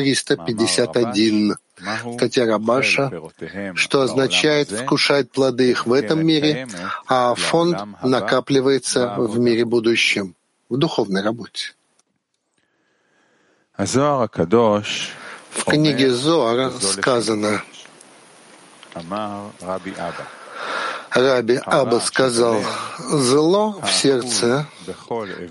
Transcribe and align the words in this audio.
351. 0.00 1.56
Статья 2.16 2.46
Рабаша, 2.46 3.10
что 3.74 4.02
означает 4.02 4.70
вкушать 4.70 5.30
плоды 5.30 5.70
их 5.70 5.86
в 5.86 5.92
этом 5.92 6.24
мире, 6.24 6.68
а 7.06 7.34
фонд 7.34 7.78
накапливается 8.02 9.14
в 9.16 9.38
мире 9.38 9.64
будущем, 9.64 10.34
в 10.68 10.76
духовной 10.76 11.22
работе. 11.22 11.72
В 15.50 15.64
книге 15.64 16.10
Зоар 16.10 16.72
сказано, 16.80 17.62
Раби 21.12 21.60
Аба. 21.64 21.98
Сказал, 22.00 22.62
«Зло 22.98 23.80
в 23.82 23.90
сердце, 23.90 24.66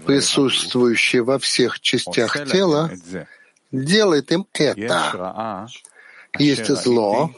присутствующее 0.05 1.23
во 1.23 1.37
всех 1.39 1.79
частях 1.79 2.33
тела, 2.49 2.91
делает 3.71 4.31
им 4.31 4.45
это. 4.53 5.67
Есть 6.37 6.67
зло, 6.67 7.31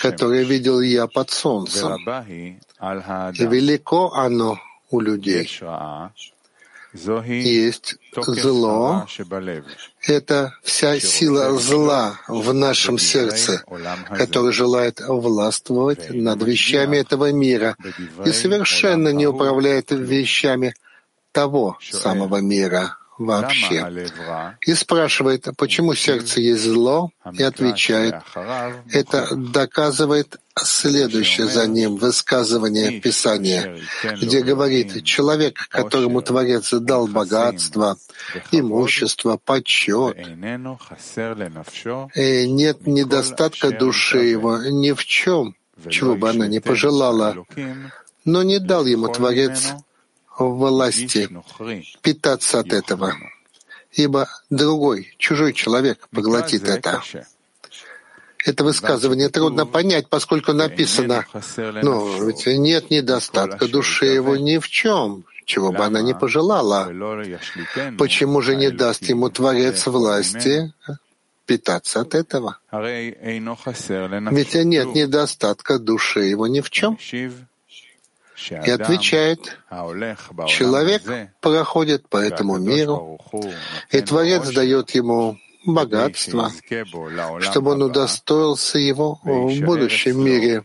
которое 0.00 0.42
видел 0.42 0.80
я 0.80 1.06
под 1.06 1.30
солнцем, 1.30 1.96
и 2.04 3.46
велико 3.46 4.12
оно 4.12 4.58
у 4.90 5.00
людей. 5.00 5.48
Есть 6.94 7.96
зло, 8.16 9.06
это 10.02 10.54
вся 10.62 11.00
сила 11.00 11.58
зла 11.58 12.20
в 12.28 12.52
нашем 12.52 12.98
сердце, 12.98 13.64
который 14.10 14.52
желает 14.52 15.00
властвовать 15.00 16.10
над 16.10 16.42
вещами 16.42 16.98
этого 16.98 17.32
мира 17.32 17.76
и 18.24 18.30
совершенно 18.30 19.08
не 19.08 19.26
управляет 19.26 19.90
вещами 19.90 20.74
того 21.32 21.78
самого 21.80 22.40
мира 22.40 22.96
вообще. 23.18 24.08
И 24.66 24.74
спрашивает, 24.74 25.48
почему 25.56 25.94
сердце 25.94 26.40
есть 26.40 26.64
зло, 26.64 27.10
и 27.32 27.42
отвечает, 27.42 28.16
это 28.92 29.34
доказывает 29.34 30.38
следующее 30.56 31.46
за 31.46 31.66
ним 31.66 31.96
высказывание 31.96 33.00
Писания, 33.00 33.78
где 34.20 34.42
говорит, 34.42 35.04
человек, 35.04 35.68
которому 35.68 36.22
Творец 36.22 36.72
дал 36.72 37.06
богатство, 37.06 37.96
имущество, 38.52 39.38
почет, 39.44 40.16
и 42.14 42.48
нет 42.48 42.86
недостатка 42.86 43.70
души 43.70 44.18
его 44.18 44.58
ни 44.58 44.92
в 44.92 45.04
чем, 45.04 45.56
чего 45.88 46.14
бы 46.14 46.30
она 46.30 46.46
ни 46.46 46.58
пожелала, 46.58 47.44
но 48.24 48.42
не 48.42 48.58
дал 48.58 48.86
ему 48.86 49.08
Творец 49.08 49.74
власти 50.38 51.28
питаться 52.02 52.60
от 52.60 52.72
этого, 52.72 53.14
ибо 53.92 54.28
другой, 54.50 55.14
чужой 55.18 55.52
человек 55.52 56.08
поглотит 56.10 56.68
это. 56.68 57.02
Это 58.44 58.62
высказывание 58.62 59.30
трудно 59.30 59.64
понять, 59.64 60.08
поскольку 60.08 60.52
написано, 60.52 61.24
ну, 61.56 62.26
ведь 62.26 62.46
нет 62.46 62.90
недостатка 62.90 63.68
души 63.68 64.06
его 64.06 64.36
ни 64.36 64.58
в 64.58 64.68
чем, 64.68 65.24
чего 65.46 65.72
бы 65.72 65.84
она 65.84 66.02
ни 66.02 66.12
пожелала. 66.12 66.90
Почему 67.98 68.42
же 68.42 68.56
не 68.56 68.70
даст 68.70 69.02
ему 69.04 69.30
Творец 69.30 69.86
власти 69.86 70.74
питаться 71.46 72.00
от 72.00 72.14
этого? 72.14 72.58
Ведь 72.70 74.54
нет 74.54 74.94
недостатка 74.94 75.78
души 75.78 76.20
его 76.20 76.46
ни 76.46 76.60
в 76.60 76.70
чем 76.70 76.98
и 78.36 78.70
отвечает, 78.70 79.58
человек 80.46 81.02
проходит 81.40 82.08
по 82.08 82.16
этому 82.16 82.58
миру, 82.58 83.18
и 83.90 84.00
Творец 84.00 84.48
дает 84.50 84.90
ему 84.90 85.38
богатство, 85.64 86.50
чтобы 87.40 87.72
он 87.72 87.82
удостоился 87.82 88.78
его 88.78 89.20
в 89.22 89.60
будущем 89.60 90.24
мире, 90.24 90.62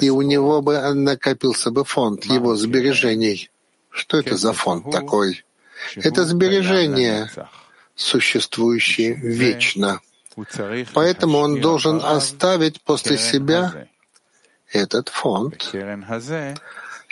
и 0.00 0.10
у 0.10 0.22
него 0.22 0.62
бы 0.62 0.78
накопился 0.94 1.70
бы 1.70 1.84
фонд 1.84 2.24
его 2.24 2.54
сбережений. 2.56 3.50
Что 3.90 4.18
это 4.18 4.36
за 4.36 4.52
фонд 4.52 4.90
такой? 4.90 5.44
Это 5.96 6.24
сбережения, 6.24 7.30
существующие 7.94 9.14
вечно. 9.14 10.00
Поэтому 10.94 11.38
он 11.38 11.60
должен 11.60 12.00
оставить 12.02 12.80
после 12.82 13.18
себя 13.18 13.86
этот 14.72 15.08
фонд, 15.08 15.72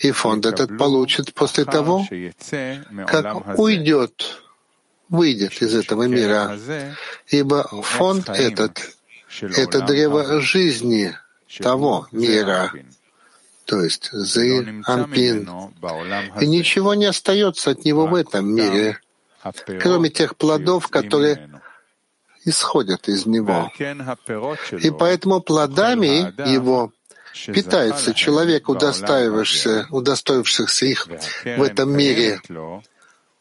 и 0.03 0.11
фонд 0.11 0.47
этот 0.47 0.77
получит 0.77 1.33
после 1.33 1.65
того, 1.65 2.05
как 3.07 3.59
уйдет, 3.59 4.43
выйдет 5.09 5.63
из 5.63 5.75
этого 5.75 6.09
мира. 6.09 6.59
Ибо 7.29 7.63
фонд 7.83 8.29
этот— 8.29 8.97
это 9.41 9.81
древо 9.83 10.41
жизни 10.41 11.15
того 11.59 12.09
мира, 12.11 12.73
то 13.65 13.81
есть 13.81 14.11
Зин, 14.13 14.83
Ампин. 14.87 15.49
И 16.41 16.47
ничего 16.47 16.95
не 16.95 17.07
остается 17.07 17.71
от 17.71 17.85
него 17.85 18.07
в 18.07 18.15
этом 18.15 18.47
мире, 18.47 18.99
кроме 19.81 20.11
тех 20.11 20.37
плодов, 20.37 20.89
которые 20.89 21.49
исходят 22.45 23.09
из 23.09 23.25
него. 23.27 23.71
И 24.81 24.91
поэтому 24.91 25.41
плодами 25.41 26.51
его 26.51 26.93
питается 27.47 28.15
человек, 28.15 28.69
удостаиваешься, 28.69 29.87
удостоившихся 29.91 30.87
их 30.87 31.09
в 31.45 31.63
этом 31.63 31.97
мире. 31.97 32.41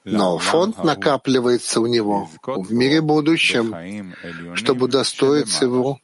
Но 0.03 0.38
фонд 0.40 0.84
накапливается 0.84 1.79
у 1.79 1.88
него 1.88 2.30
в 2.44 2.74
мире 2.74 3.01
будущем, 3.01 4.16
чтобы 4.56 4.85
удостоиться 4.85 5.66
его 5.66 6.00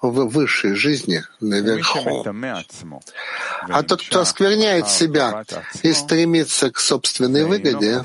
в 0.00 0.28
высшей 0.28 0.74
жизни 0.74 1.22
наверху. 1.40 2.24
А 3.68 3.82
тот, 3.82 4.02
кто 4.02 4.20
оскверняет 4.20 4.88
себя 4.88 5.44
и 5.82 5.92
стремится 5.92 6.70
к 6.70 6.78
собственной 6.78 7.44
выгоде, 7.44 8.04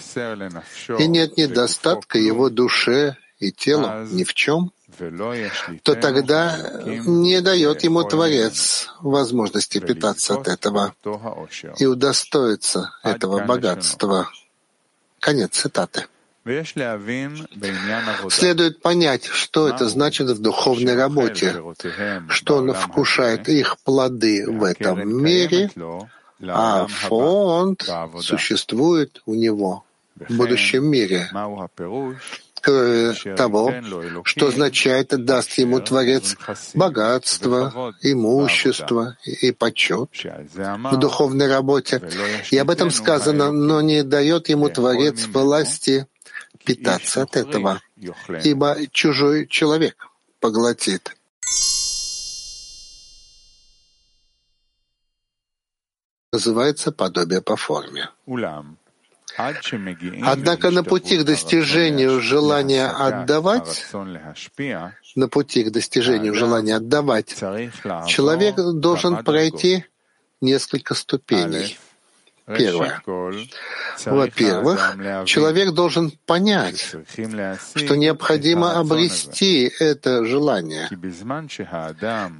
и 0.99 1.07
нет 1.07 1.37
недостатка 1.37 2.17
его 2.17 2.49
душе 2.49 3.15
и 3.39 3.51
телу 3.51 4.05
ни 4.11 4.23
в 4.23 4.33
чем, 4.33 4.71
то 5.83 5.95
тогда 5.95 6.81
не 6.85 7.41
дает 7.41 7.83
ему 7.83 8.03
Творец 8.03 8.89
возможности 9.01 9.79
питаться 9.79 10.35
от 10.35 10.47
этого 10.47 10.93
и 11.77 11.85
удостоиться 11.85 12.91
этого 13.03 13.45
богатства. 13.45 14.29
Конец 15.19 15.51
цитаты. 15.51 16.05
Следует 18.29 18.81
понять, 18.81 19.25
что 19.25 19.67
это 19.67 19.89
значит 19.89 20.29
в 20.29 20.39
духовной 20.39 20.95
работе, 20.95 21.55
что 22.29 22.57
он 22.57 22.71
вкушает 22.73 23.49
их 23.49 23.79
плоды 23.79 24.45
в 24.47 24.63
этом 24.63 25.07
мире, 25.23 25.71
а 26.43 26.85
фонд 26.85 27.89
существует 28.21 29.23
у 29.25 29.33
него 29.33 29.85
в 30.15 30.37
будущем 30.37 30.85
мире 30.85 31.29
того, 32.65 33.73
что 34.23 34.47
означает 34.47 35.09
«даст 35.25 35.57
ему 35.57 35.79
Творец 35.79 36.35
богатство, 36.73 37.93
имущество 38.01 39.17
и 39.23 39.51
почет 39.51 40.09
в 40.13 40.97
духовной 40.97 41.47
работе». 41.47 42.01
И 42.51 42.57
об 42.57 42.69
этом 42.69 42.91
сказано, 42.91 43.51
но 43.51 43.81
не 43.81 44.03
дает 44.03 44.49
ему 44.49 44.69
Творец 44.69 45.25
власти 45.27 46.07
питаться 46.63 47.23
от 47.23 47.35
этого, 47.35 47.81
ибо 48.43 48.77
чужой 48.91 49.47
человек 49.47 49.95
поглотит. 50.39 51.15
Называется 56.31 56.91
подобие 56.91 57.41
по 57.41 57.55
форме. 57.55 58.09
Однако 59.37 60.71
на 60.71 60.83
пути 60.83 61.17
к 61.17 61.23
достижению 61.23 62.21
желания 62.21 62.87
отдавать, 62.87 63.85
на 65.15 65.27
пути 65.27 65.63
к 65.63 65.71
достижению 65.71 66.33
желания 66.33 66.75
отдавать, 66.75 67.35
человек 68.07 68.55
должен 68.55 69.23
пройти 69.23 69.85
несколько 70.41 70.93
ступеней. 70.93 71.77
Первое. 72.45 73.01
Во-первых, 74.05 75.25
человек 75.25 75.71
должен 75.71 76.11
понять, 76.27 76.79
что 76.79 77.95
необходимо 77.97 78.77
обрести 78.77 79.71
это 79.79 80.23
желание. 80.25 80.87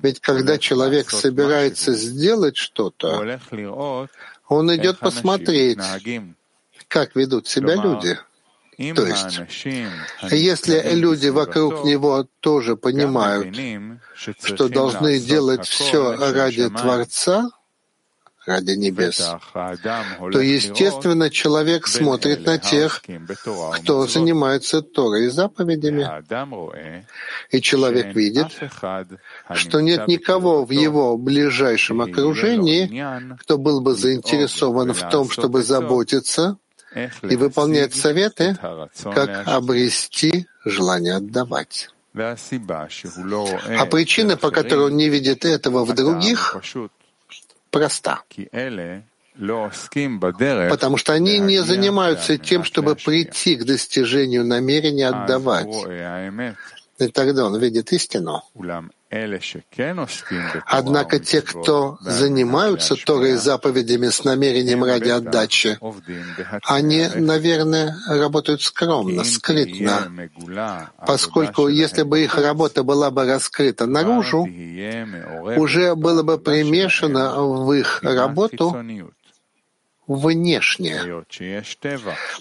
Ведь 0.03 0.19
когда 0.19 0.57
человек 0.59 1.09
собирается 1.09 1.93
сделать 1.93 2.55
что-то, 2.55 3.39
он 4.47 4.75
идет 4.75 4.99
посмотреть, 4.99 5.79
как 6.87 7.15
ведут 7.15 7.47
себя 7.47 7.75
люди. 7.75 8.17
То 8.77 9.05
есть, 9.05 9.41
если 10.31 10.95
люди 10.95 11.27
вокруг 11.27 11.85
него 11.85 12.27
тоже 12.41 12.75
понимают, 12.75 13.55
что 14.15 14.67
должны 14.67 15.19
делать 15.19 15.65
все 15.65 16.15
ради 16.15 16.69
Творца, 16.69 17.49
ради 18.45 18.71
небес, 18.71 19.17
то, 19.51 20.39
естественно, 20.39 21.29
человек 21.29 21.87
смотрит 21.87 22.45
на 22.45 22.57
тех, 22.57 23.01
кто 23.75 24.07
занимается 24.07 24.81
Торой 24.81 25.25
и 25.25 25.29
заповедями. 25.29 26.07
И 27.51 27.61
человек 27.61 28.15
видит, 28.15 28.47
что 29.53 29.79
нет 29.79 30.07
никого 30.07 30.65
в 30.65 30.71
его 30.71 31.17
ближайшем 31.17 32.01
окружении, 32.01 33.37
кто 33.39 33.57
был 33.57 33.81
бы 33.81 33.95
заинтересован 33.95 34.93
в 34.93 35.09
том, 35.09 35.29
чтобы 35.29 35.63
заботиться 35.63 36.57
и 37.23 37.35
выполнять 37.35 37.93
советы, 37.93 38.57
как 39.03 39.47
обрести 39.47 40.47
желание 40.63 41.15
отдавать. 41.15 41.89
А 42.13 43.85
причина, 43.85 44.37
по 44.37 44.51
которой 44.51 44.85
он 44.85 44.95
не 44.95 45.09
видит 45.09 45.43
этого 45.43 45.83
в 45.85 45.93
других, 45.93 46.55
проста. 47.71 48.21
Потому 50.69 50.97
что 50.97 51.11
они 51.13 51.39
не 51.39 51.61
занимаются 51.61 52.37
тем, 52.37 52.63
чтобы 52.63 52.95
прийти 52.95 53.57
к 53.57 53.65
достижению 53.65 54.45
намерения 54.45 55.09
отдавать. 55.09 55.67
И 56.97 57.07
тогда 57.09 57.45
он 57.45 57.59
видит 57.59 57.91
истину. 57.91 58.43
Однако 60.65 61.19
те, 61.19 61.41
кто 61.41 61.97
занимаются 62.01 62.95
Торой 62.95 63.31
и 63.31 63.35
заповедями 63.35 64.09
с 64.09 64.23
намерением 64.23 64.83
ради 64.83 65.09
отдачи, 65.09 65.77
они, 66.63 67.07
наверное, 67.15 67.95
работают 68.07 68.61
скромно, 68.61 69.23
скрытно, 69.23 70.11
поскольку 71.05 71.67
если 71.67 72.03
бы 72.03 72.23
их 72.23 72.37
работа 72.37 72.83
была 72.83 73.11
бы 73.11 73.25
раскрыта 73.25 73.85
наружу, 73.85 74.47
уже 75.57 75.95
было 75.95 76.23
бы 76.23 76.37
примешано 76.37 77.41
в 77.41 77.71
их 77.73 78.01
работу 78.03 78.75
внешне, 80.07 81.23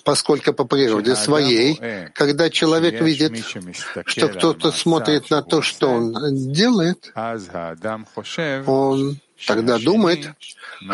поскольку 0.04 0.52
по 0.52 0.64
природе 0.64 1.16
своей, 1.16 1.80
когда 2.14 2.50
человек 2.50 3.00
видит, 3.00 3.44
что 4.06 4.28
кто-то 4.28 4.70
смотрит 4.72 5.30
на 5.30 5.42
то, 5.42 5.62
что 5.62 5.88
он 5.88 6.52
делает, 6.52 7.12
он 8.66 9.18
тогда 9.46 9.78
думает, 9.78 10.34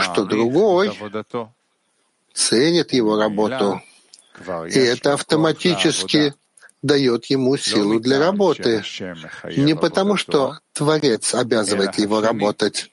что 0.01 0.25
другой 0.25 0.97
ценит 2.33 2.93
его 2.93 3.19
работу, 3.19 3.83
и 4.69 4.79
это 4.79 5.15
автоматически 5.15 6.35
дает 6.83 7.27
ему 7.27 7.57
силу 7.57 8.01
для 8.01 8.19
работы. 8.19 8.83
Не 9.45 9.75
потому, 9.75 10.17
что 10.17 10.59
Творец 10.73 11.35
обязывает 11.35 11.99
его 11.99 12.21
работать, 12.21 12.91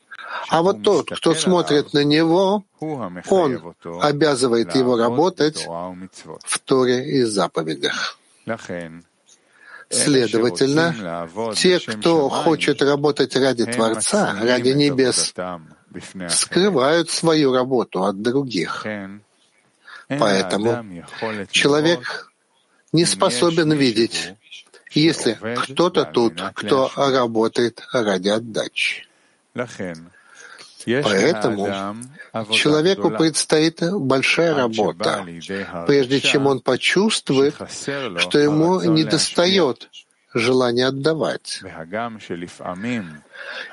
а 0.50 0.62
вот 0.62 0.84
тот, 0.84 1.10
кто 1.10 1.34
смотрит 1.34 1.94
на 1.94 2.04
него, 2.04 2.64
он 2.80 3.76
обязывает 4.02 4.76
его 4.76 4.98
работать 4.98 5.66
в 5.66 6.60
Торе 6.60 7.18
и 7.18 7.24
заповедях. 7.24 8.20
Следовательно, 9.90 11.28
те, 11.56 11.80
кто 11.80 12.30
хочет 12.30 12.82
работать 12.82 13.36
ради 13.36 13.66
Творца, 13.66 14.36
ради 14.42 14.70
небес, 14.70 15.34
скрывают 16.30 17.10
свою 17.10 17.54
работу 17.54 18.04
от 18.04 18.22
других. 18.22 18.86
Поэтому 20.10 21.04
человек 21.52 22.32
не 22.92 23.06
способен 23.06 23.72
видеть, 23.74 24.34
если 24.92 25.38
кто-то 25.64 26.06
тут, 26.06 26.42
кто 26.54 26.92
работает 26.96 27.86
ради 27.92 28.30
отдачи. 28.30 29.08
Поэтому 30.88 31.68
человеку 32.52 33.12
предстоит 33.12 33.82
большая 33.92 34.56
работа, 34.56 35.26
прежде 35.86 36.22
чем 36.22 36.48
он 36.48 36.62
почувствует, 36.62 37.56
что 38.18 38.40
ему 38.40 38.82
недостает 38.82 39.90
желания 40.34 40.88
отдавать. 40.88 41.62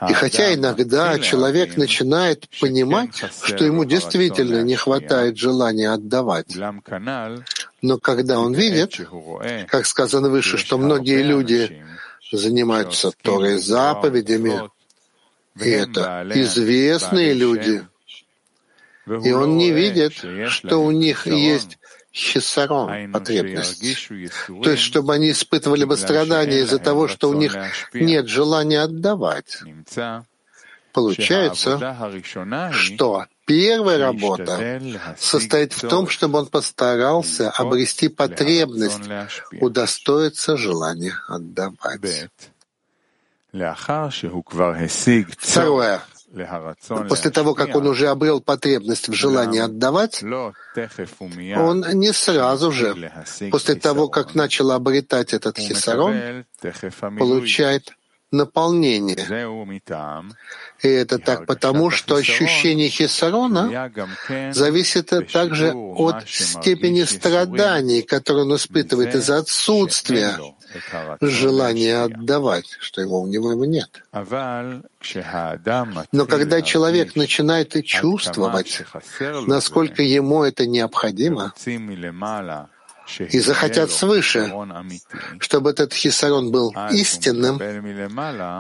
И 0.08 0.12
хотя 0.12 0.54
иногда 0.54 1.18
человек 1.18 1.76
начинает 1.76 2.48
понимать, 2.60 3.14
что 3.44 3.64
ему 3.64 3.84
действительно 3.84 4.62
не 4.62 4.74
хватает 4.74 5.36
желания 5.38 5.90
отдавать, 5.90 6.56
но 7.82 7.98
когда 7.98 8.40
он 8.40 8.54
видит, 8.54 9.00
как 9.68 9.86
сказано 9.86 10.30
выше, 10.30 10.56
что 10.58 10.78
многие 10.78 11.22
люди 11.22 11.84
занимаются 12.32 13.12
Торой 13.22 13.58
заповедями, 13.58 14.70
и 15.60 15.70
это 15.70 16.26
известные 16.34 17.32
люди. 17.32 17.86
И 19.06 19.32
он 19.32 19.56
не 19.56 19.70
видит, 19.70 20.24
что 20.48 20.78
у 20.78 20.90
них 20.90 21.26
есть 21.26 21.78
хисарон, 22.12 23.12
потребность. 23.12 24.08
То 24.62 24.70
есть, 24.70 24.82
чтобы 24.82 25.14
они 25.14 25.32
испытывали 25.32 25.84
бы 25.84 25.96
страдания 25.96 26.60
из-за 26.60 26.78
того, 26.78 27.08
что 27.08 27.28
у 27.28 27.34
них 27.34 27.56
нет 27.92 28.28
желания 28.28 28.80
отдавать. 28.80 29.58
Получается, 30.92 32.12
что 32.70 33.26
первая 33.46 33.98
работа 33.98 34.80
состоит 35.18 35.72
в 35.72 35.88
том, 35.88 36.08
чтобы 36.08 36.38
он 36.38 36.46
постарался 36.46 37.50
обрести 37.50 38.08
потребность, 38.08 39.02
удостоиться 39.60 40.56
желания 40.56 41.14
отдавать. 41.26 42.30
Второе. 45.38 46.00
После 47.08 47.30
того, 47.30 47.54
как 47.54 47.76
он 47.76 47.86
уже 47.86 48.08
обрел 48.08 48.40
потребность 48.40 49.08
в 49.08 49.12
желании 49.12 49.60
отдавать, 49.60 50.22
он 50.22 51.86
не 51.92 52.12
сразу 52.12 52.72
же, 52.72 53.12
после 53.52 53.76
того, 53.76 54.08
как 54.08 54.34
начал 54.34 54.72
обретать 54.72 55.32
этот 55.32 55.58
хисарон, 55.58 56.44
получает 57.18 57.92
наполнение. 58.32 59.16
И 60.82 60.88
это 60.88 61.18
так 61.18 61.46
потому, 61.46 61.90
что 61.90 62.16
ощущение 62.16 62.88
хисарона. 62.88 63.92
зависит 64.52 65.12
также 65.32 65.72
от 65.72 66.28
степени 66.28 67.04
страданий, 67.04 68.02
которые 68.02 68.44
он 68.44 68.56
испытывает 68.56 69.14
из-за 69.14 69.38
отсутствия 69.38 70.36
желания 71.20 72.02
отдавать, 72.04 72.76
что 72.80 73.00
его 73.00 73.20
у 73.20 73.26
него 73.26 73.64
нет. 73.64 74.02
Но 76.12 76.26
когда 76.26 76.62
человек 76.62 77.16
начинает 77.16 77.84
чувствовать, 77.84 78.82
насколько 79.46 80.02
ему 80.02 80.42
это 80.44 80.66
необходимо, 80.66 81.52
и 83.18 83.38
захотят 83.38 83.90
свыше, 83.90 84.52
чтобы 85.38 85.70
этот 85.70 85.92
хисарон 85.92 86.50
был 86.50 86.74
истинным, 86.90 87.58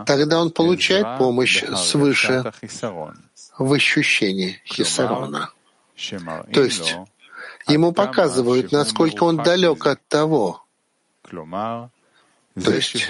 тогда 0.04 0.40
он 0.40 0.50
получает 0.50 1.18
помощь 1.18 1.64
свыше 1.76 2.52
в 3.58 3.72
ощущении 3.72 4.60
хисарона. 4.66 5.50
То 6.52 6.62
есть 6.62 6.96
ему 7.68 7.92
показывают, 7.92 8.72
насколько 8.72 9.24
он 9.24 9.38
далек 9.38 9.86
от 9.86 10.06
того, 10.08 10.64
то 12.62 12.72
есть 12.72 13.08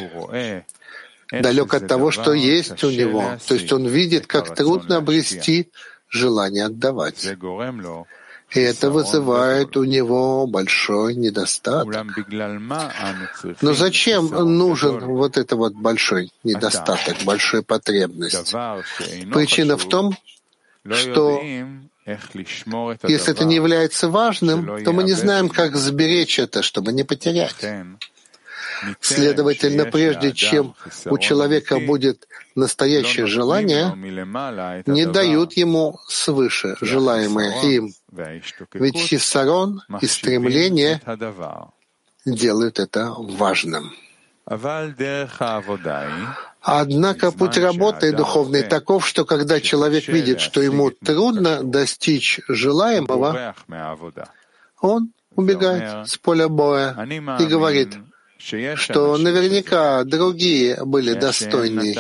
далек 1.30 1.74
от 1.74 1.88
того, 1.88 2.10
что 2.10 2.32
есть 2.32 2.82
у 2.84 2.90
него. 2.90 3.38
То 3.46 3.54
есть 3.54 3.72
он 3.72 3.86
видит, 3.86 4.26
как 4.26 4.54
трудно 4.54 4.96
обрести 4.98 5.70
желание 6.08 6.66
отдавать. 6.66 7.26
И 8.50 8.60
это 8.60 8.90
вызывает 8.90 9.76
у 9.76 9.84
него 9.84 10.46
большой 10.46 11.16
недостаток. 11.16 12.06
Но 13.60 13.74
зачем 13.74 14.28
нужен 14.56 15.00
вот 15.00 15.36
это 15.36 15.56
вот 15.56 15.74
большой 15.74 16.30
недостаток, 16.44 17.16
большая 17.24 17.62
потребность? 17.62 18.52
Причина 19.32 19.76
в 19.76 19.88
том, 19.88 20.16
что 20.88 21.42
если 23.02 23.32
это 23.32 23.44
не 23.44 23.56
является 23.56 24.08
важным, 24.08 24.84
то 24.84 24.92
мы 24.92 25.02
не 25.04 25.14
знаем, 25.14 25.48
как 25.48 25.74
сберечь 25.74 26.38
это, 26.38 26.62
чтобы 26.62 26.92
не 26.92 27.02
потерять. 27.02 27.56
Следовательно, 29.00 29.86
прежде 29.86 30.32
чем 30.32 30.74
у 31.06 31.18
человека 31.18 31.78
будет 31.80 32.28
настоящее 32.54 33.26
желание, 33.26 33.92
не 34.86 35.06
дают 35.06 35.54
ему 35.54 35.98
свыше 36.08 36.76
желаемое 36.80 37.62
им. 37.62 37.92
Ведь 38.74 38.96
хиссарон 38.96 39.82
и 40.00 40.06
стремление 40.06 41.00
делают 42.24 42.78
это 42.78 43.14
важным. 43.16 43.92
Однако 46.60 47.30
путь 47.32 47.58
работы 47.58 48.12
духовной 48.12 48.62
таков, 48.62 49.06
что 49.06 49.24
когда 49.24 49.60
человек 49.60 50.08
видит, 50.08 50.40
что 50.40 50.62
ему 50.62 50.90
трудно 50.90 51.62
достичь 51.62 52.40
желаемого, 52.48 53.54
он 54.80 55.12
убегает 55.34 56.08
с 56.08 56.16
поля 56.18 56.48
боя 56.48 56.96
и 57.40 57.46
говорит, 57.46 57.96
что 58.76 59.16
наверняка 59.16 60.04
другие 60.04 60.84
были 60.84 61.14
достойны, 61.14 61.94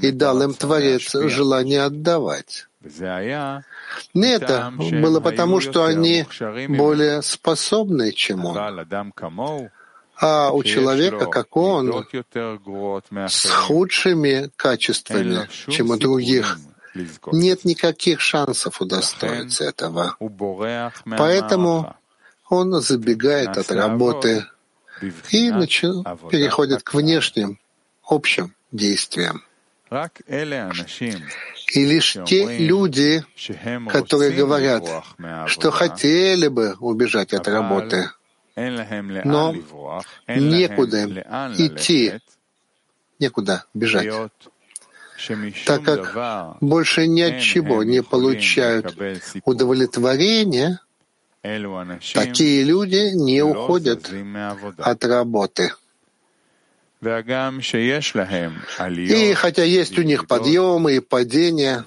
и 0.00 0.10
дал 0.10 0.42
им 0.42 0.54
Творец 0.54 1.14
желание 1.14 1.82
отдавать. 1.82 2.66
Это 4.14 4.72
было 4.76 5.20
потому, 5.20 5.60
что 5.60 5.84
они 5.84 6.26
более 6.68 7.22
способны, 7.22 8.12
чем 8.12 8.44
он. 8.44 8.58
А 10.16 10.52
у 10.52 10.62
человека, 10.62 11.26
как 11.26 11.56
он, 11.56 12.06
с 13.28 13.50
худшими 13.50 14.50
качествами, 14.56 15.48
чем 15.68 15.90
у 15.90 15.96
других, 15.96 16.58
нет 17.32 17.64
никаких 17.64 18.20
шансов 18.20 18.80
удостоиться 18.80 19.64
этого. 19.64 20.16
Поэтому 21.18 21.96
он 22.48 22.80
забегает 22.80 23.56
от 23.56 23.72
работы 23.72 24.46
и 25.02 25.50
переходит 26.30 26.82
к 26.82 26.94
внешним, 26.94 27.58
общим 28.06 28.54
действиям. 28.72 29.42
И 31.72 31.84
лишь 31.86 32.16
те 32.26 32.58
люди, 32.58 33.24
которые 33.88 34.32
говорят, 34.32 34.84
что 35.46 35.70
хотели 35.70 36.48
бы 36.48 36.76
убежать 36.80 37.32
от 37.32 37.46
работы, 37.48 38.10
но 38.56 39.54
некуда 40.26 41.02
им 41.02 41.18
идти, 41.58 42.20
некуда 43.18 43.64
бежать, 43.74 44.30
так 45.66 45.82
как 45.84 46.58
больше 46.60 47.06
ни 47.06 47.22
от 47.22 47.40
чего 47.40 47.82
не 47.82 48.02
получают 48.02 48.96
удовлетворения, 49.44 50.80
такие 52.14 52.64
люди 52.64 53.12
не 53.14 53.42
уходят 53.42 54.10
от 54.78 55.04
работы. 55.04 55.72
И 58.96 59.34
хотя 59.34 59.62
есть 59.62 59.98
у 59.98 60.02
них 60.02 60.26
подъемы 60.26 60.96
и 60.96 61.00
падения, 61.00 61.84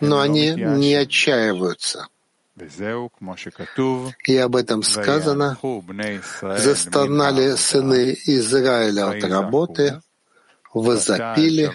но 0.00 0.20
они 0.20 0.52
не 0.52 0.94
отчаиваются. 0.94 2.06
И 4.26 4.36
об 4.36 4.56
этом 4.56 4.82
сказано, 4.84 5.58
застонали 6.40 7.56
сыны 7.56 8.16
Израиля 8.26 9.08
от 9.08 9.24
работы, 9.24 10.00
возопили, 10.72 11.72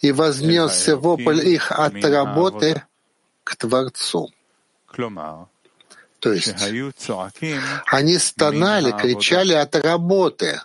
и 0.00 0.12
вознесся 0.12 0.96
вопль 0.96 1.46
их 1.46 1.72
от 1.72 2.02
работы 2.02 2.82
к 3.44 3.56
Творцу. 3.56 4.30
То 6.26 6.32
есть 6.32 6.56
они 7.86 8.18
стонали, 8.18 8.90
кричали 8.90 9.52
от 9.52 9.76
работы, 9.76 10.60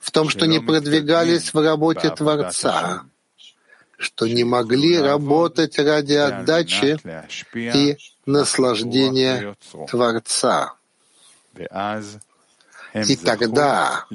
в 0.00 0.10
том, 0.10 0.28
что 0.28 0.48
не 0.48 0.58
продвигались 0.58 1.54
в 1.54 1.62
работе 1.62 2.10
Творца, 2.10 3.04
что 3.98 4.26
не 4.26 4.42
могли 4.42 4.98
работать 4.98 5.78
ради 5.78 6.14
отдачи 6.14 6.98
и 7.54 7.98
наслаждения 8.26 9.54
Творца. 9.88 10.74
И 13.06 13.14
тогда 13.14 14.06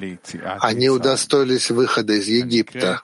они 0.59 0.89
удостоились 0.89 1.71
выхода 1.71 2.15
из 2.15 2.27
Египта, 2.27 3.01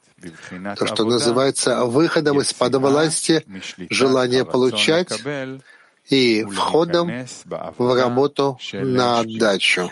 то, 0.77 0.85
что 0.85 1.05
называется 1.05 1.85
выходом 1.85 2.41
из-под 2.41 2.75
власти, 2.75 3.45
желания 3.89 4.43
получать 4.43 5.07
и 6.09 6.43
входом 6.43 7.11
в 7.77 7.95
работу 7.95 8.59
на 8.73 9.19
отдачу. 9.19 9.91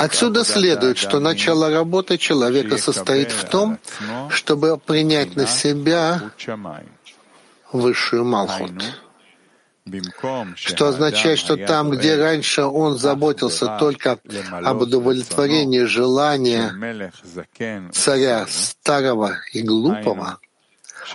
Отсюда 0.00 0.44
следует, 0.44 0.98
что 0.98 1.20
начало 1.20 1.70
работы 1.70 2.18
человека 2.18 2.78
состоит 2.78 3.30
в 3.30 3.48
том, 3.48 3.78
чтобы 4.30 4.76
принять 4.78 5.36
на 5.36 5.46
себя 5.46 6.32
высшую 7.72 8.24
Малхут, 8.24 8.72
что 10.54 10.88
означает, 10.88 11.38
что 11.38 11.56
там, 11.56 11.90
где 11.90 12.16
раньше 12.16 12.64
он 12.64 12.98
заботился 12.98 13.76
только 13.78 14.18
об 14.50 14.82
удовлетворении 14.82 15.84
желания 15.84 17.12
царя 17.92 18.46
старого 18.48 19.36
и 19.52 19.62
глупого, 19.62 20.38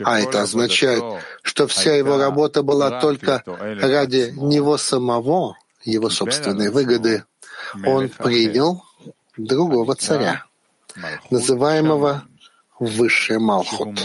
а 0.03 0.19
это 0.19 0.41
означает, 0.41 1.03
что 1.41 1.67
вся 1.67 1.95
его 1.95 2.17
работа 2.17 2.63
была 2.63 2.99
только 2.99 3.43
ради 3.45 4.33
него 4.35 4.77
самого, 4.77 5.57
его 5.83 6.09
собственной 6.09 6.69
выгоды, 6.69 7.23
он 7.85 8.09
принял 8.09 8.83
другого 9.37 9.95
царя, 9.95 10.45
называемого 11.29 12.23
Высший 12.79 13.39
Малхут. 13.39 13.99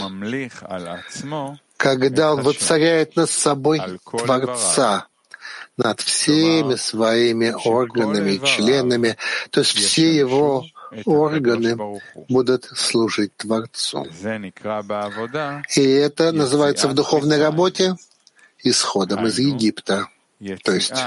Когда 1.79 2.33
он 2.33 2.41
воцаряет 2.41 3.15
над 3.15 3.29
собой 3.29 3.81
Творца, 4.03 5.07
над 5.77 6.01
всеми 6.01 6.75
своими 6.75 7.55
органами 7.63 8.31
и 8.31 8.45
членами, 8.45 9.15
то 9.49 9.61
есть 9.61 9.77
все 9.77 10.13
его 10.13 10.65
органы 11.05 12.01
будут 12.27 12.65
служить 12.65 13.33
Творцу. 13.37 14.05
И 15.73 15.81
это 15.81 16.33
называется 16.33 16.89
в 16.89 16.93
духовной 16.93 17.41
работе 17.41 17.95
исходом 18.61 19.25
из 19.27 19.39
Египта. 19.39 20.09
То 20.65 20.73
есть 20.73 21.01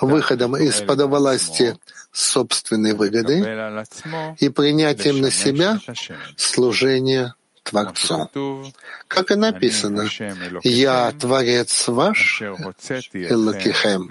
выходом 0.00 0.56
из-под 0.56 1.02
власти 1.02 1.76
собственной 2.12 2.94
выгоды 2.94 3.40
и 4.38 4.48
принятием 4.48 5.20
на 5.20 5.30
себя 5.30 5.78
служения 6.38 7.34
Творцу. 7.62 8.28
Как 9.08 9.30
и 9.30 9.34
написано, 9.34 10.08
«Я 10.62 11.12
Творец 11.12 11.88
ваш, 11.88 12.42
Элокихем, 12.42 14.10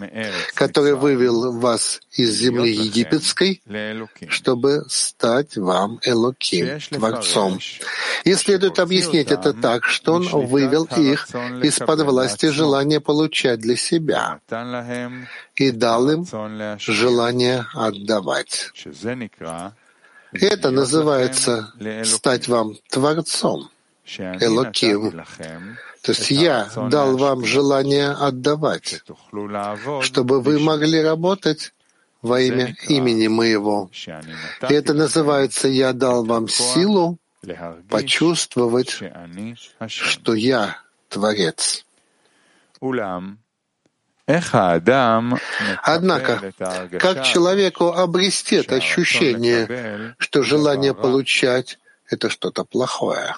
который 0.53 0.95
вывел 0.95 1.59
вас 1.59 2.01
из 2.11 2.31
земли 2.31 2.71
египетской, 2.71 3.61
чтобы 4.27 4.83
стать 4.87 5.57
вам 5.57 5.99
Элоким, 6.03 6.79
Творцом». 6.89 7.59
И 8.23 8.33
следует 8.35 8.79
объяснить 8.79 9.31
это 9.31 9.53
так, 9.53 9.85
что 9.85 10.13
Он 10.13 10.27
вывел 10.27 10.85
их 10.95 11.27
из-под 11.63 12.01
власти 12.01 12.47
желания 12.47 12.99
получать 12.99 13.59
для 13.59 13.75
себя 13.75 14.39
и 15.55 15.71
дал 15.71 16.09
им 16.09 16.25
желание 16.77 17.65
отдавать. 17.73 18.71
Это 20.33 20.71
называется 20.71 21.73
стать 22.03 22.47
вам 22.47 22.75
Творцом, 22.89 23.69
Элоким. 24.17 25.23
То 26.01 26.11
есть 26.13 26.31
я 26.31 26.69
дал 26.89 27.17
вам 27.17 27.45
желание 27.45 28.09
отдавать, 28.09 29.03
чтобы 30.01 30.41
вы 30.41 30.59
могли 30.59 31.01
работать 31.01 31.73
во 32.21 32.39
имя 32.39 32.75
имени 32.87 33.27
моего. 33.27 33.89
И 34.69 34.73
это 34.73 34.93
называется 34.93 35.67
«Я 35.67 35.93
дал 35.93 36.25
вам 36.25 36.47
силу 36.47 37.17
почувствовать, 37.89 38.99
что 39.87 40.33
я 40.33 40.77
Творец». 41.09 41.85
Однако, 45.83 46.53
как 46.99 47.23
человеку 47.23 47.87
обрести 47.91 48.55
это 48.55 48.75
ощущение, 48.75 50.15
что 50.17 50.43
желание 50.43 50.93
получать— 50.93 51.79
это 52.09 52.29
что-то 52.29 52.63
плохое? 52.63 53.35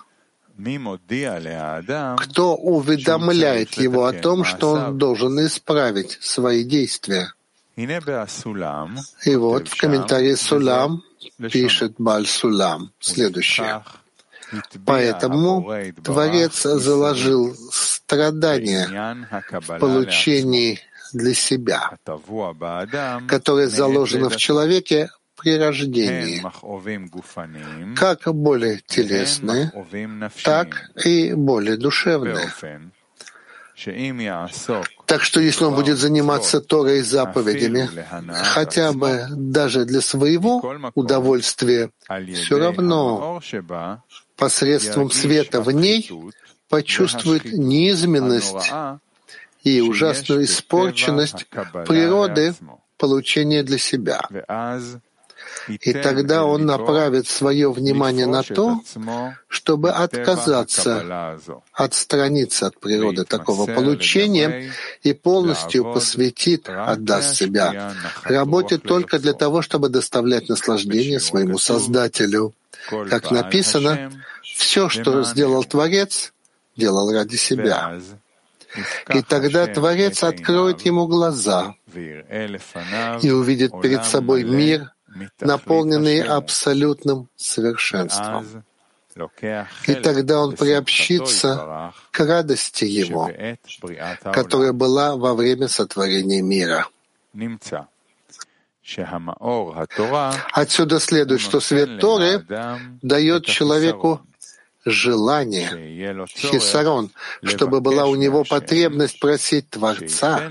Кто 2.17 2.55
уведомляет 2.55 3.73
его 3.73 4.05
о 4.05 4.13
том, 4.13 4.43
что 4.43 4.71
он 4.73 4.97
должен 4.97 5.39
исправить 5.45 6.17
свои 6.21 6.63
действия? 6.63 7.33
И 9.25 9.35
вот 9.35 9.67
в 9.67 9.75
комментарии 9.77 10.35
Сулам 10.35 11.03
пишет 11.51 11.95
Баль 11.97 12.27
Сулам 12.27 12.91
следующее. 12.99 13.83
Поэтому 14.85 15.65
Творец 16.03 16.61
заложил 16.61 17.55
страдания 17.71 18.87
в 19.51 19.79
получении 19.79 20.79
для 21.13 21.33
себя, 21.33 21.97
которое 23.27 23.67
заложено 23.67 24.29
в 24.29 24.37
человеке 24.37 25.09
при 25.43 25.57
рождении, 25.57 26.41
как 27.95 28.33
более 28.33 28.81
телесные, 28.87 29.71
так 30.43 30.91
и 31.03 31.33
более 31.33 31.77
душевные. 31.77 32.49
Так 35.05 35.23
что 35.23 35.39
если 35.39 35.65
он 35.65 35.75
будет 35.75 35.97
заниматься 35.97 36.61
Торой 36.61 36.99
и 36.99 37.01
заповедями, 37.01 37.89
хотя 38.31 38.93
бы 38.93 39.25
даже 39.31 39.85
для 39.85 40.01
своего 40.01 40.61
удовольствия, 40.95 41.89
все 42.33 42.57
равно 42.59 43.41
посредством 44.35 45.11
света 45.11 45.61
в 45.61 45.71
ней 45.71 46.09
почувствует 46.69 47.45
низменность 47.45 48.71
и 49.63 49.81
ужасную 49.81 50.43
испорченность 50.43 51.47
природы 51.87 52.55
получения 52.97 53.63
для 53.63 53.77
себя. 53.77 54.27
И 55.67 55.93
тогда 55.93 56.45
он 56.45 56.65
направит 56.65 57.27
свое 57.27 57.71
внимание 57.71 58.25
на 58.25 58.43
то, 58.43 58.81
чтобы 59.47 59.91
отказаться, 59.91 61.39
отстраниться 61.71 62.67
от 62.67 62.79
природы 62.79 63.23
такого 63.25 63.65
получения 63.65 64.71
и 65.03 65.13
полностью 65.13 65.93
посвятит, 65.93 66.69
отдаст 66.69 67.35
себя 67.35 67.93
работе 68.23 68.77
только 68.77 69.19
для 69.19 69.33
того, 69.33 69.61
чтобы 69.61 69.89
доставлять 69.89 70.49
наслаждение 70.49 71.19
своему 71.19 71.57
Создателю. 71.57 72.53
Как 73.09 73.31
написано, 73.31 74.11
все, 74.43 74.89
что 74.89 75.23
сделал 75.23 75.63
Творец, 75.63 76.33
делал 76.75 77.11
ради 77.11 77.35
себя. 77.35 77.99
И 79.13 79.21
тогда 79.21 79.67
Творец 79.67 80.23
откроет 80.23 80.81
ему 80.81 81.07
глаза 81.07 81.75
и 81.93 83.31
увидит 83.31 83.71
перед 83.81 84.03
собой 84.05 84.43
мир, 84.43 84.91
наполненный 85.39 86.21
абсолютным 86.21 87.29
совершенством. 87.35 88.63
И 89.87 89.93
тогда 89.95 90.41
он 90.41 90.55
приобщится 90.55 91.93
к 92.11 92.19
радости 92.19 92.85
его, 92.85 93.29
которая 94.23 94.73
была 94.73 95.15
во 95.15 95.35
время 95.35 95.67
сотворения 95.67 96.41
мира. 96.41 96.87
Отсюда 100.51 100.99
следует, 100.99 101.41
что 101.41 101.59
свет 101.59 101.99
Торы 101.99 102.45
дает 103.01 103.45
человеку 103.45 104.21
желание, 104.85 106.27
хисарон, 106.27 107.11
чтобы 107.43 107.81
была 107.81 108.05
у 108.05 108.15
него 108.15 108.43
потребность 108.43 109.19
просить 109.19 109.69
Творца, 109.69 110.49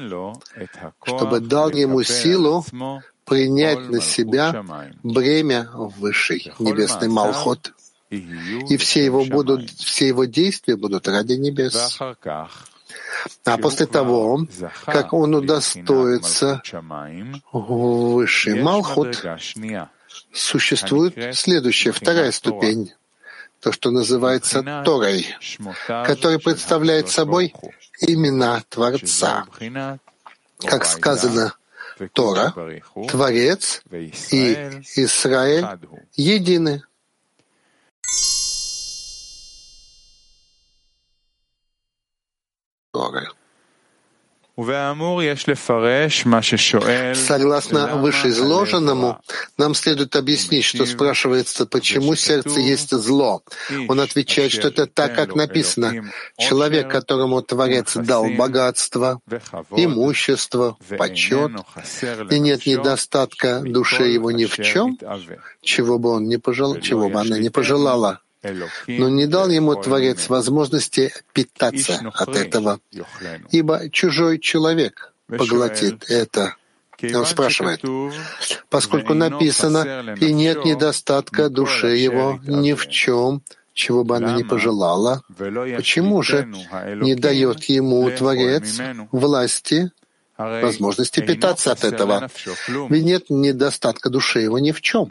чтобы 1.05 1.41
дал 1.41 1.71
ему 1.71 2.03
силу 2.03 2.65
принять 3.25 3.89
на 3.89 4.01
себя 4.01 4.65
бремя 5.03 5.69
высшей 5.73 6.53
небесный 6.59 7.09
Малхот, 7.09 7.73
и 8.11 8.77
все 8.77 9.05
его, 9.05 9.25
будут, 9.25 9.71
все 9.71 10.09
его 10.09 10.25
действия 10.25 10.77
будут 10.77 11.09
ради 11.09 11.35
небес. 11.35 11.99
А 13.45 13.59
после 13.59 13.87
того, 13.87 14.47
как 14.85 15.13
он 15.13 15.35
удостоится 15.35 16.63
высший 17.53 18.63
Малхут, 18.63 19.25
существует 20.33 21.35
следующая, 21.35 21.93
вторая 21.93 22.33
ступень, 22.33 22.93
то, 23.61 23.73
что 23.73 23.91
называется 23.91 24.83
Торой, 24.85 25.27
который 25.87 26.39
представляет 26.39 27.09
собой 27.09 27.55
имена 28.01 28.63
Творца. 28.69 29.47
Как 30.59 30.85
сказано, 30.85 31.55
Тора, 32.09 32.53
Творец 33.09 33.83
и 33.91 34.81
Израиль 34.97 35.67
едины. 36.15 36.83
Торы. 42.93 43.27
Согласно 47.15 47.97
вышеизложенному, 47.97 49.19
нам 49.57 49.75
следует 49.75 50.15
объяснить, 50.15 50.65
что 50.65 50.85
спрашивается, 50.85 51.65
почему 51.65 52.15
сердце 52.15 52.61
есть 52.61 52.91
зло. 52.91 53.43
Он 53.89 54.01
отвечает, 54.01 54.53
что 54.53 54.69
это 54.69 54.87
так, 54.87 55.15
как 55.15 55.35
написано. 55.35 56.13
Человек, 56.39 56.91
которому 56.91 57.41
Творец 57.41 57.95
дал 57.97 58.29
богатство, 58.29 59.21
имущество, 59.71 60.77
почет, 60.99 61.53
и 62.31 62.39
нет 62.39 62.67
недостатка 62.67 63.61
душе 63.61 64.13
его 64.13 64.31
ни 64.31 64.45
в 64.45 64.57
чем, 64.57 64.99
чего 65.63 65.99
бы 65.99 66.11
он 66.11 66.25
не 66.29 66.37
пожелал, 66.37 66.79
чего 66.79 67.09
бы 67.09 67.21
она 67.21 67.39
не 67.39 67.49
пожелала 67.49 68.21
но 68.43 69.09
не 69.09 69.27
дал 69.27 69.49
ему 69.49 69.75
Творец 69.77 70.29
возможности 70.29 71.13
питаться 71.33 72.01
от 72.15 72.37
этого, 72.37 72.81
ибо 73.51 73.89
чужой 73.91 74.39
человек 74.39 75.15
поглотит 75.27 76.05
это. 76.09 76.57
Он 77.15 77.27
спрашивает, 77.27 77.83
поскольку 78.69 79.15
написано, 79.15 80.15
и 80.21 80.33
нет 80.33 80.65
недостатка 80.65 81.49
душе 81.49 81.97
его 81.97 82.39
ни 82.47 82.75
в 82.75 82.89
чем, 82.89 83.43
чего 83.73 84.05
бы 84.05 84.17
она 84.17 84.37
ни 84.37 84.43
пожелала, 84.43 85.23
почему 85.39 86.23
же 86.23 86.47
не 86.97 87.15
дает 87.15 87.65
ему 87.65 88.09
Творец 88.11 88.81
власти, 89.11 89.91
возможности 90.37 91.21
питаться 91.21 91.73
от 91.73 91.85
этого? 91.85 92.31
Ведь 92.89 93.05
нет 93.05 93.31
недостатка 93.31 94.11
душе 94.11 94.43
его 94.43 94.59
ни 94.59 94.73
в 94.73 94.81
чем. 94.81 95.11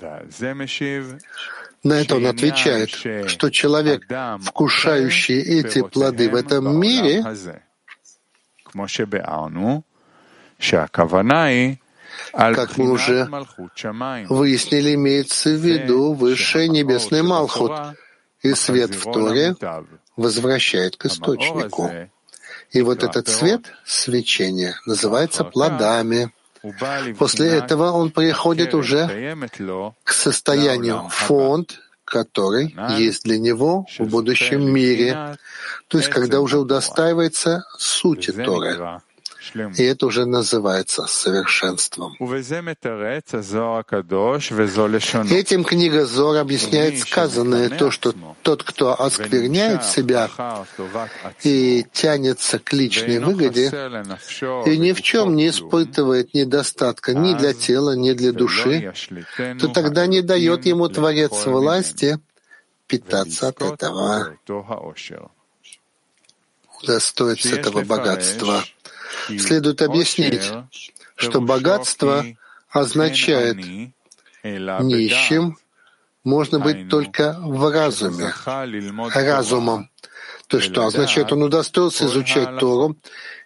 На 1.83 1.93
это 2.01 2.15
он 2.17 2.27
отвечает, 2.27 2.89
что 2.89 3.49
человек, 3.49 4.07
вкушающий 4.41 5.39
эти 5.39 5.81
плоды 5.81 6.29
в 6.29 6.35
этом 6.35 6.79
мире, 6.79 7.23
как 12.33 12.77
мы 12.77 12.91
уже 12.91 13.27
выяснили, 14.29 14.95
имеется 14.95 15.49
в 15.49 15.55
виду 15.55 16.13
высший 16.13 16.67
небесный 16.69 17.23
Малхут, 17.23 17.71
и 18.41 18.53
свет 18.53 18.93
в 18.95 19.11
Торе 19.11 19.55
возвращает 20.15 20.97
к 20.97 21.05
источнику. 21.05 21.91
И 22.71 22.81
вот 22.81 23.03
этот 23.03 23.27
свет, 23.27 23.73
свечение, 23.85 24.75
называется 24.85 25.43
плодами. 25.43 26.31
После 27.17 27.47
этого 27.47 27.91
он 27.91 28.11
приходит 28.11 28.73
уже 28.73 29.35
к 30.03 30.13
состоянию 30.13 31.07
фонд, 31.09 31.79
который 32.05 32.75
есть 32.97 33.23
для 33.23 33.39
него 33.39 33.85
в 33.97 34.07
будущем 34.07 34.71
мире, 34.71 35.37
то 35.87 35.97
есть 35.97 36.09
когда 36.09 36.39
уже 36.39 36.59
удостаивается 36.59 37.63
сути 37.77 38.31
Торы. 38.31 39.01
И 39.77 39.83
это 39.83 40.05
уже 40.05 40.25
называется 40.25 41.07
совершенством. 41.07 42.15
Этим 45.31 45.63
книга 45.63 46.05
Зор 46.05 46.37
объясняет 46.37 46.99
сказанное, 46.99 47.69
то, 47.69 47.89
что 47.89 48.13
тот, 48.43 48.63
кто 48.63 48.99
оскверняет 49.01 49.83
себя 49.83 50.29
и 51.43 51.85
тянется 51.91 52.59
к 52.59 52.71
личной 52.73 53.19
выгоде, 53.19 53.71
и 54.65 54.77
ни 54.77 54.91
в 54.91 55.01
чем 55.01 55.35
не 55.35 55.49
испытывает 55.49 56.33
недостатка 56.33 57.13
ни 57.13 57.33
для 57.33 57.53
тела, 57.53 57.95
ни 57.95 58.13
для 58.13 58.31
души, 58.31 58.93
то 59.59 59.67
тогда 59.69 60.05
не 60.05 60.21
дает 60.21 60.65
ему 60.65 60.87
Творец 60.87 61.45
власти 61.45 62.19
питаться 62.87 63.47
от 63.47 63.61
этого. 63.61 64.37
Удостоиться 66.83 67.55
этого 67.55 67.83
богатства. 67.83 68.63
Следует 69.27 69.81
объяснить, 69.81 70.51
что 71.15 71.41
богатство 71.41 72.25
означает 72.69 73.57
нищим 74.43 75.57
можно 76.23 76.59
быть 76.59 76.89
только 76.89 77.35
в 77.39 77.71
разуме, 77.71 78.33
разумом. 79.13 79.89
То 80.47 80.57
есть 80.57 80.71
что 80.71 80.85
означает, 80.85 81.31
он 81.31 81.43
удостоился 81.43 82.05
изучать 82.05 82.59
Тору 82.59 82.97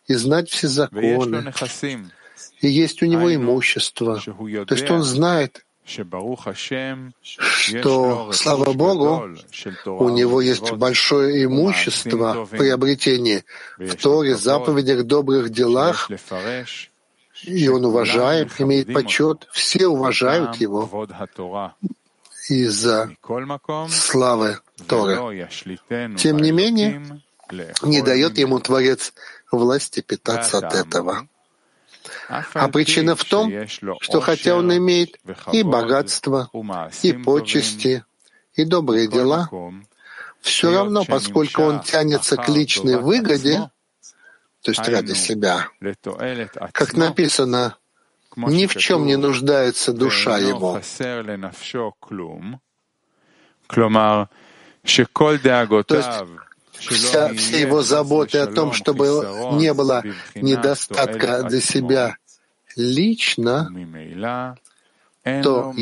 и 0.08 0.14
знать 0.16 0.50
все 0.50 0.68
законы. 0.68 1.54
И 2.62 2.68
есть 2.68 3.02
у 3.02 3.06
него 3.06 3.34
имущество. 3.34 4.20
То 4.20 4.76
есть 4.76 4.90
он 4.90 5.04
знает, 5.04 5.66
что, 7.22 8.32
слава 8.34 8.74
Богу, 8.74 9.36
у 9.86 10.10
него 10.10 10.42
есть 10.42 10.72
большое 10.74 11.46
имущество 11.46 12.48
приобретения 12.50 13.44
в 13.78 13.96
Торе, 13.96 14.36
заповедях, 14.36 15.04
добрых 15.04 15.50
делах, 15.52 16.10
и 17.44 17.68
он 17.68 17.86
уважаем, 17.86 18.50
имеет 18.58 18.94
почет, 18.94 19.48
все 19.52 19.88
уважают 19.88 20.56
его 20.56 21.08
из-за 22.50 23.16
славы 23.90 24.60
Торы. 24.88 25.50
Тем 26.18 26.38
не 26.38 26.52
менее, 26.52 27.22
не 27.84 28.02
дает 28.02 28.38
ему 28.38 28.60
Творец 28.60 29.14
власти 29.52 30.02
питаться 30.02 30.58
от 30.58 30.74
этого. 30.74 31.28
А 32.28 32.68
причина 32.70 33.16
в 33.16 33.24
том, 33.24 33.52
что 34.02 34.22
хотя 34.22 34.56
он 34.56 34.76
имеет 34.78 35.20
и 35.52 35.64
богатство, 35.64 36.50
и 37.02 37.14
почести, 37.14 38.04
и 38.54 38.64
добрые 38.64 39.08
дела, 39.08 39.50
все 40.42 40.74
равно, 40.74 41.04
поскольку 41.06 41.64
он 41.64 41.82
тянется 41.82 42.38
к 42.38 42.48
личной 42.50 43.00
выгоде, 43.00 43.70
то 44.62 44.72
есть 44.72 44.88
ради 44.88 45.14
себя, 45.14 45.70
как 46.72 46.96
написано, 46.96 47.78
ни 48.36 48.66
в 48.66 48.76
чем 48.76 49.06
не 49.06 49.16
нуждается 49.16 49.94
душа 49.94 50.38
его. 50.38 50.80
То 55.84 55.96
есть 55.96 56.45
вся, 56.80 57.34
все 57.34 57.62
его 57.62 57.82
заботы 57.82 58.40
о 58.40 58.48
том, 58.48 58.74
чтобы 58.74 59.06
не 59.54 59.74
было 59.74 60.04
недостатка 60.36 61.44
для 61.44 61.62
себя 61.62 62.18
лично, 62.76 64.58
то 65.24 65.74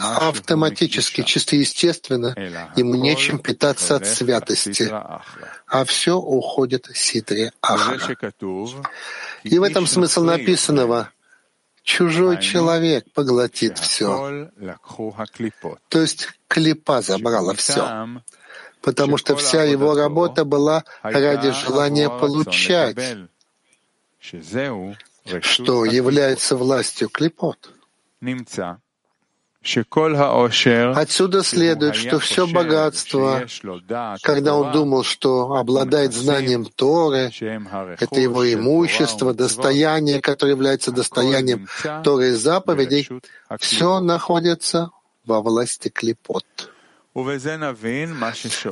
автоматически, 0.00 1.22
чисто 1.22 1.56
естественно, 1.56 2.34
ему 2.76 2.94
нечем 2.94 3.38
питаться 3.38 3.96
от 3.96 4.06
святости, 4.06 4.90
а 4.90 5.84
все 5.84 6.16
уходит 6.16 6.88
ситре 6.94 7.52
ахра. 7.60 8.16
И 9.42 9.58
в 9.58 9.62
этом 9.62 9.86
смысл 9.86 10.22
написанного 10.24 11.10
Чужой 11.82 12.40
человек 12.40 13.12
поглотит 13.12 13.78
все. 13.78 14.48
То 15.88 16.00
есть 16.00 16.28
клипа 16.46 17.02
забрала 17.02 17.54
все, 17.54 18.06
потому 18.82 19.16
что 19.16 19.36
вся 19.36 19.62
его 19.64 19.94
работа 19.94 20.44
была 20.44 20.84
ради 21.02 21.50
желания 21.52 22.08
получать, 22.08 22.98
что 25.40 25.84
является 25.84 26.56
властью 26.56 27.08
клипот. 27.08 27.70
Отсюда 30.96 31.44
следует, 31.44 31.94
что 31.94 32.18
все 32.18 32.48
богатство, 32.48 33.46
когда 34.22 34.56
он 34.56 34.72
думал, 34.72 35.04
что 35.04 35.54
обладает 35.54 36.12
знанием 36.12 36.64
Торы, 36.64 37.30
это 38.00 38.20
его 38.20 38.52
имущество, 38.52 39.32
достояние, 39.32 40.20
которое 40.20 40.52
является 40.52 40.90
достоянием 40.90 41.68
Торы 42.02 42.30
и 42.30 42.32
заповедей, 42.32 43.08
все 43.60 44.00
находится 44.00 44.90
во 45.24 45.40
власти 45.40 45.88
клепот. 45.88 46.71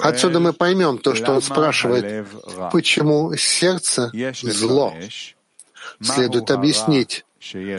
Отсюда 0.01 0.41
мы 0.41 0.53
поймем 0.53 0.99
то, 0.99 1.15
что 1.15 1.33
он 1.33 1.43
спрашивает, 1.43 2.27
почему 2.73 3.35
сердце— 3.37 4.11
зло. 4.43 4.95
Следует 6.01 6.51
объяснить, 6.51 7.25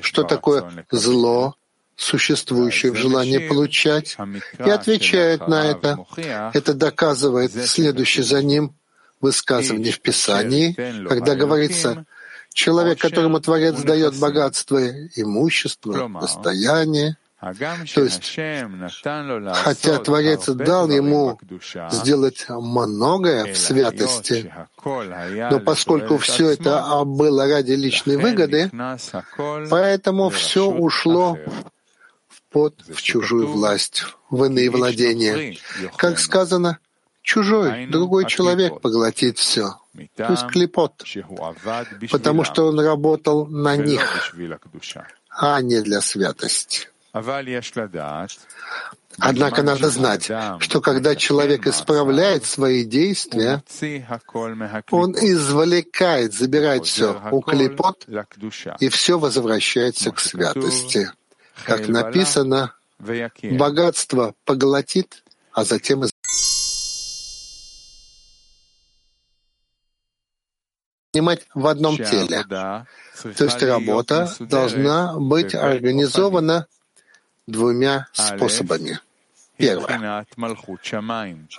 что 0.01 0.23
такое 0.23 0.85
зло 0.91 1.55
существующее 1.95 2.91
в 2.91 2.95
желании 2.95 3.47
получать, 3.47 4.17
и 4.59 4.69
отвечает 4.69 5.47
на 5.47 5.65
это. 5.65 6.05
Это 6.53 6.73
доказывает 6.73 7.51
следующее 7.51 8.23
за 8.23 8.41
ним 8.41 8.73
высказывание 9.19 9.91
в 9.91 10.01
Писании, 10.01 10.73
когда 11.07 11.35
говорится, 11.35 12.05
человек, 12.53 12.99
которому 12.99 13.39
Творец 13.39 13.79
дает 13.81 14.19
богатство, 14.19 14.79
имущество, 15.15 16.09
достояние, 16.19 17.17
то 17.41 18.03
есть, 18.03 18.35
хотя 19.55 19.97
Творец 19.97 20.45
дал 20.45 20.89
ему 20.89 21.39
сделать 21.89 22.45
многое 22.47 23.51
в 23.51 23.57
святости, 23.57 24.53
но 24.85 25.59
поскольку 25.59 26.17
все 26.17 26.51
это 26.51 27.03
было 27.03 27.47
ради 27.47 27.71
личной 27.71 28.17
выгоды, 28.17 28.69
поэтому 29.69 30.29
все 30.29 30.69
ушло 30.69 31.39
под 32.51 32.79
в 32.87 33.01
чужую 33.01 33.47
власть, 33.47 34.03
в 34.29 34.43
иные 34.43 34.69
владения. 34.69 35.57
Как 35.95 36.19
сказано, 36.19 36.77
чужой, 37.23 37.87
другой 37.87 38.25
человек 38.25 38.81
поглотит 38.81 39.39
все. 39.39 39.77
То 40.15 40.31
есть 40.31 40.45
клепот, 40.47 41.03
потому 42.11 42.43
что 42.43 42.67
он 42.67 42.79
работал 42.79 43.47
на 43.47 43.77
них, 43.77 44.35
а 45.29 45.59
не 45.61 45.81
для 45.81 46.01
святости. 46.01 46.91
Однако 49.19 49.63
надо 49.63 49.89
знать, 49.89 50.31
что 50.59 50.81
когда 50.81 51.15
человек 51.15 51.67
исправляет 51.67 52.45
свои 52.45 52.85
действия, 52.85 53.61
он 54.91 55.11
извлекает, 55.15 56.33
забирает 56.33 56.85
все 56.85 57.21
у 57.31 57.41
клепот, 57.41 58.07
и 58.79 58.89
все 58.89 59.19
возвращается 59.19 60.11
к 60.11 60.19
святости. 60.19 61.11
Как 61.65 61.87
написано, 61.89 62.73
богатство 62.97 64.33
поглотит, 64.45 65.23
а 65.51 65.65
затем 65.65 66.03
занимать 71.13 71.45
в 71.53 71.67
одном 71.67 71.97
теле. 71.97 72.45
То 72.47 72.85
есть 73.43 73.61
работа 73.61 74.33
должна 74.39 75.19
быть 75.19 75.53
организована 75.53 76.67
двумя 77.51 78.07
способами. 78.13 78.99
Первое. 79.57 80.25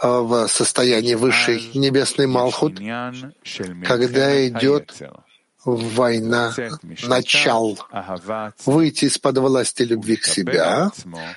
В 0.00 0.48
состоянии 0.48 1.14
высшей 1.14 1.70
небесной 1.74 2.26
Малхут, 2.26 2.78
когда 3.84 4.48
идет 4.48 4.92
война, 5.64 6.52
начал, 7.04 7.78
выйти 8.66 9.04
из-под 9.04 9.38
власти 9.38 9.82
любви 9.82 10.16
к 10.16 10.24
себе 10.24 10.90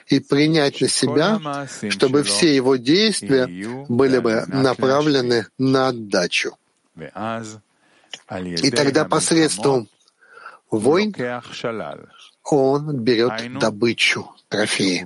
и 0.07 0.19
принять 0.19 0.81
на 0.81 0.87
себя, 0.87 1.67
чтобы 1.89 2.23
все 2.23 2.55
его 2.55 2.75
действия 2.75 3.45
были 3.87 4.17
бы 4.17 4.45
направлены 4.47 5.47
на 5.59 5.89
отдачу. 5.89 6.57
И 8.31 8.71
тогда 8.71 9.05
посредством 9.05 9.87
войн 10.71 11.13
он 12.53 12.99
берет 12.99 13.59
добычу, 13.59 14.31
трофеи. 14.49 15.05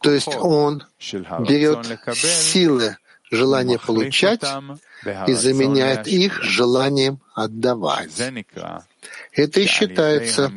То 0.00 0.10
есть 0.10 0.34
он 0.36 0.84
берет 0.98 1.86
силы 2.14 2.96
желание 3.30 3.78
получать 3.78 4.42
и 5.26 5.32
заменяет 5.32 6.06
их 6.06 6.42
желанием 6.42 7.20
отдавать. 7.34 8.20
Это 9.32 9.60
и 9.60 9.66
считается, 9.66 10.52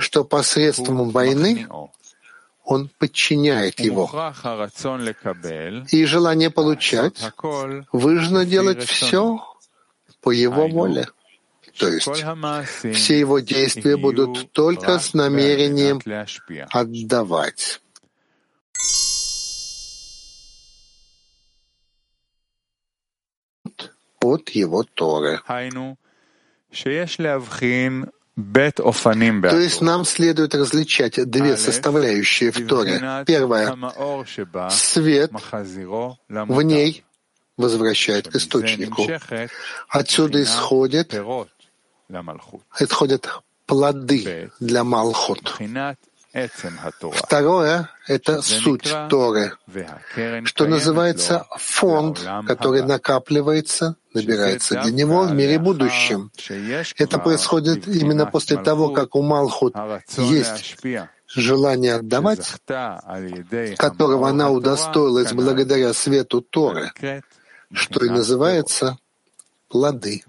что 0.00 0.24
посредством 0.24 1.10
войны 1.10 1.68
он 2.64 2.90
подчиняет 2.98 3.80
его. 3.80 4.10
И 5.90 6.04
желание 6.04 6.50
получать 6.50 7.32
выжно 7.92 8.44
делать 8.44 8.82
все 8.84 9.42
по 10.20 10.30
его 10.30 10.68
воле. 10.68 11.08
То 11.78 11.88
есть 11.88 12.08
все 12.96 13.18
его 13.18 13.38
действия 13.40 13.96
будут 13.96 14.52
только 14.52 14.98
с 14.98 15.14
намерением 15.14 16.00
отдавать. 16.70 17.80
от 24.20 24.50
его 24.50 24.82
Торы. 24.82 25.40
То 29.50 29.58
есть 29.58 29.80
нам 29.80 30.04
следует 30.04 30.54
различать 30.54 31.30
две 31.30 31.56
составляющие 31.56 32.52
в 32.52 32.66
Торе. 32.66 33.24
Первое— 33.26 33.76
свет 34.70 35.32
в 36.30 36.62
ней 36.62 37.04
возвращает 37.56 38.28
к 38.28 38.36
источнику. 38.36 39.08
Отсюда 39.88 40.42
исходят, 40.42 41.12
исходят 42.78 43.28
плоды 43.66 44.50
для 44.60 44.84
Малхут. 44.84 45.58
Второе— 47.12 47.90
это 48.06 48.42
суть 48.42 48.94
Торы, 49.08 49.52
что 50.44 50.66
называется 50.66 51.46
фонд, 51.56 52.20
который 52.46 52.82
накапливается, 52.82 53.96
набирается 54.12 54.80
для 54.82 54.92
него 54.92 55.22
в 55.22 55.32
мире 55.32 55.58
будущем. 55.58 56.30
Это 56.98 57.18
происходит 57.18 57.88
именно 57.88 58.26
после 58.26 58.58
того, 58.58 58.90
как 58.90 59.16
у 59.16 59.22
Малхут 59.22 59.74
есть 60.16 60.76
желание 61.26 61.94
отдавать, 61.94 62.56
которого 63.76 64.28
она 64.28 64.50
удостоилась 64.50 65.32
благодаря 65.32 65.92
свету 65.94 66.42
Торы, 66.42 66.92
что 67.72 68.04
и 68.04 68.10
называется 68.10 68.98
плоды. 69.68 70.22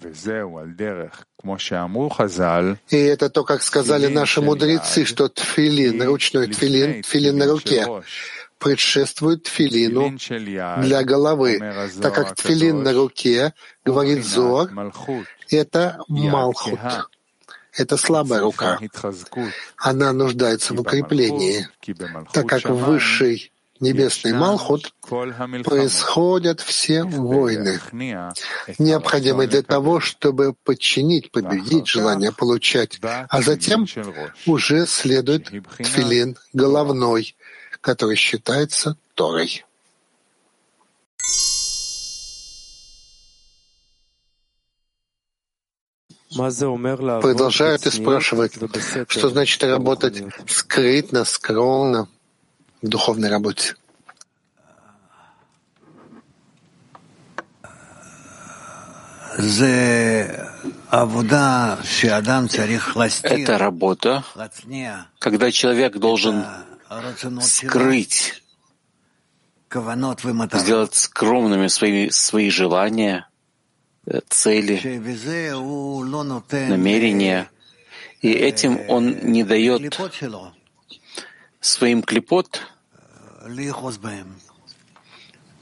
И 2.89 2.97
это 2.97 3.29
то, 3.29 3.43
как 3.43 3.63
сказали 3.63 4.07
наши 4.07 4.41
мудрецы, 4.41 5.05
что 5.05 5.29
тфилин, 5.29 6.03
ручной 6.03 6.47
тфилин, 6.47 7.01
тфилин 7.03 7.37
на 7.37 7.47
руке, 7.47 7.87
предшествует 8.57 9.43
тфилину 9.43 10.17
для 10.81 11.03
головы, 11.03 11.59
так 12.01 12.13
как 12.13 12.35
тфилин 12.35 12.83
на 12.83 12.93
руке, 12.93 13.53
говорит 13.85 14.25
Зор, 14.25 14.69
это 15.49 15.99
Малхут. 16.07 16.79
Это 17.71 17.97
слабая 17.97 18.41
рука. 18.41 18.79
Она 19.77 20.11
нуждается 20.11 20.73
в 20.73 20.81
укреплении, 20.81 21.67
так 22.33 22.47
как 22.47 22.65
высший 22.65 23.51
небесный 23.79 24.33
Малхут 24.33 24.93
происходят 25.01 26.59
все 26.61 27.03
войны, 27.03 27.79
необходимые 28.77 29.47
для 29.47 29.63
того, 29.63 29.99
чтобы 29.99 30.53
подчинить, 30.63 31.31
победить 31.31 31.87
желание 31.87 32.31
получать, 32.31 32.99
а 33.01 33.41
затем 33.41 33.85
уже 34.45 34.85
следует 34.85 35.51
тфилин 35.77 36.37
головной, 36.53 37.35
который 37.81 38.15
считается 38.15 38.97
Торой. 39.15 39.65
продолжают 47.21 47.87
и 47.87 47.89
спрашивают, 47.89 48.53
что 49.07 49.29
значит 49.29 49.63
работать 49.63 50.23
скрытно, 50.47 51.25
скромно 51.25 52.07
в 52.81 52.87
духовной 52.87 53.29
работе. 53.29 53.75
Это 63.23 63.57
работа, 63.57 64.23
когда 65.19 65.51
человек 65.51 65.97
должен 65.97 66.45
скрыть, 67.41 68.43
сделать 70.53 70.95
скромными 70.95 71.67
свои, 71.67 72.09
свои 72.09 72.49
желания, 72.49 73.29
э, 74.07 74.19
цели, 74.27 74.81
намерения, 76.67 77.49
и 78.21 78.31
этим 78.31 78.79
он 78.89 79.19
не 79.23 79.43
дает 79.43 79.95
своим 81.59 82.01
клепот 82.03 82.61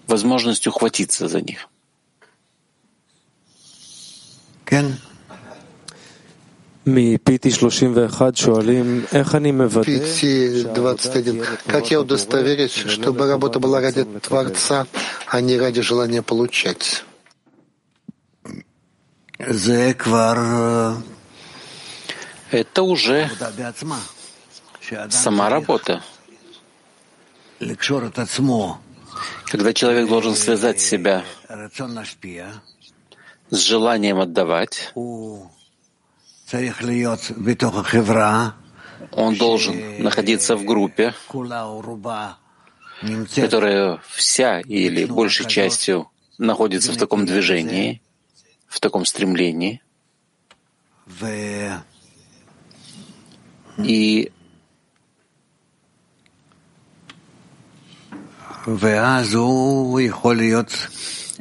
возможность 0.07 0.67
ухватиться 0.67 1.27
за 1.27 1.41
них. 1.41 1.67
PT-21. 9.85 11.45
Как 11.67 11.91
я 11.91 11.99
удостоверюсь, 11.99 12.71
чтобы 12.71 13.27
работа 13.27 13.59
была 13.59 13.81
ради 13.81 14.05
Творца, 14.05 14.87
а 15.27 15.41
не 15.41 15.57
ради 15.57 15.81
желания 15.81 16.21
получать? 16.21 17.03
Это 22.51 22.83
уже 22.83 23.29
сама 25.09 25.49
работа. 25.49 26.03
Когда 29.45 29.73
человек 29.73 30.07
должен 30.07 30.35
связать 30.35 30.79
себя 30.79 31.23
с 33.49 33.59
желанием 33.59 34.19
отдавать, 34.19 34.93
он 39.11 39.35
должен 39.35 40.03
находиться 40.03 40.55
в 40.55 40.65
группе, 40.65 41.13
которая 43.35 44.01
вся 44.09 44.59
или 44.61 45.05
большей 45.05 45.45
частью 45.47 46.09
находится 46.37 46.91
в 46.91 46.97
таком 46.97 47.25
движении, 47.25 48.01
в 48.67 48.79
таком 48.79 49.05
стремлении. 49.05 49.81
И 53.77 54.31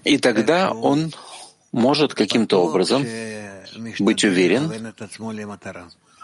и 0.05 0.19
тогда 0.19 0.71
он 0.71 1.13
может 1.73 2.15
каким-то 2.15 2.63
образом 2.63 3.05
быть 3.99 4.25
уверен, 4.25 4.95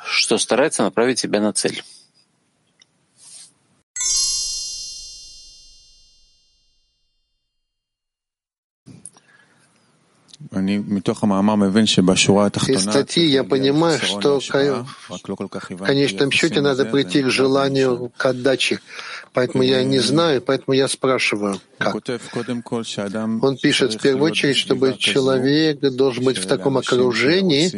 что 0.05 0.39
старается 0.39 0.85
направить 0.85 1.19
себя 1.19 1.41
на 1.41 1.53
цель. 1.53 1.83
Из 12.69 12.83
статьи 12.83 13.25
я 13.25 13.43
понимаю, 13.43 13.99
что 13.99 14.39
в 14.39 14.49
конечном 15.85 16.31
счете 16.31 16.61
надо 16.61 16.85
прийти 16.85 17.23
к 17.23 17.31
желанию 17.31 18.13
к 18.17 18.27
отдаче. 18.27 18.81
Поэтому 19.35 19.63
я 19.63 19.83
не 19.83 19.99
знаю, 19.99 20.43
поэтому 20.43 20.75
я 20.75 20.89
спрашиваю, 20.89 21.61
как. 21.79 21.95
Он 21.95 23.57
пишет, 23.57 23.95
в 23.95 23.99
первую 23.99 24.31
очередь, 24.31 24.57
чтобы 24.57 24.95
человек 24.99 25.81
должен 25.81 26.25
быть 26.25 26.39
в 26.39 26.47
таком 26.47 26.77
окружении, 26.79 27.69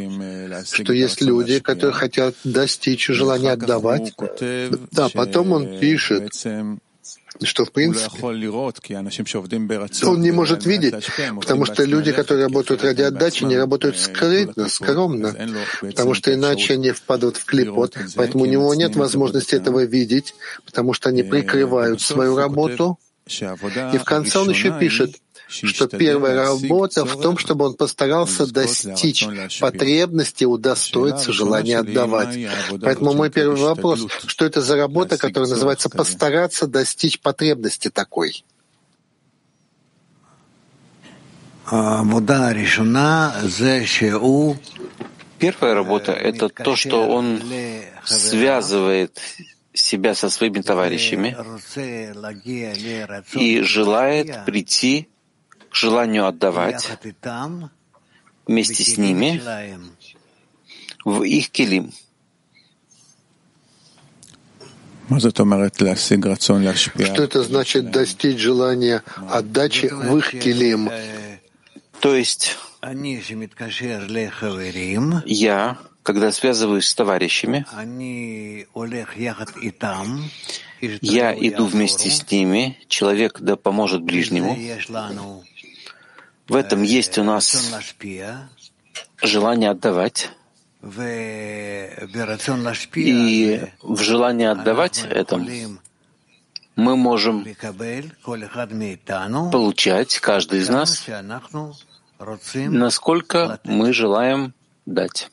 что 0.64 0.92
есть 0.92 1.20
люди, 1.22 1.60
которые 1.60 1.94
хотят 1.94 2.34
достичь 2.44 3.06
желания 3.06 3.52
отдавать. 3.52 4.14
Да, 4.90 5.08
потом 5.14 5.52
он 5.52 5.78
пишет, 5.78 6.32
что 7.42 7.64
в 7.64 7.72
принципе? 7.72 8.22
Он 10.06 10.20
не 10.20 10.30
может 10.30 10.66
видеть, 10.66 10.94
потому 11.40 11.66
что 11.66 11.84
люди, 11.84 12.12
которые 12.12 12.46
работают 12.46 12.84
ради 12.84 13.02
отдачи, 13.02 13.44
не 13.44 13.56
работают 13.56 13.98
скрытно, 13.98 14.68
скромно, 14.68 15.34
потому 15.80 16.14
что 16.14 16.32
иначе 16.32 16.74
они 16.74 16.92
впадут 16.92 17.36
в 17.36 17.44
клепот, 17.44 17.96
поэтому 18.14 18.44
у 18.44 18.46
него 18.46 18.74
нет 18.74 18.96
возможности 18.96 19.56
этого 19.56 19.84
видеть, 19.84 20.34
потому 20.64 20.92
что 20.92 21.08
они 21.08 21.22
прикрывают 21.22 22.00
свою 22.00 22.36
работу. 22.36 22.98
И 23.26 23.98
в 23.98 24.04
конце 24.04 24.38
он 24.38 24.50
еще 24.50 24.78
пишет, 24.78 25.16
что 25.62 25.86
первая 25.86 26.34
работа 26.36 27.04
в 27.04 27.20
том, 27.20 27.38
чтобы 27.38 27.66
он 27.66 27.74
постарался 27.74 28.46
достичь 28.46 29.26
потребности, 29.60 30.44
удостоиться 30.44 31.32
желания 31.32 31.78
отдавать. 31.78 32.38
Поэтому 32.82 33.12
мой 33.14 33.30
первый 33.30 33.60
вопрос, 33.60 34.06
что 34.26 34.44
это 34.44 34.60
за 34.60 34.76
работа, 34.76 35.16
которая 35.16 35.48
называется 35.50 35.88
«постараться 35.88 36.66
достичь 36.66 37.20
потребности 37.20 37.90
такой»? 37.90 38.44
Первая 45.38 45.74
работа— 45.74 46.12
это 46.12 46.48
то, 46.48 46.76
что 46.76 47.08
он 47.08 47.40
связывает 48.04 49.18
себя 49.72 50.14
со 50.14 50.30
своими 50.30 50.60
товарищами 50.60 51.36
и 53.34 53.60
желает 53.62 54.44
прийти 54.44 55.08
к 55.74 55.76
желанию 55.76 56.28
отдавать 56.28 56.88
вместе 58.46 58.84
с 58.84 58.96
ними 58.96 59.42
в 61.04 61.24
их 61.24 61.50
килим. 61.50 61.92
Что 65.08 67.22
это 67.24 67.42
значит 67.42 67.90
достичь 67.90 68.38
желания 68.38 69.02
отдачи 69.28 69.88
в 69.88 70.16
их 70.16 70.30
килим? 70.30 70.90
То 71.98 72.14
есть 72.14 72.56
я, 75.26 75.78
когда 76.04 76.32
связываюсь 76.32 76.86
с 76.86 76.94
товарищами, 76.94 77.66
я 81.00 81.34
иду 81.34 81.66
вместе 81.66 82.10
с 82.10 82.30
ними, 82.30 82.78
человек 82.86 83.40
да 83.40 83.56
поможет 83.56 84.02
ближнему, 84.02 84.56
в 86.48 86.54
этом 86.54 86.82
есть 86.82 87.18
у 87.18 87.24
нас 87.24 87.72
желание 89.22 89.70
отдавать. 89.70 90.30
И 92.94 93.62
в 93.82 94.02
желании 94.02 94.46
отдавать 94.46 95.02
этом 95.08 95.48
мы 96.76 96.96
можем 96.96 97.46
получать, 99.52 100.18
каждый 100.18 100.60
из 100.60 100.68
нас, 100.68 101.06
насколько 102.54 103.60
мы 103.64 103.92
желаем 103.92 104.52
дать. 104.84 105.30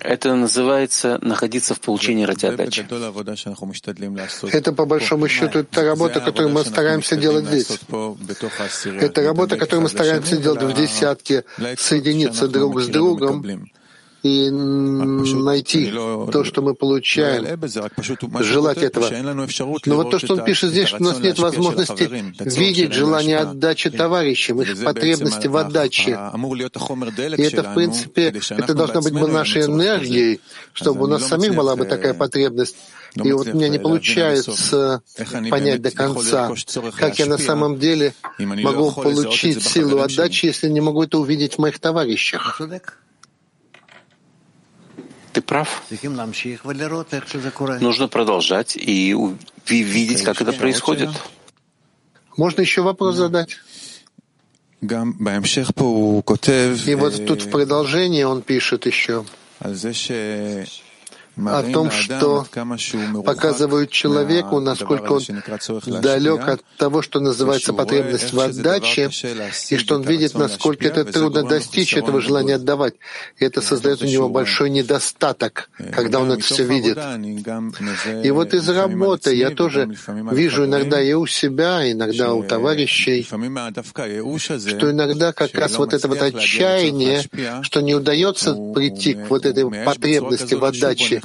Это 0.00 0.34
называется 0.34 1.18
находиться 1.22 1.74
в 1.74 1.80
получении 1.80 2.24
ради 2.24 2.46
отдачи. 2.46 2.86
Это, 4.52 4.72
по 4.72 4.86
большому 4.86 5.28
счету, 5.28 5.64
та 5.64 5.82
работа, 5.82 6.20
которую 6.20 6.52
мы 6.52 6.64
стараемся 6.64 7.16
делать 7.16 7.46
здесь. 7.46 7.68
Это 9.00 9.22
работа, 9.22 9.56
которую 9.56 9.82
мы 9.82 9.88
стараемся 9.88 10.36
делать 10.36 10.62
в 10.62 10.74
десятке, 10.74 11.44
соединиться 11.76 12.48
друг 12.48 12.80
с 12.80 12.88
другом 12.88 13.44
и 14.24 14.50
найти 14.50 15.90
то, 15.90 16.44
что 16.44 16.62
мы 16.62 16.74
получаем, 16.74 17.44
желать 18.42 18.78
этого. 18.78 19.10
Но 19.84 19.96
вот 19.96 20.10
то, 20.10 20.18
что 20.18 20.34
он 20.34 20.44
пишет 20.44 20.70
здесь, 20.70 20.88
что 20.88 20.96
у 20.96 21.02
нас 21.02 21.20
нет 21.20 21.38
возможности 21.38 22.08
видеть 22.58 22.94
желание 22.94 23.38
отдачи 23.38 23.90
товарищам, 23.90 24.62
их 24.62 24.82
потребности 24.82 25.46
в 25.46 25.56
отдаче. 25.58 26.12
И 26.12 27.42
это, 27.42 27.62
в 27.64 27.74
принципе, 27.74 28.32
это 28.50 28.74
должна 28.74 29.02
быть 29.02 29.12
бы 29.12 29.28
нашей 29.28 29.66
энергией, 29.66 30.40
чтобы 30.72 31.04
у 31.04 31.06
нас 31.06 31.26
самих 31.26 31.54
была 31.54 31.76
бы 31.76 31.84
такая 31.84 32.14
потребность. 32.14 32.76
И 33.22 33.30
вот 33.30 33.46
у 33.46 33.52
меня 33.52 33.68
не 33.68 33.78
получается 33.78 35.02
понять 35.50 35.82
до 35.82 35.90
конца, 35.90 36.50
как 36.96 37.18
я 37.18 37.26
на 37.26 37.36
самом 37.36 37.78
деле 37.78 38.14
могу 38.38 38.90
получить 38.90 39.62
силу 39.62 39.98
отдачи, 39.98 40.46
если 40.46 40.70
не 40.70 40.80
могу 40.80 41.02
это 41.02 41.18
увидеть 41.18 41.56
в 41.56 41.58
моих 41.58 41.78
товарищах. 41.78 42.58
Ты 45.34 45.42
прав. 45.42 45.82
Нужно 47.80 48.06
продолжать 48.08 48.76
и 48.76 49.14
видеть, 49.68 50.22
как 50.22 50.40
это 50.40 50.52
происходит. 50.52 51.10
Можно 52.36 52.60
еще 52.60 52.82
вопрос 52.82 53.16
задать? 53.16 53.56
И 56.86 56.94
вот 56.94 57.26
тут 57.26 57.42
в 57.42 57.50
продолжении 57.50 58.22
он 58.22 58.42
пишет 58.42 58.86
еще 58.86 59.24
о 61.36 61.62
том, 61.62 61.90
что 61.90 62.46
показывают 63.24 63.90
человеку, 63.90 64.60
насколько 64.60 65.12
он 65.12 65.22
далек 66.00 66.48
от 66.48 66.62
того, 66.78 67.02
что 67.02 67.20
называется 67.20 67.72
потребность 67.72 68.32
в 68.32 68.40
отдаче, 68.40 69.10
и 69.70 69.76
что 69.76 69.96
он 69.96 70.02
видит, 70.02 70.34
насколько 70.34 70.86
это 70.86 71.04
трудно 71.04 71.42
достичь 71.44 71.96
этого 71.96 72.20
желания 72.20 72.56
отдавать. 72.56 72.94
И 73.38 73.44
это 73.44 73.60
создает 73.60 74.02
у 74.02 74.06
него 74.06 74.28
большой 74.28 74.70
недостаток, 74.70 75.70
когда 75.92 76.20
он 76.20 76.32
это 76.32 76.42
все 76.42 76.64
видит. 76.64 76.98
И 78.22 78.30
вот 78.30 78.54
из 78.54 78.68
работы 78.68 79.34
я 79.34 79.50
тоже 79.50 79.94
вижу 80.30 80.64
иногда 80.66 81.02
и 81.02 81.12
у 81.12 81.26
себя, 81.26 81.90
иногда 81.90 82.34
у 82.34 82.42
товарищей, 82.44 83.22
что 83.24 84.90
иногда 84.90 85.32
как 85.32 85.54
раз 85.54 85.76
вот 85.78 85.94
это 85.94 86.08
вот 86.08 86.22
отчаяние, 86.22 87.22
что 87.62 87.80
не 87.80 87.94
удается 87.94 88.54
прийти 88.74 89.14
к 89.14 89.30
вот 89.30 89.46
этой 89.46 89.64
потребности 89.84 90.54
в 90.54 90.64
отдаче, 90.64 91.22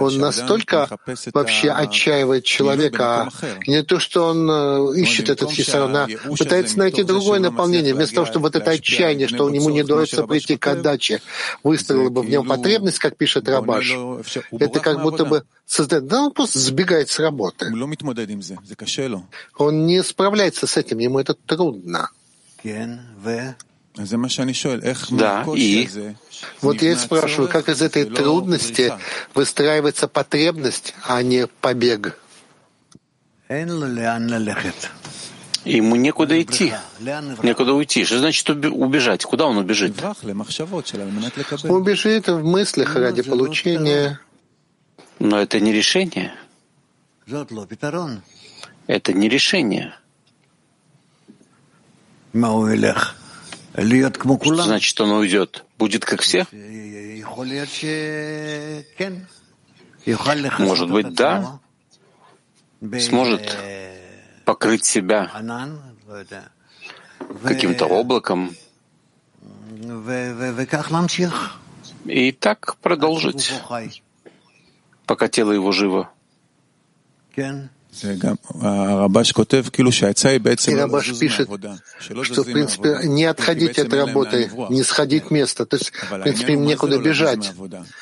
он 0.00 0.18
настолько 0.18 0.88
вообще 1.32 1.70
отчаивает 1.70 2.44
человека, 2.44 3.22
а 3.22 3.30
не 3.66 3.82
то, 3.82 3.98
что 3.98 4.26
он 4.26 4.48
э, 4.50 5.00
ищет 5.00 5.28
этот 5.28 5.50
хисарон, 5.50 5.96
а 5.96 6.08
пытается 6.36 6.78
найти 6.78 7.02
другое 7.02 7.40
наполнение, 7.40 7.94
вместо 7.94 8.16
того, 8.16 8.26
чтобы 8.26 8.44
вот 8.44 8.56
это 8.56 8.70
отчаяние, 8.72 9.28
что 9.28 9.48
ему 9.48 9.70
не 9.70 9.82
удается 9.82 10.26
прийти 10.26 10.56
к 10.56 10.66
отдаче, 10.66 11.20
выстроила 11.62 12.10
бы 12.10 12.22
в 12.22 12.28
нем 12.28 12.46
потребность, 12.46 12.98
как 12.98 13.16
пишет 13.16 13.48
Рабаш. 13.48 13.96
Это 14.52 14.80
как 14.80 15.02
будто 15.02 15.24
бы 15.24 15.44
создает... 15.66 16.06
Да 16.06 16.22
он 16.22 16.32
просто 16.32 16.58
сбегает 16.58 17.08
с 17.10 17.18
работы. 17.18 17.70
Он 19.56 19.86
не 19.86 20.02
справляется 20.02 20.66
с 20.66 20.76
этим, 20.76 20.98
ему 20.98 21.18
это 21.18 21.34
трудно. 21.34 22.10
Да, 25.10 25.44
и 25.54 25.88
вот 26.60 26.82
я 26.82 26.92
и 26.92 26.96
спрашиваю, 26.96 27.48
как 27.48 27.68
из 27.68 27.82
этой 27.82 28.04
трудности 28.04 28.92
выстраивается 29.34 30.06
потребность, 30.08 30.94
а 31.04 31.22
не 31.22 31.46
побег? 31.46 32.18
Ему 35.64 35.96
некуда 35.96 36.40
идти, 36.40 36.72
некуда 37.42 37.74
уйти. 37.74 38.04
Что 38.04 38.18
значит 38.18 38.48
убежать? 38.48 39.24
Куда 39.24 39.46
он 39.46 39.58
убежит? 39.58 39.96
Он 41.64 41.70
убежит 41.70 42.28
в 42.28 42.44
мыслях 42.44 42.94
ради 42.94 43.22
получения. 43.22 44.20
Но 45.18 45.40
это 45.40 45.60
не 45.60 45.72
решение. 45.72 46.32
Это 48.86 49.12
не 49.12 49.28
решение. 49.28 49.94
Что 54.54 54.62
значит, 54.64 55.00
он 55.00 55.10
уйдет? 55.12 55.64
Будет 55.78 56.04
как 56.04 56.20
все? 56.22 56.46
Может 60.58 60.90
быть, 60.90 61.14
да. 61.14 61.60
Сможет 62.98 63.56
покрыть 64.44 64.84
себя 64.84 65.30
каким-то 67.42 67.86
облаком 67.86 68.54
и 72.04 72.32
так 72.32 72.76
продолжить, 72.78 73.52
пока 75.06 75.28
тело 75.28 75.52
его 75.52 75.72
живо. 75.72 76.10
Рабаш 80.76 81.18
пишет, 81.18 81.48
что, 82.22 82.42
в 82.42 82.52
принципе, 82.52 83.00
не 83.04 83.24
отходить 83.24 83.78
от 83.78 83.92
работы, 83.92 84.50
не 84.68 84.82
сходить 84.82 85.30
место. 85.30 85.66
То 85.66 85.76
есть, 85.76 85.92
в 85.92 86.22
принципе, 86.22 86.52
им 86.52 86.66
некуда 86.66 86.98
бежать. 86.98 87.52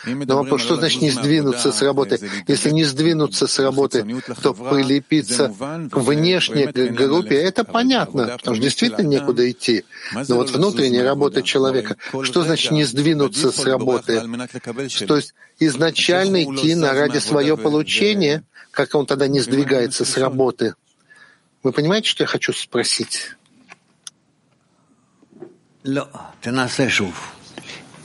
Но 0.04 0.36
вопрос, 0.36 0.62
что 0.62 0.76
значит 0.76 1.02
не 1.02 1.10
сдвинуться 1.10 1.72
с 1.72 1.82
работы? 1.82 2.18
Если 2.46 2.70
не 2.70 2.84
сдвинуться 2.84 3.46
с 3.46 3.58
работы, 3.58 4.04
то 4.42 4.54
прилепиться 4.54 5.52
к 5.90 6.90
группе, 6.90 7.36
это 7.36 7.64
понятно, 7.64 8.36
потому 8.38 8.56
что 8.56 8.62
действительно 8.62 9.06
некуда 9.06 9.50
идти. 9.50 9.84
Но 10.28 10.36
вот 10.36 10.50
внутренняя 10.50 11.04
работа 11.04 11.42
человека, 11.42 11.96
что 12.22 12.42
значит 12.42 12.72
не 12.72 12.84
сдвинуться 12.84 13.52
с 13.52 13.64
работы? 13.64 14.22
То 15.06 15.16
есть 15.16 15.34
изначально 15.58 16.44
идти 16.44 16.74
на 16.74 16.92
ради 16.92 17.18
свое 17.18 17.56
получение— 17.56 18.42
как 18.76 18.94
он 18.94 19.06
тогда 19.06 19.26
не 19.26 19.40
сдвигается 19.40 19.85
с 19.94 20.16
работы? 20.16 20.74
Вы 21.62 21.72
понимаете, 21.72 22.08
что 22.08 22.22
я 22.22 22.26
хочу 22.28 22.52
спросить? 22.52 23.36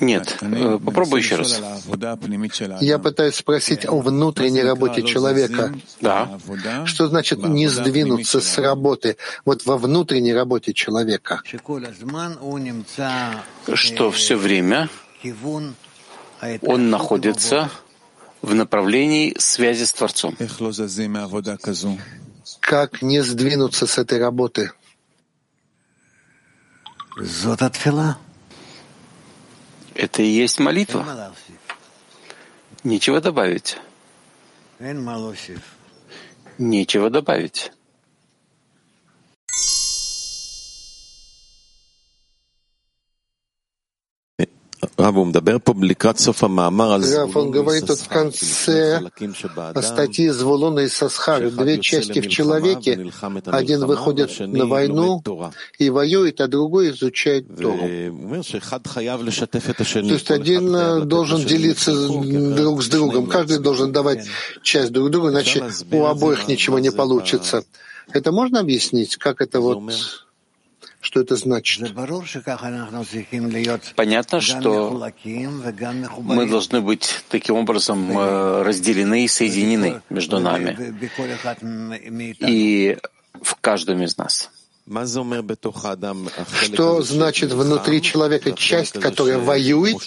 Нет, 0.02 0.38
э, 0.42 0.80
попробуй 0.84 1.20
еще 1.20 1.36
раз. 1.36 1.62
Я 2.82 2.98
пытаюсь 2.98 3.36
спросить 3.36 3.86
о 3.88 4.00
внутренней 4.00 4.64
работе 4.64 5.04
человека. 5.04 5.74
Да. 6.02 6.40
Что 6.86 7.08
значит 7.08 7.44
не 7.44 7.68
сдвинуться 7.68 8.42
с 8.42 8.58
работы? 8.58 9.18
Вот 9.46 9.66
во 9.66 9.78
внутренней 9.78 10.34
работе 10.34 10.74
человека. 10.74 11.44
Что 13.74 14.12
все 14.12 14.36
время 14.36 14.90
он 16.62 16.90
находится 16.90 17.70
в 18.42 18.54
направлении 18.56 19.36
связи 19.38 19.84
с 19.84 19.94
Творцом. 19.94 20.36
Как 22.60 23.02
не 23.02 23.22
сдвинуться 23.22 23.88
с 23.88 23.98
этой 23.98 24.20
работы? 24.20 24.72
Это 29.96 30.24
и 30.24 30.28
есть 30.28 30.60
молитва. 30.60 31.34
Нечего 32.84 33.22
добавить. 33.22 33.78
Нечего 36.58 37.10
добавить. 37.10 37.72
Рав, 47.16 47.36
он 47.36 47.52
говорит 47.52 47.86
тут 47.88 48.00
в 48.00 48.08
конце 48.08 49.02
статьи 49.82 50.30
Звулуна 50.30 50.80
и 50.82 50.88
Сасхар, 50.88 51.52
две 51.52 51.80
части 51.80 52.20
в 52.20 52.28
человеке, 52.28 53.12
один 53.46 53.86
выходит 53.86 54.40
на 54.40 54.66
войну 54.66 55.24
и 55.78 55.90
воюет, 55.90 56.42
а 56.42 56.48
другой 56.48 56.90
изучает 56.92 57.48
Тору. 57.56 57.88
То 60.08 60.14
есть 60.14 60.32
один 60.32 60.76
э, 60.76 61.02
должен 61.02 61.46
делиться 61.46 61.94
друг 61.94 62.82
с 62.84 62.88
другом, 62.88 63.28
каждый 63.28 63.60
должен 63.60 63.92
давать 63.92 64.26
часть 64.64 64.92
друг 64.92 65.12
другу, 65.12 65.30
иначе 65.30 65.64
у 65.92 66.06
обоих 66.06 66.48
ничего 66.48 66.80
не 66.80 66.92
получится. 66.92 67.64
Это 68.14 68.32
можно 68.32 68.60
объяснить, 68.60 69.18
как 69.18 69.42
это 69.42 69.62
вот 69.62 69.80
что 71.02 71.20
это 71.20 71.36
значит? 71.36 71.94
Понятно, 73.96 74.40
что 74.40 75.12
мы 76.20 76.46
должны 76.46 76.82
быть 76.82 77.24
таким 77.30 77.56
образом 77.56 78.18
э, 78.18 78.62
разделены 78.62 79.26
и 79.26 79.28
соединены 79.28 80.02
между 80.10 80.40
нами. 80.40 80.78
И 82.48 82.98
в 83.42 83.56
каждом 83.56 84.04
из 84.04 84.18
нас. 84.18 84.50
Что 86.62 87.02
значит 87.02 87.54
внутри 87.54 88.02
человека 88.02 88.52
часть, 88.52 89.00
которая 89.00 89.38
воюет, 89.38 89.98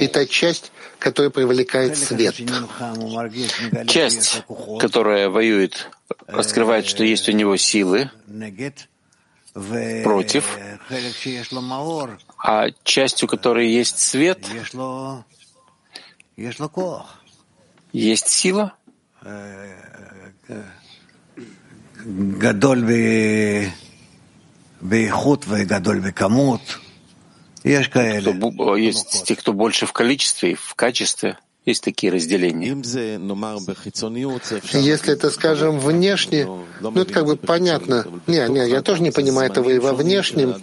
и 0.00 0.06
та 0.06 0.26
часть, 0.26 0.72
которая 0.98 1.30
привлекает 1.30 1.96
свет? 1.96 2.36
Часть, 3.86 4.42
которая 4.78 5.28
воюет, 5.28 5.90
раскрывает, 6.26 6.86
что 6.86 7.04
есть 7.04 7.28
у 7.28 7.32
него 7.32 7.56
силы, 7.56 8.10
против, 9.54 10.58
а 12.38 12.66
частью 12.84 13.28
которой 13.28 13.70
есть 13.70 13.98
свет, 13.98 14.46
есть 17.92 18.28
сила, 18.28 18.74
есть 28.76 29.24
те, 29.24 29.36
кто 29.36 29.52
больше 29.52 29.86
в 29.86 29.92
количестве 29.92 30.52
и 30.52 30.54
в 30.54 30.74
качестве. 30.74 31.38
Есть 31.66 31.84
такие 31.84 32.10
разделения. 32.10 32.68
Если 34.72 35.12
это, 35.12 35.30
скажем, 35.30 35.78
внешне, 35.78 36.48
ну 36.80 37.00
это 37.02 37.12
как 37.12 37.26
бы 37.26 37.36
понятно. 37.36 38.06
Не, 38.26 38.48
не, 38.48 38.68
я 38.68 38.80
тоже 38.80 39.02
не 39.02 39.10
понимаю 39.10 39.50
этого 39.50 39.68
и 39.68 39.78
во 39.78 39.92
внешнем, 39.92 40.56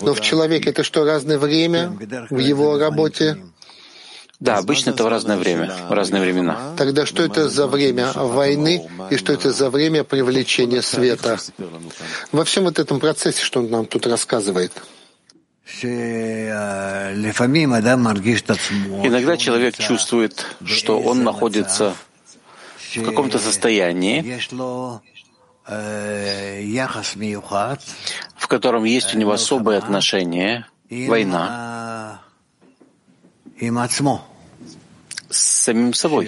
но 0.00 0.14
в 0.14 0.20
человеке 0.20 0.70
это 0.70 0.82
что, 0.82 1.04
разное 1.04 1.38
время 1.38 1.96
в 2.28 2.38
его 2.38 2.78
работе? 2.78 3.38
Да, 4.40 4.58
обычно 4.58 4.90
это 4.90 5.04
в 5.04 5.08
разное 5.08 5.36
время, 5.36 5.72
в 5.88 5.92
разные 5.92 6.20
времена. 6.20 6.74
Тогда 6.76 7.06
что 7.06 7.22
это 7.22 7.48
за 7.48 7.68
время 7.68 8.12
войны 8.12 8.90
и 9.08 9.16
что 9.16 9.32
это 9.32 9.52
за 9.52 9.70
время 9.70 10.02
привлечения 10.02 10.82
света? 10.82 11.38
Во 12.32 12.44
всем 12.44 12.64
вот 12.64 12.80
этом 12.80 12.98
процессе, 12.98 13.40
что 13.40 13.60
он 13.60 13.70
нам 13.70 13.86
тут 13.86 14.06
рассказывает. 14.06 14.72
Иногда 19.04 19.36
человек 19.36 19.76
чувствует, 19.76 20.46
что 20.64 21.00
он 21.00 21.24
находится 21.24 21.94
в 22.94 23.04
каком-то 23.04 23.38
состоянии, 23.38 24.22
в 28.36 28.48
котором 28.48 28.84
есть 28.84 29.14
у 29.14 29.18
него 29.18 29.32
особое 29.32 29.78
отношение, 29.78 30.66
война, 30.90 32.20
с 35.30 35.38
самим 35.38 35.94
собой. 35.94 36.26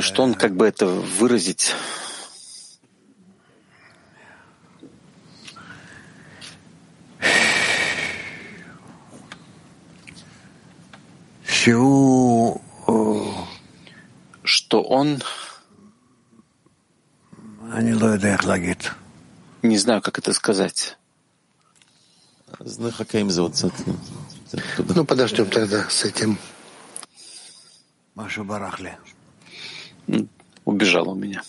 Что 0.00 0.22
он 0.22 0.34
как 0.34 0.56
бы 0.56 0.66
это 0.66 0.86
выразить? 0.86 1.74
Что 14.42 14.82
он 14.82 15.22
не 19.62 19.78
знаю, 19.78 20.02
как 20.02 20.18
это 20.18 20.32
сказать. 20.32 20.96
Ну, 24.94 25.04
подождем 25.04 25.46
тогда 25.50 25.88
с 25.88 26.04
этим. 26.04 26.38
Убежал 30.64 31.10
у 31.10 31.14
меня. 31.14 31.42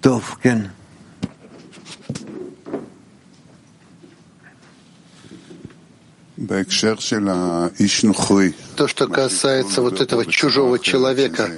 Товкен. 0.00 0.70
То, 8.76 8.86
что 8.86 9.08
касается 9.08 9.82
вот 9.82 10.00
этого 10.00 10.24
чужого 10.24 10.78
человека, 10.78 11.50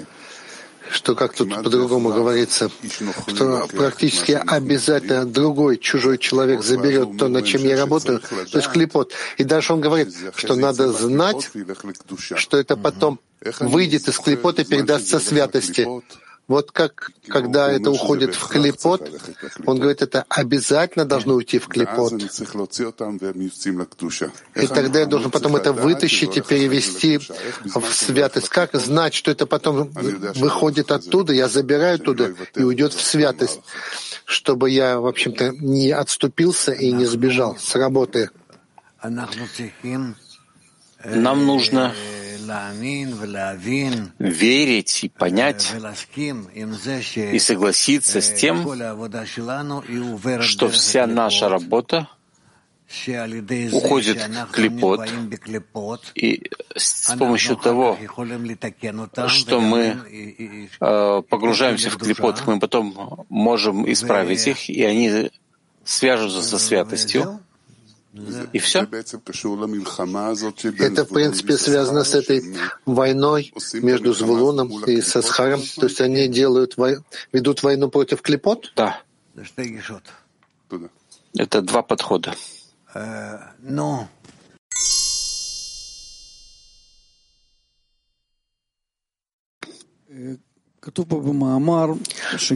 что 0.91 1.15
как 1.15 1.35
тут 1.35 1.55
по-другому 1.55 2.11
говорится, 2.11 2.71
что 3.27 3.67
практически 3.73 4.33
обязательно 4.33 5.25
другой 5.25 5.79
чужой 5.79 6.19
человек 6.19 6.63
заберет 6.63 7.17
то, 7.17 7.29
над 7.29 7.45
чем 7.45 7.63
я 7.63 7.77
работаю, 7.77 8.21
то 8.21 8.59
есть 8.59 8.69
клепот. 8.69 9.13
И 9.39 9.45
дальше 9.45 9.73
он 9.73 9.81
говорит, 9.81 10.15
что 10.37 10.55
надо 10.57 10.93
знать, 10.93 11.51
что 12.37 12.57
это 12.57 12.77
потом 12.77 13.21
выйдет 13.61 14.09
из 14.09 14.19
клепота 14.19 14.63
и 14.63 14.65
передастся 14.65 15.19
святости. 15.19 15.87
Вот 16.51 16.73
как, 16.73 17.13
когда 17.29 17.71
это 17.71 17.93
уходит 17.93 18.35
в 18.35 18.49
клепот, 18.49 19.09
он 19.67 19.79
говорит, 19.79 20.03
это 20.03 20.25
обязательно 20.29 21.05
должно 21.05 21.35
уйти 21.35 21.61
в 21.61 21.69
клепот. 21.69 22.13
И 24.57 24.67
тогда 24.67 24.99
я 24.99 25.07
должен 25.07 25.31
потом 25.31 25.55
это 25.55 25.73
вытащить 25.73 26.37
и 26.39 26.41
перевести 26.41 27.19
в 27.19 27.95
святость. 27.95 28.49
Как 28.49 28.75
знать, 28.75 29.15
что 29.15 29.31
это 29.31 29.47
потом 29.47 29.93
выходит 30.35 30.91
оттуда, 30.91 31.33
я 31.33 31.47
забираю 31.49 31.95
оттуда 31.95 32.35
и 32.57 32.65
уйдет 32.65 32.95
в 32.95 33.01
святость, 33.01 33.61
чтобы 34.25 34.71
я, 34.71 34.99
в 34.99 35.07
общем-то, 35.07 35.53
не 35.53 35.93
отступился 35.93 36.73
и 36.73 36.91
не 36.91 37.05
сбежал 37.07 37.59
с 37.59 37.77
работы. 37.77 38.29
Нам 41.05 41.47
нужно 41.47 41.95
верить 44.19 45.05
и 45.05 45.09
понять 45.09 45.73
и 47.17 47.39
согласиться 47.39 48.21
с 48.21 48.33
тем, 48.33 48.67
что 50.43 50.69
вся 50.69 51.07
наша 51.07 51.49
работа 51.49 52.09
уходит 53.73 54.19
в 54.19 54.51
клепот, 54.51 55.01
и 56.15 56.51
с 56.75 57.15
помощью 57.17 57.57
того, 57.57 57.97
что 59.29 59.61
мы 59.61 59.97
э, 60.81 61.23
погружаемся 61.29 61.91
в 61.91 61.99
клепот, 61.99 62.43
мы 62.47 62.59
потом 62.59 63.27
можем 63.29 63.91
исправить 63.91 64.47
их, 64.49 64.69
и 64.69 64.83
они 64.83 65.31
свяжутся 65.85 66.43
со 66.43 66.59
святостью, 66.59 67.41
и 68.53 68.59
все. 68.59 68.81
Это, 68.81 69.19
в 71.05 71.09
принципе, 71.09 71.57
связано 71.57 72.05
с 72.05 72.15
этой 72.15 72.43
войной 72.85 73.53
между 73.75 74.13
Звулуном 74.13 74.85
и 74.85 75.01
Сасхаром. 75.01 75.63
То 75.77 75.87
есть 75.87 76.01
они 76.01 76.29
делают, 76.29 76.77
ведут 77.33 77.63
войну 77.63 77.89
против 77.89 78.23
Клепот? 78.23 78.73
Да. 78.75 79.01
Это 81.37 81.63
два 81.63 81.83
подхода. 81.83 82.35
Но 83.61 84.09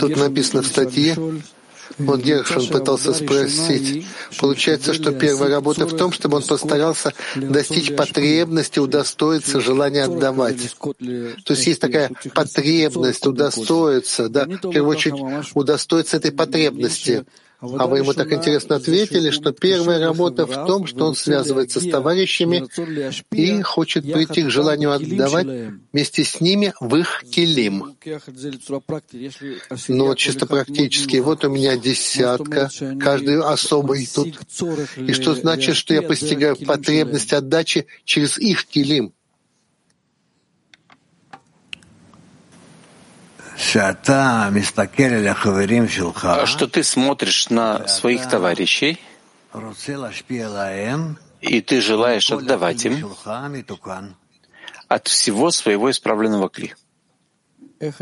Тут 0.00 0.16
написано 0.16 0.62
в 0.62 0.66
статье, 0.66 1.16
вот 1.98 2.20
Гершин 2.20 2.66
пытался 2.68 3.12
спросить. 3.12 4.06
Получается, 4.38 4.94
что 4.94 5.12
первая 5.12 5.50
работа 5.50 5.86
в 5.86 5.96
том, 5.96 6.12
чтобы 6.12 6.38
он 6.38 6.42
постарался 6.42 7.12
достичь 7.36 7.94
потребности, 7.94 8.78
удостоиться 8.78 9.60
желания 9.60 10.04
отдавать. 10.04 10.56
То 10.78 11.54
есть 11.54 11.66
есть 11.66 11.80
такая 11.80 12.10
потребность 12.34 13.26
удостоиться, 13.26 14.28
да, 14.28 14.44
в 14.44 14.70
первую 14.70 14.88
очередь 14.88 15.50
удостоиться 15.54 16.16
этой 16.16 16.32
потребности. 16.32 17.24
А 17.78 17.86
вы 17.86 17.98
ему 17.98 18.12
так 18.12 18.32
интересно 18.32 18.76
ответили, 18.76 19.30
что 19.30 19.52
первая 19.52 19.98
работа 19.98 20.46
в 20.46 20.66
том, 20.66 20.86
что 20.86 21.06
он 21.06 21.14
связывается 21.14 21.80
с 21.80 21.88
товарищами 21.88 22.64
и 23.30 23.62
хочет 23.62 24.04
прийти 24.04 24.42
к 24.42 24.50
желанию 24.50 24.92
отдавать 24.92 25.46
вместе 25.92 26.24
с 26.24 26.40
ними 26.40 26.74
в 26.80 26.94
их 26.96 27.24
килим. 27.30 27.96
Но 29.88 30.14
чисто 30.14 30.46
практически, 30.46 31.16
вот 31.16 31.44
у 31.44 31.50
меня 31.50 31.76
десятка, 31.76 32.70
каждый 33.00 33.40
особый 33.40 34.06
тут. 34.06 34.34
И 34.96 35.12
что 35.12 35.34
значит, 35.34 35.76
что 35.76 35.94
я 35.94 36.02
постигаю 36.02 36.56
потребность 36.56 37.32
отдачи 37.32 37.86
через 38.04 38.38
их 38.38 38.66
килим? 38.66 39.12
Что 46.46 46.66
ты 46.66 46.82
смотришь 46.84 47.50
на 47.50 47.88
своих 47.88 48.28
товарищей, 48.28 49.00
и 51.40 51.60
ты 51.60 51.80
желаешь 51.80 52.30
отдавать 52.30 52.84
им 52.84 53.08
от 54.88 55.08
всего 55.08 55.50
своего 55.50 55.90
исправленного 55.90 56.48
кли. 56.48 56.74
Как 57.80 58.00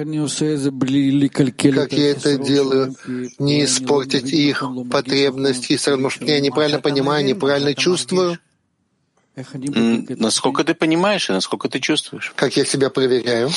я 1.93 2.11
это 2.11 2.39
делаю? 2.39 2.95
Не 3.39 3.65
испортить 3.65 4.31
их 4.33 4.63
потребности. 4.91 5.79
Может, 5.97 6.23
я 6.23 6.41
неправильно 6.41 6.81
понимаю, 6.81 7.25
неправильно 7.25 7.75
чувствую? 7.75 8.39
Насколько 9.35 10.65
ты 10.65 10.75
понимаешь 10.75 11.31
и 11.31 11.33
насколько 11.33 11.69
ты 11.69 11.81
чувствуешь? 11.81 12.33
Как 12.37 12.57
я 12.57 12.65
себя 12.65 12.91
проверяю? 12.91 13.51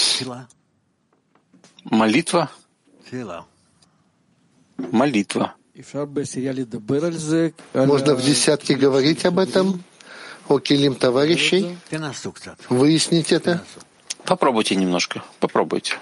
Молитва. 1.85 2.49
Молитва. 4.77 5.53
Можно 7.73 8.15
в 8.15 8.23
десятке 8.23 8.75
говорить 8.75 9.25
об 9.25 9.37
этом, 9.37 9.83
о 10.47 10.59
килим 10.59 10.95
товарищей, 10.95 11.77
выяснить 12.69 13.31
это. 13.31 13.63
Попробуйте 14.25 14.75
немножко, 14.75 15.23
попробуйте. 15.39 15.99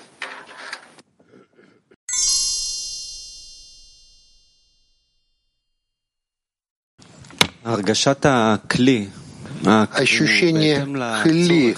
Ощущение 9.65 10.85
хли 11.21 11.75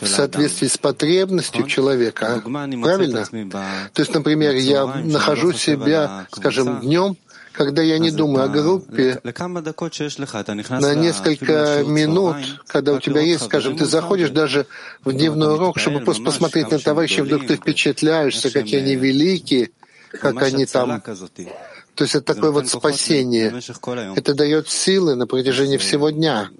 в 0.00 0.06
соответствии 0.06 0.66
с 0.66 0.78
потребностью 0.78 1.66
человека. 1.66 2.42
Правильно? 2.44 3.24
То 3.92 4.02
есть, 4.02 4.14
например, 4.14 4.54
я 4.54 4.86
нахожу 4.86 5.52
себя, 5.52 6.26
скажем, 6.30 6.80
днем, 6.80 7.16
Когда 7.56 7.80
я 7.80 7.98
не 7.98 8.10
думаю 8.10 8.44
о 8.44 8.48
группе, 8.48 9.18
на 9.24 10.94
несколько 10.94 11.84
минут, 11.86 12.36
когда 12.66 12.92
у 12.92 13.00
тебя 13.00 13.22
есть, 13.22 13.44
скажем, 13.44 13.78
ты 13.78 13.86
заходишь 13.86 14.30
даже 14.30 14.66
в 15.04 15.12
дневной 15.12 15.54
урок, 15.54 15.78
чтобы 15.78 16.00
просто 16.00 16.22
посмотреть 16.22 16.70
на 16.70 16.78
товарищей, 16.78 17.22
вдруг 17.22 17.46
ты 17.46 17.56
впечатляешься, 17.56 18.50
какие 18.50 18.80
они 18.80 18.94
великие, 18.96 19.70
как 20.20 20.42
они 20.42 20.66
там 20.66 21.02
то 21.96 22.04
есть 22.04 22.14
это 22.14 22.34
такое 22.34 22.50
вот 22.50 22.68
спасение. 22.68 23.60
Это 24.16 24.34
дает 24.34 24.68
силы 24.68 25.14
на 25.16 25.26
протяжении 25.26 25.78
всего 25.78 26.10
дня. 26.10 26.50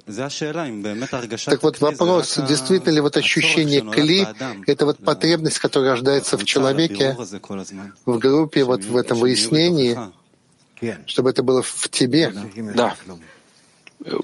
Так 1.44 1.62
вот 1.62 1.80
вопрос, 1.80 2.38
действительно 2.48 2.92
ли 2.94 3.00
вот 3.00 3.16
ощущение 3.18 3.82
кли— 3.82 4.26
это 4.66 4.86
вот 4.86 4.98
потребность, 4.98 5.58
которая 5.58 5.90
рождается 5.90 6.38
в 6.38 6.44
человеке, 6.44 7.16
в 8.06 8.18
группе, 8.18 8.64
вот 8.64 8.82
в 8.84 8.96
этом 8.96 9.18
выяснении, 9.18 9.98
чтобы 11.04 11.30
это 11.30 11.42
было 11.42 11.62
в 11.62 11.88
тебе. 11.90 12.32
Да. 12.74 12.96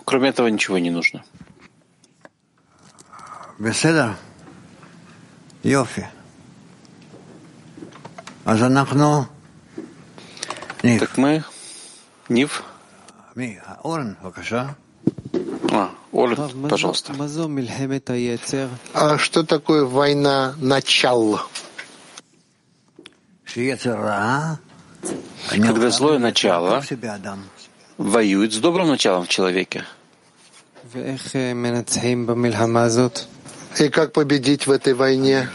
Кроме 0.04 0.30
этого 0.30 0.48
ничего 0.48 0.78
не 0.78 0.90
нужно. 0.90 1.24
Беседа? 3.58 4.16
Йофи. 5.62 6.08
А 8.44 8.56
так 10.98 11.16
мы... 11.16 11.44
Нив? 12.28 12.62
А, 15.72 15.90
Орен, 16.12 16.36
пожалуйста. 16.68 17.12
А 18.94 19.18
что 19.18 19.44
такое 19.44 19.84
война 19.84 20.54
начал? 20.58 21.40
Когда 25.48 25.90
злое 25.90 26.18
начало 26.18 26.82
воюет 27.98 28.52
с 28.52 28.58
добрым 28.58 28.88
началом 28.88 29.24
в 29.24 29.28
человеке. 29.28 29.84
И 33.78 33.88
как 33.88 34.12
победить 34.12 34.66
в 34.66 34.70
этой 34.70 34.94
войне? 34.94 35.48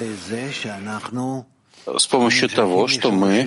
С 1.85 2.07
помощью 2.07 2.49
того, 2.49 2.87
что 2.87 3.11
мы 3.11 3.43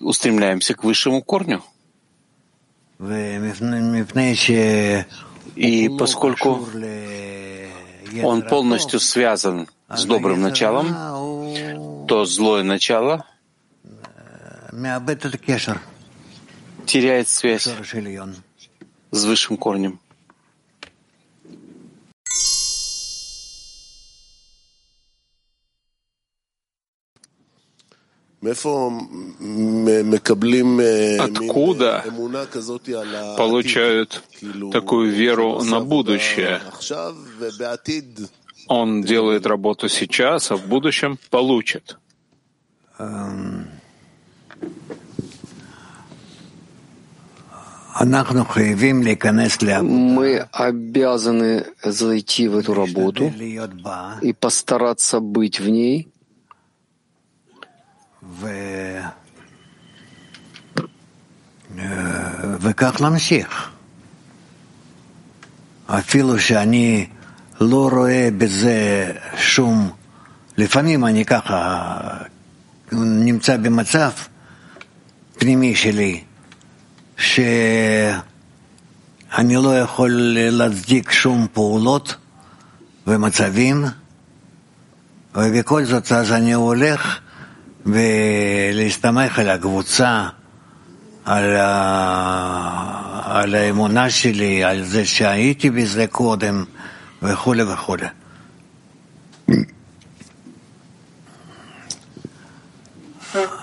устремляемся 0.00 0.74
к 0.74 0.84
высшему 0.84 1.22
корню. 1.22 1.62
И 5.54 5.90
поскольку 5.98 6.68
он 8.22 8.42
полностью 8.42 9.00
связан 9.00 9.68
с 9.88 10.04
добрым 10.04 10.40
началом, 10.40 12.06
то 12.06 12.24
злое 12.24 12.62
начало 12.62 13.24
теряет 16.86 17.28
связь 17.28 17.68
с 19.10 19.24
высшим 19.24 19.56
корнем. 19.56 19.98
Откуда 31.20 32.04
получают 33.36 34.22
такую 34.72 35.10
веру 35.10 35.62
на 35.62 35.80
будущее? 35.80 36.60
Он 38.68 39.02
делает 39.02 39.46
работу 39.46 39.88
сейчас, 39.88 40.50
а 40.50 40.56
в 40.56 40.66
будущем 40.66 41.18
получит. 41.30 41.98
Мы 49.82 50.48
обязаны 50.52 51.66
зайти 51.82 52.48
в 52.48 52.56
эту 52.58 52.74
работу 52.74 53.32
и 54.20 54.32
постараться 54.32 55.20
быть 55.20 55.60
в 55.60 55.68
ней, 55.68 56.08
וכך 62.60 63.00
להמשיך. 63.00 63.70
אפילו 65.86 66.38
שאני 66.38 67.06
לא 67.60 67.88
רואה 67.92 68.28
בזה 68.38 69.12
שום... 69.36 69.90
לפעמים 70.58 71.06
אני 71.06 71.24
ככה 71.24 71.98
נמצא 72.92 73.56
במצב 73.56 74.10
פנימי 75.38 75.76
שלי, 75.76 76.24
שאני 77.16 78.16
לא 79.56 79.78
יכול 79.78 80.10
להצדיק 80.50 81.10
שום 81.10 81.46
פעולות 81.52 82.16
ומצבים, 83.06 83.84
ובכל 85.34 85.84
זאת 85.84 86.12
אז 86.12 86.32
אני 86.32 86.52
הולך 86.52 87.20
ולהסתמך 87.85 89.39
על 89.39 89.49
הקבוצה, 89.49 90.27
על, 91.25 91.55
ה... 91.55 91.71
על 93.25 93.55
האמונה 93.55 94.09
שלי, 94.09 94.63
על 94.63 94.83
זה 94.83 95.05
שהייתי 95.05 95.69
בזה 95.69 96.07
קודם, 96.07 96.65
וכולי 97.21 97.63
וכולי. 97.63 98.07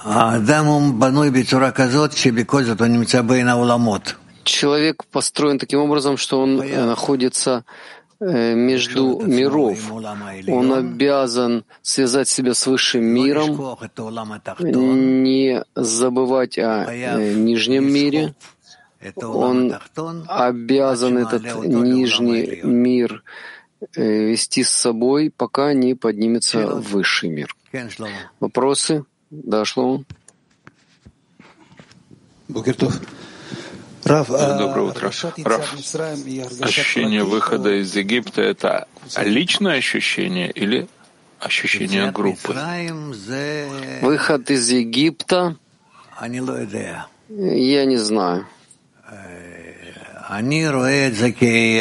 האדם 0.04 0.64
הוא 0.64 0.94
בנוי 0.94 1.30
בצורה 1.30 1.70
כזאת 1.70 2.12
שבכל 2.12 2.62
זאת 2.62 2.80
הוא 2.80 2.86
נמצא 2.86 3.22
בין 3.22 3.48
העולמות. 3.48 4.14
Человек 4.44 5.04
построен 5.12 5.58
таким 5.58 5.78
образом, 5.78 6.16
что 6.16 6.40
он 6.40 6.56
находится 6.56 7.50
Э, 7.56 7.60
между 8.23 9.19
миров. 9.19 9.79
Он 10.47 10.73
обязан 10.73 11.65
связать 11.81 12.27
себя 12.29 12.53
с 12.53 12.65
высшим 12.67 13.03
миром, 13.03 13.77
не 14.69 15.63
забывать 15.75 16.57
о 16.57 16.85
э, 16.89 17.33
нижнем 17.33 17.91
мире. 17.91 18.35
Он 19.17 19.75
обязан 20.27 21.17
этот 21.17 21.43
нижний 21.65 22.61
мир 22.63 23.23
э, 23.95 24.29
вести 24.29 24.63
с 24.63 24.69
собой, 24.69 25.31
пока 25.35 25.73
не 25.73 25.93
поднимется 25.93 26.67
в 26.67 26.91
высший 26.91 27.29
мир. 27.29 27.55
Вопросы? 28.39 29.05
Да, 29.29 29.65
Шлоу? 29.65 30.05
Доброе 34.05 34.81
утро. 34.81 35.11
Раф, 35.43 35.73
ощущение 36.61 37.23
выхода 37.23 37.81
из 37.81 37.95
Египта— 37.95 38.41
это 38.43 38.87
личное 39.17 39.77
ощущение 39.77 40.51
или 40.51 40.87
ощущение 41.39 42.11
группы? 42.11 42.53
Выход 44.01 44.51
из 44.51 44.69
Египта 44.69 45.55
я 47.29 47.85
не 47.85 47.97
знаю. 47.97 48.45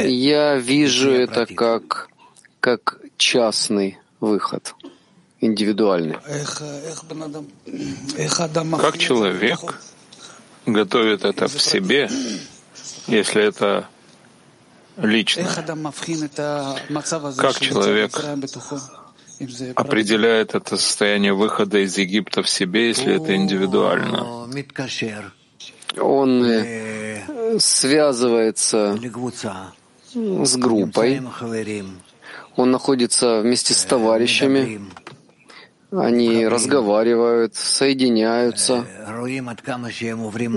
Я 0.08 0.56
вижу 0.56 1.10
это 1.10 1.46
как, 1.46 2.08
как 2.60 2.98
частный 3.16 3.98
выход, 4.20 4.74
индивидуальный. 5.40 6.16
Как 8.80 8.98
человек 8.98 9.60
готовит 10.66 11.24
это 11.24 11.48
в 11.48 11.60
себе, 11.60 12.08
если 13.06 13.42
это 13.42 13.88
лично. 14.96 15.44
Как 17.36 17.60
человек 17.60 18.18
определяет 19.74 20.54
это 20.54 20.76
состояние 20.76 21.34
выхода 21.34 21.78
из 21.78 21.98
Египта 21.98 22.42
в 22.42 22.48
себе, 22.48 22.88
если 22.88 23.14
это 23.20 23.34
индивидуально? 23.34 24.48
Он 26.00 26.44
э, 26.44 27.58
связывается 27.58 28.98
с 30.14 30.56
группой, 30.56 31.22
он 32.56 32.70
находится 32.70 33.40
вместе 33.40 33.74
с 33.74 33.84
товарищами, 33.84 34.80
они 35.93 36.47
разговаривают, 36.47 37.55
соединяются, 37.55 38.86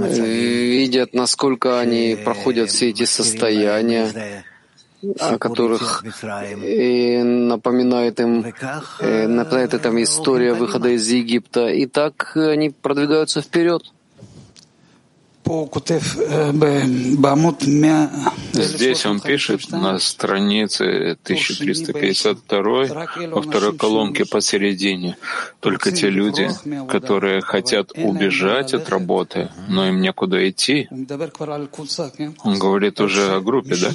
видят, 0.08 1.14
насколько 1.14 1.80
они 1.80 2.18
проходят 2.24 2.70
все 2.70 2.90
эти 2.90 3.04
состояния, 3.04 4.44
о 5.20 5.38
которых 5.38 6.04
и 6.64 7.22
напоминает 7.22 8.20
им, 8.20 8.46
э, 9.00 9.28
напоминает 9.28 9.74
эта 9.74 10.04
история 10.04 10.54
выхода 10.54 10.90
из 10.90 11.08
Египта. 11.10 11.68
И 11.68 11.86
так 11.86 12.36
они 12.36 12.70
продвигаются 12.70 13.42
вперед. 13.42 13.84
Здесь 18.54 19.06
он 19.06 19.20
пишет 19.20 19.72
на 19.72 20.00
странице 20.00 21.18
1352 21.24 23.08
во 23.32 23.42
второй 23.42 23.78
колонке 23.78 24.26
посередине. 24.26 25.18
Только 25.60 25.92
те 25.92 26.10
люди, 26.10 26.50
которые 26.90 27.42
хотят 27.42 27.92
убежать 27.96 28.74
от 28.74 28.90
работы, 28.90 29.50
но 29.68 29.88
им 29.88 30.02
некуда 30.02 30.50
идти. 30.50 30.88
Он 30.92 32.60
говорит 32.60 33.00
уже 33.00 33.36
о 33.36 33.40
группе, 33.40 33.76
да? 33.76 33.92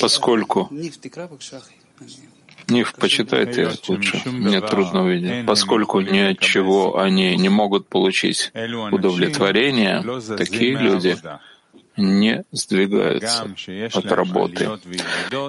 Поскольку 0.00 0.70
Ниф, 2.70 2.94
почитайте 2.94 3.70
лучше. 3.88 4.22
Мне 4.26 4.60
трудно 4.60 5.04
увидеть. 5.04 5.46
Поскольку 5.46 6.00
ни 6.00 6.18
от 6.18 6.38
чего 6.38 6.98
они 6.98 7.36
не 7.36 7.48
могут 7.48 7.88
получить 7.88 8.52
удовлетворение, 8.90 10.02
такие 10.36 10.76
люди 10.76 11.16
не 11.96 12.44
сдвигаются 12.52 13.46
от 13.92 14.12
работы. 14.12 14.70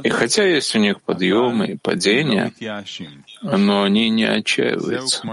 И 0.03 0.09
хотя 0.09 0.43
есть 0.43 0.76
у 0.76 0.80
них 0.80 1.01
подъемы 1.01 1.67
и 1.67 1.78
падения, 1.78 2.51
но 3.41 3.84
они 3.84 4.09
не 4.09 4.26
отчаиваются. 4.26 5.24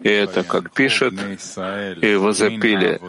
И 0.00 0.08
это, 0.08 0.42
как 0.42 0.72
пишет, 0.72 1.14
«И 1.14 2.14
возопили, 2.14 3.00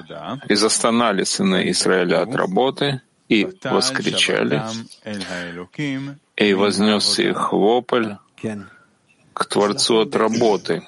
и 0.47 0.55
застонали 0.55 1.23
сыны 1.23 1.71
Израиля 1.71 2.21
от 2.21 2.35
работы, 2.35 3.01
и 3.27 3.47
воскричали, 3.63 4.61
и 6.41 6.53
вознесся 6.53 7.23
их 7.23 7.53
вопль 7.53 8.15
к 9.33 9.45
Творцу 9.45 10.01
от 10.01 10.15
работы. 10.15 10.83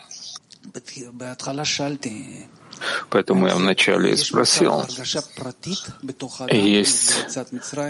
Поэтому 3.09 3.47
я 3.47 3.55
вначале 3.55 4.13
и 4.13 4.15
спросил, 4.17 4.83
есть 6.49 7.25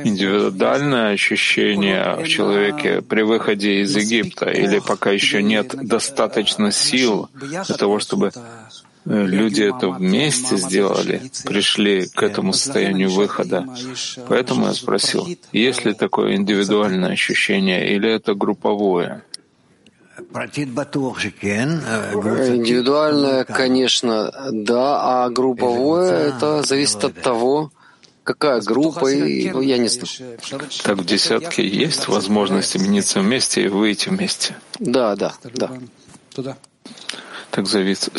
индивидуальное 0.03 1.13
ощущение 1.13 2.15
в 2.17 2.27
человеке 2.27 3.01
при 3.01 3.21
выходе 3.23 3.81
из 3.81 3.95
Египта, 3.95 4.51
или 4.51 4.79
пока 4.79 5.11
еще 5.11 5.41
нет 5.41 5.73
достаточно 5.87 6.71
сил 6.71 7.29
для 7.33 7.63
того, 7.63 7.99
чтобы 7.99 8.31
люди 9.05 9.61
это 9.63 9.89
вместе 9.89 10.57
сделали, 10.57 11.21
пришли 11.45 12.07
к 12.07 12.23
этому 12.23 12.53
состоянию 12.53 13.09
выхода. 13.11 13.65
Поэтому 14.27 14.67
я 14.67 14.73
спросил, 14.73 15.27
есть 15.51 15.85
ли 15.85 15.93
такое 15.93 16.35
индивидуальное 16.35 17.11
ощущение 17.11 17.93
или 17.95 18.09
это 18.09 18.33
групповое? 18.33 19.23
Индивидуальное, 22.55 23.43
конечно, 23.45 24.31
да, 24.51 25.25
а 25.25 25.29
групповое— 25.29 26.11
это 26.29 26.61
зависит 26.63 27.03
от 27.03 27.21
того, 27.21 27.71
какая 28.23 28.61
группа, 28.61 29.11
и 29.11 29.49
ну, 29.49 29.61
я 29.61 29.77
не 29.77 29.89
знаю. 29.89 30.37
Так 30.83 30.97
в 30.97 31.05
десятке 31.05 31.67
есть 31.67 32.07
возможность 32.07 32.75
объединиться 32.75 33.19
вместе 33.19 33.65
и 33.65 33.67
выйти 33.67 34.09
вместе? 34.09 34.55
Да, 34.79 35.15
да, 35.15 35.33
да. 35.55 35.71
Так 37.51 37.67
зависит, 37.67 38.09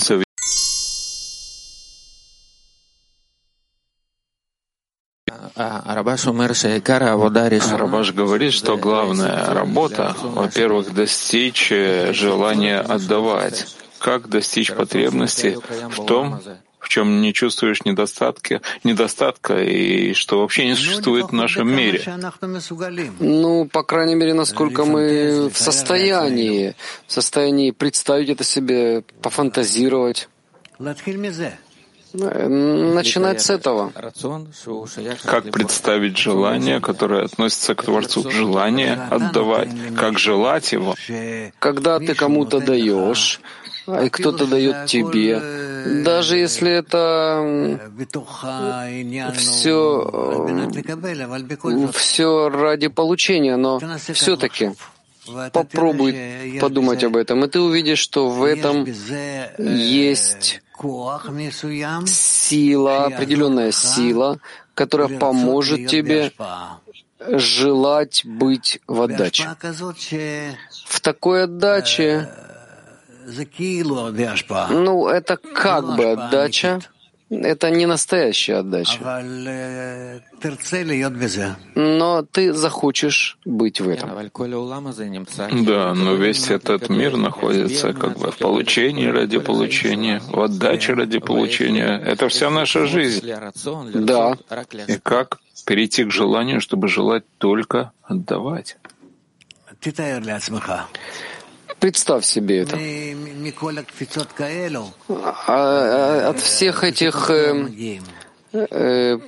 Рабаш 7.78 8.12
говорит, 8.12 8.52
что 8.52 8.76
главная 8.76 9.54
работа, 9.54 10.16
во-первых, 10.20 10.92
достичь 10.92 11.68
желания 11.68 12.80
отдавать. 12.80 13.76
Как 13.98 14.28
достичь 14.28 14.72
потребности 14.72 15.56
в 15.88 16.04
том, 16.04 16.40
в 16.84 16.88
чем 16.90 17.22
не 17.22 17.32
чувствуешь 17.32 17.84
недостатки, 17.84 18.60
недостатка 18.84 19.62
и 19.62 20.12
что 20.12 20.40
вообще 20.40 20.66
не 20.66 20.74
существует 20.74 21.30
в 21.30 21.32
нашем 21.32 21.74
мире. 21.74 22.02
Ну, 23.20 23.66
по 23.66 23.82
крайней 23.82 24.14
мере, 24.16 24.34
насколько 24.34 24.84
мы 24.84 25.48
в 25.48 25.56
состоянии, 25.56 26.74
в 27.06 27.12
состоянии 27.12 27.70
представить 27.70 28.28
это 28.28 28.44
себе, 28.44 29.02
пофантазировать. 29.22 30.28
Начинать 32.14 33.40
с 33.42 33.50
этого. 33.50 33.92
Как 35.24 35.50
представить 35.50 36.16
желание, 36.16 36.80
которое 36.80 37.24
относится 37.24 37.74
к 37.74 37.82
Творцу? 37.82 38.30
Желание 38.30 38.94
отдавать. 38.94 39.70
Как 39.96 40.18
желать 40.18 40.72
его? 40.72 40.94
Когда 41.58 41.98
ты 41.98 42.14
кому-то 42.14 42.60
даешь, 42.60 43.40
и 43.86 44.08
кто-то 44.08 44.46
дает 44.46 44.86
тебе, 44.86 45.42
даже 46.04 46.36
если 46.38 46.70
это 46.70 47.78
все, 49.34 50.10
все 51.92 52.48
ради 52.48 52.88
получения, 52.88 53.56
но 53.56 53.80
все-таки 54.12 54.72
попробуй 55.52 56.58
подумать 56.60 57.02
об 57.02 57.16
этом, 57.16 57.44
и 57.44 57.48
ты 57.48 57.60
увидишь, 57.60 57.98
что 57.98 58.30
в 58.30 58.44
этом 58.44 58.86
есть 59.58 60.62
сила, 62.06 63.06
определенная 63.06 63.72
сила, 63.72 64.38
которая 64.74 65.18
поможет 65.18 65.86
тебе 65.88 66.32
желать 67.20 68.22
быть 68.24 68.80
в 68.86 69.00
отдаче. 69.02 69.48
В 70.86 71.00
такой 71.00 71.44
отдаче, 71.44 72.28
ну, 74.70 75.08
это 75.08 75.36
как 75.36 75.96
бы 75.96 76.12
отдача, 76.12 76.80
это 77.42 77.70
не 77.70 77.86
настоящая 77.86 78.56
отдача. 78.56 78.98
Но 81.74 82.22
ты 82.22 82.52
захочешь 82.52 83.38
быть 83.44 83.80
в 83.80 83.88
этом. 83.88 84.10
Да, 85.64 85.94
но 85.94 86.14
весь 86.14 86.50
этот 86.50 86.88
мир 86.88 87.16
находится 87.16 87.92
как 87.92 88.18
бы 88.18 88.30
в 88.30 88.38
получении 88.38 89.06
ради 89.06 89.38
получения, 89.38 90.20
в 90.28 90.40
отдаче 90.40 90.94
ради 90.94 91.18
получения. 91.18 91.98
Это 91.98 92.28
вся 92.28 92.50
наша 92.50 92.86
жизнь. 92.86 93.26
Да. 93.94 94.36
И 94.86 94.98
как 94.98 95.40
перейти 95.66 96.04
к 96.04 96.10
желанию, 96.10 96.60
чтобы 96.60 96.88
желать 96.88 97.24
только 97.38 97.92
отдавать? 98.02 98.76
Представь 101.80 102.24
себе 102.24 102.60
это. 102.60 102.76
А, 105.46 106.28
от 106.30 106.40
всех 106.40 106.84
этих 106.84 107.30
э, 107.30 107.98
э, 108.52 109.18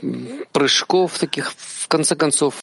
прыжков 0.53 1.19
таких, 1.19 1.53
в 1.53 1.89
конце 1.89 2.17
концов, 2.17 2.61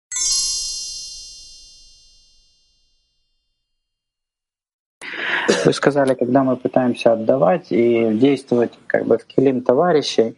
Вы 5.66 5.74
сказали, 5.74 6.14
когда 6.14 6.44
мы 6.44 6.58
пытаемся 6.58 7.14
отдавать 7.14 7.68
и 7.72 8.14
действовать 8.14 8.74
как 8.88 9.06
бы 9.06 9.18
в 9.18 9.26
килим 9.26 9.62
товарищей, 9.62 10.36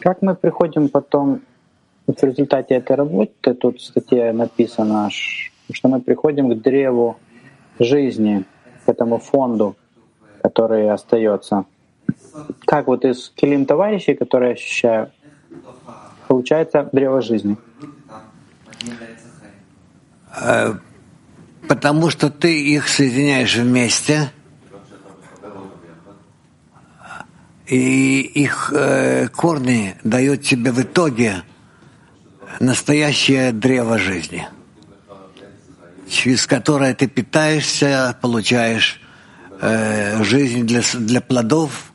как 0.00 0.22
мы 0.22 0.34
приходим 0.34 0.88
потом 0.88 1.42
в 2.06 2.22
результате 2.22 2.74
этой 2.74 2.96
работы, 2.96 3.54
тут 3.54 3.78
в 3.78 3.84
статье 3.84 4.32
написано, 4.32 5.08
что 5.10 5.88
мы 5.88 6.00
приходим 6.00 6.50
к 6.50 6.62
древу 6.62 7.16
жизни, 7.78 8.44
к 8.84 8.88
этому 8.88 9.18
фонду, 9.18 9.76
который 10.42 10.90
остается. 10.90 11.64
Как 12.66 12.86
вот 12.86 13.04
из 13.04 13.30
килим 13.34 13.66
товарищей, 13.66 14.14
которые 14.14 14.54
ощущаю, 14.54 15.10
получается 16.28 16.88
древо 16.92 17.20
жизни. 17.22 17.56
Э, 20.40 20.74
потому 21.68 22.10
что 22.10 22.30
ты 22.30 22.60
их 22.62 22.88
соединяешь 22.88 23.56
вместе, 23.56 24.30
и 27.66 28.20
их 28.20 28.72
э, 28.74 29.28
корни 29.28 29.96
дают 30.04 30.42
тебе 30.42 30.70
в 30.70 30.82
итоге 30.82 31.42
настоящее 32.60 33.52
древо 33.52 33.98
жизни 33.98 34.46
через 36.14 36.46
которое 36.46 36.94
ты 36.94 37.08
питаешься, 37.08 38.16
получаешь 38.22 39.00
э, 39.60 40.22
жизнь 40.22 40.64
для, 40.64 40.80
для 40.94 41.20
плодов, 41.20 41.92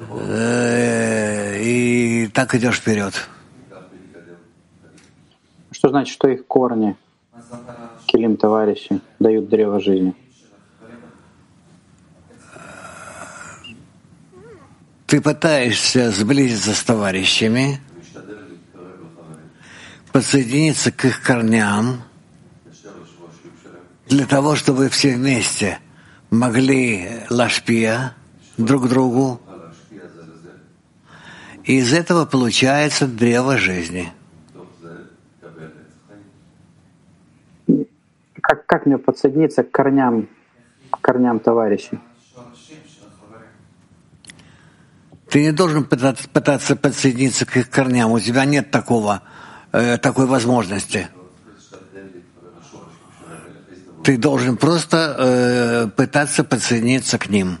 э, 0.00 1.60
и 1.62 2.28
так 2.32 2.54
идешь 2.54 2.78
вперед. 2.78 3.14
Что 5.70 5.88
значит, 5.90 6.14
что 6.14 6.28
их 6.28 6.46
корни, 6.46 6.96
килим 8.06 8.36
товарищи, 8.36 9.00
дают 9.18 9.48
древо 9.48 9.78
жизни? 9.78 10.14
Ты 15.06 15.20
пытаешься 15.20 16.10
сблизиться 16.10 16.72
с 16.72 16.82
товарищами, 16.82 17.78
подсоединиться 20.12 20.90
к 20.90 21.04
их 21.04 21.22
корням, 21.22 22.02
для 24.12 24.26
того, 24.26 24.56
чтобы 24.56 24.90
все 24.90 25.14
вместе 25.16 25.78
могли 26.30 27.08
лашпия 27.30 28.14
друг 28.58 28.88
другу 28.88 29.40
И 31.64 31.78
из 31.78 31.92
этого 31.92 32.26
получается 32.26 33.06
древо 33.06 33.56
жизни. 33.56 34.12
Как, 38.42 38.66
как 38.66 38.86
мне 38.86 38.98
подсоединиться 38.98 39.62
к 39.62 39.70
корням, 39.70 40.28
к 40.90 41.00
корням 41.00 41.38
товарищей? 41.38 41.98
Ты 45.30 45.42
не 45.42 45.52
должен 45.52 45.84
пытаться, 45.84 46.28
пытаться 46.28 46.76
подсоединиться 46.76 47.46
к 47.46 47.56
их 47.56 47.70
корням. 47.70 48.10
У 48.10 48.20
тебя 48.20 48.44
нет 48.44 48.70
такого, 48.70 49.22
э, 49.72 49.96
такой 49.98 50.26
возможности. 50.26 51.08
Ты 54.02 54.16
должен 54.16 54.56
просто 54.56 55.16
э, 55.18 55.88
пытаться 55.96 56.44
подсоединиться 56.44 57.18
к 57.18 57.28
ним. 57.28 57.58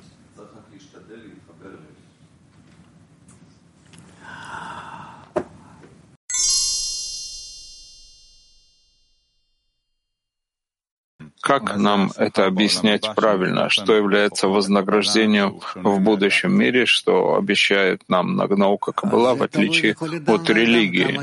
Как 11.52 11.76
нам 11.76 12.10
это 12.16 12.46
объяснять 12.46 13.14
правильно? 13.14 13.68
Что 13.68 13.94
является 13.94 14.48
вознаграждением 14.48 15.60
в 15.74 16.00
будущем 16.00 16.52
мире, 16.58 16.86
что 16.86 17.34
обещает 17.34 18.00
нам 18.08 18.36
наука 18.36 18.92
Каббала, 18.92 19.34
в 19.34 19.42
отличие 19.42 19.94
от 20.26 20.48
религии? 20.48 21.20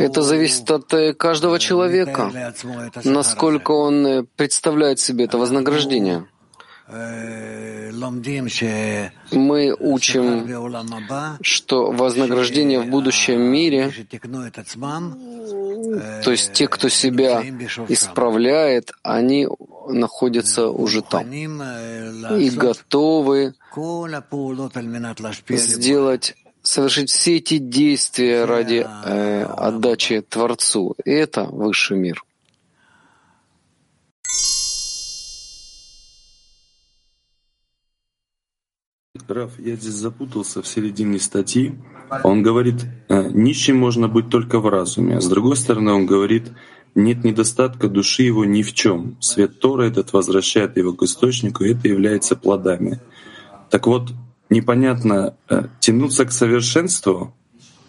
Это 0.00 0.22
зависит 0.22 0.70
от 0.70 0.94
э, 0.94 1.12
каждого 1.12 1.58
человека, 1.58 2.30
насколько 3.02 3.72
он 3.72 4.06
э, 4.06 4.24
представляет 4.36 5.00
себе 5.00 5.24
это 5.24 5.38
вознаграждение. 5.38 6.24
Мы 9.32 9.74
учим, 9.78 10.46
что 11.42 11.90
вознаграждение 11.92 12.80
в 12.80 12.86
будущем 12.86 13.40
мире 13.40 13.92
то 16.24 16.30
есть 16.30 16.52
те, 16.52 16.68
кто 16.68 16.88
себя 16.88 17.42
исправляет, 17.88 18.92
они 19.02 19.48
находятся 19.88 20.68
уже 20.68 21.02
там. 21.02 21.30
И 21.30 22.50
готовы 22.50 23.54
сделать, 25.48 26.36
совершить 26.62 27.10
все 27.10 27.36
эти 27.36 27.58
действия 27.58 28.44
ради 28.44 28.86
э, 28.86 29.44
отдачи 29.44 30.20
Творцу. 30.20 30.94
И 31.04 31.10
это 31.10 31.44
высший 31.44 31.96
мир. 31.98 32.24
Раф, 39.28 39.52
я 39.58 39.76
здесь 39.76 39.94
запутался 39.94 40.62
в 40.62 40.66
середине 40.66 41.18
статьи. 41.18 41.74
Он 42.24 42.42
говорит, 42.42 42.84
«Э, 43.08 43.30
нищим 43.30 43.76
можно 43.76 44.08
быть 44.08 44.28
только 44.28 44.58
в 44.58 44.68
разуме. 44.68 45.20
С 45.20 45.28
другой 45.28 45.56
стороны, 45.56 45.92
он 45.92 46.06
говорит, 46.06 46.52
нет 46.94 47.24
недостатка 47.24 47.88
души 47.88 48.22
его 48.22 48.44
ни 48.44 48.62
в 48.62 48.74
чем. 48.74 49.16
Свет 49.20 49.58
Тора 49.60 49.84
этот 49.84 50.12
возвращает 50.12 50.76
его 50.76 50.92
к 50.92 51.02
источнику, 51.02 51.64
и 51.64 51.72
это 51.72 51.88
является 51.88 52.36
плодами. 52.36 53.00
Так 53.70 53.86
вот, 53.86 54.12
непонятно, 54.50 55.34
э, 55.48 55.68
тянуться 55.80 56.26
к 56.26 56.32
совершенству, 56.32 57.34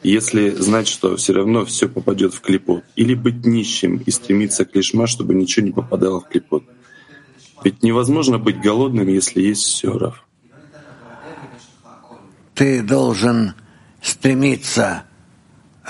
если 0.03 0.51
знать, 0.51 0.87
что 0.87 1.17
все 1.17 1.33
равно 1.33 1.65
все 1.65 1.89
попадет 1.89 2.33
в 2.33 2.41
клепот, 2.41 2.83
или 2.95 3.13
быть 3.13 3.45
нищим 3.45 3.97
и 3.97 4.11
стремиться 4.11 4.63
к 4.63 4.73
лишма, 4.75 5.07
чтобы 5.07 5.33
ничего 5.33 5.65
не 5.65 5.71
попадало 5.71 6.21
в 6.21 6.29
клепот. 6.29 6.63
Ведь 7.63 7.83
невозможно 7.83 8.39
быть 8.39 8.61
голодным, 8.61 9.07
если 9.07 9.41
есть 9.41 9.63
все, 9.63 9.97
Раф. 9.97 10.25
Ты 12.55 12.81
должен 12.83 13.55
стремиться 14.01 15.03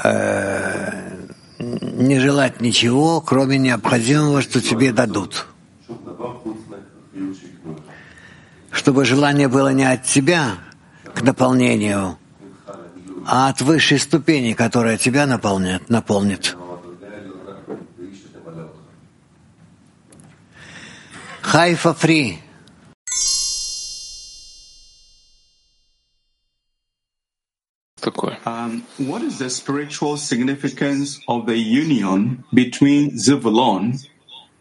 э, 0.04 1.28
не 1.60 2.20
желать 2.20 2.62
ничего, 2.62 3.22
кроме 3.22 3.58
необходимого, 3.58 4.42
что 4.42 4.62
тебе 4.62 4.94
дадут. 4.94 5.48
Чтобы 8.72 9.06
желание 9.06 9.48
было 9.48 9.74
не 9.74 9.84
от 9.84 10.04
тебя 10.04 10.56
к 11.14 11.22
наполнению, 11.22 12.18
а 13.26 13.50
от 13.50 13.62
высшей 13.62 14.00
ступени, 14.00 14.54
которая 14.54 14.98
тебя 14.98 15.26
наполнит. 15.26 15.90
наполнит. 15.90 16.56
Хайфа 21.42 21.94
фри. 21.94 22.40
Такое? 28.04 28.38
Um, 28.46 28.84
what 29.00 29.24
is 29.24 29.40
the 29.40 29.50
spiritual 29.50 30.18
significance 30.18 31.20
of 31.28 31.46
the 31.46 31.58
union 31.58 32.44
between 32.54 33.12
Zevulon 33.18 34.06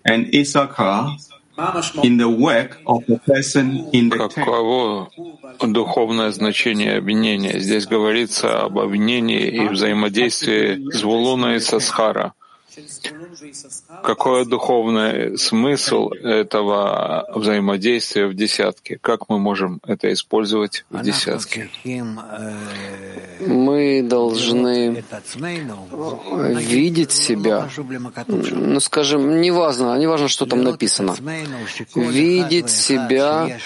and 0.05 0.33
Issachar 0.33 1.17
in 2.03 2.17
the 2.17 2.29
work 2.29 2.79
of 2.87 3.05
the 3.07 3.19
person 3.19 3.89
in 3.93 4.09
the 4.09 4.17
Каково 4.17 5.11
духовное 5.61 6.31
значение 6.31 6.97
обвинения? 6.97 7.59
Здесь 7.59 7.87
говорится 7.87 8.63
об 8.63 8.79
обвинении 8.79 9.49
и 9.49 9.69
взаимодействии 9.69 10.81
Звулуна 10.93 11.57
и 11.57 11.61
Сасхара. 11.61 12.35
Какой 14.03 14.47
духовный 14.47 15.39
смысл 15.39 16.11
этого 16.11 17.27
взаимодействия 17.35 18.27
в 18.27 18.35
десятке? 18.35 18.99
Как 19.01 19.29
мы 19.29 19.39
можем 19.39 19.81
это 19.87 20.13
использовать 20.13 20.85
в 20.91 21.03
десятке? 21.03 21.71
Мы 23.41 24.03
должны 24.03 25.05
видеть 26.31 27.13
себя, 27.13 27.69
ну, 28.27 28.81
скажем, 28.81 29.41
неважно, 29.41 29.99
неважно, 29.99 30.29
что 30.29 30.47
там 30.47 30.63
написано, 30.63 31.15
видеть 31.95 32.71
себя, 32.71 33.59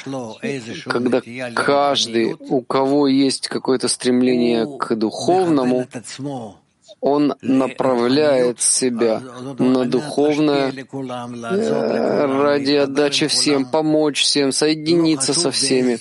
когда 0.86 1.22
каждый, 1.54 2.34
у 2.38 2.62
кого 2.62 3.07
есть 3.07 3.48
какое-то 3.48 3.88
стремление 3.88 4.66
к 4.78 4.94
духовному, 4.94 5.86
он 7.01 7.34
направляет 7.42 8.61
себя 8.61 9.20
на 9.59 9.84
духовное 9.84 10.72
э, 10.72 12.26
ради 12.26 12.72
отдачи 12.72 13.26
всем, 13.26 13.66
помочь 13.66 14.22
всем, 14.22 14.53
соединиться 14.53 15.34
со 15.34 15.51
всеми. 15.51 15.99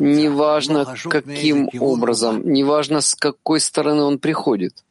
Неважно, 0.00 0.94
каким 1.08 1.68
образом, 1.78 2.42
неважно, 2.50 3.00
с 3.00 3.14
какой 3.14 3.60
стороны 3.60 4.02
он 4.02 4.18
приходит. 4.18 4.84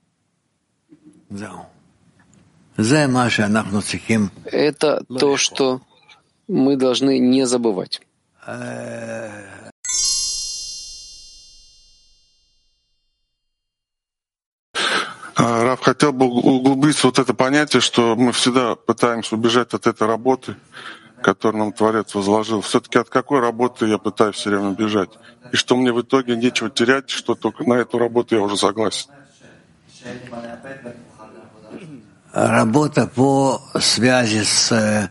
Это 4.46 5.04
то, 5.20 5.38
что 5.38 5.82
мы 6.48 6.78
должны 6.78 7.20
не 7.20 7.46
забывать. 7.46 8.02
Раф, 15.40 15.80
хотел 15.82 16.12
бы 16.12 16.26
углубиться 16.26 17.08
вот 17.08 17.18
это 17.18 17.34
понятие, 17.34 17.82
что 17.82 18.18
мы 18.18 18.34
всегда 18.34 18.76
пытаемся 18.76 19.36
убежать 19.36 19.74
от 19.74 19.88
этой 19.88 20.06
работы, 20.06 20.58
которую 21.22 21.64
нам 21.64 21.72
Творец 21.72 22.14
возложил. 22.14 22.60
Все-таки 22.60 23.00
от 23.00 23.10
какой 23.10 23.40
работы 23.40 23.86
я 23.86 23.98
пытаюсь 23.98 24.36
все 24.36 24.50
время 24.50 24.72
бежать? 24.72 25.12
И 25.54 25.56
что 25.56 25.78
мне 25.78 25.94
в 25.94 26.02
итоге 26.02 26.36
нечего 26.36 26.70
терять, 26.70 27.10
что 27.10 27.36
только 27.36 27.64
на 27.64 27.76
эту 27.76 27.98
работу 27.98 28.36
я 28.36 28.42
уже 28.42 28.58
согласен. 28.58 29.10
Работа 32.34 33.08
по 33.08 33.62
связи 33.80 34.44
с, 34.44 35.10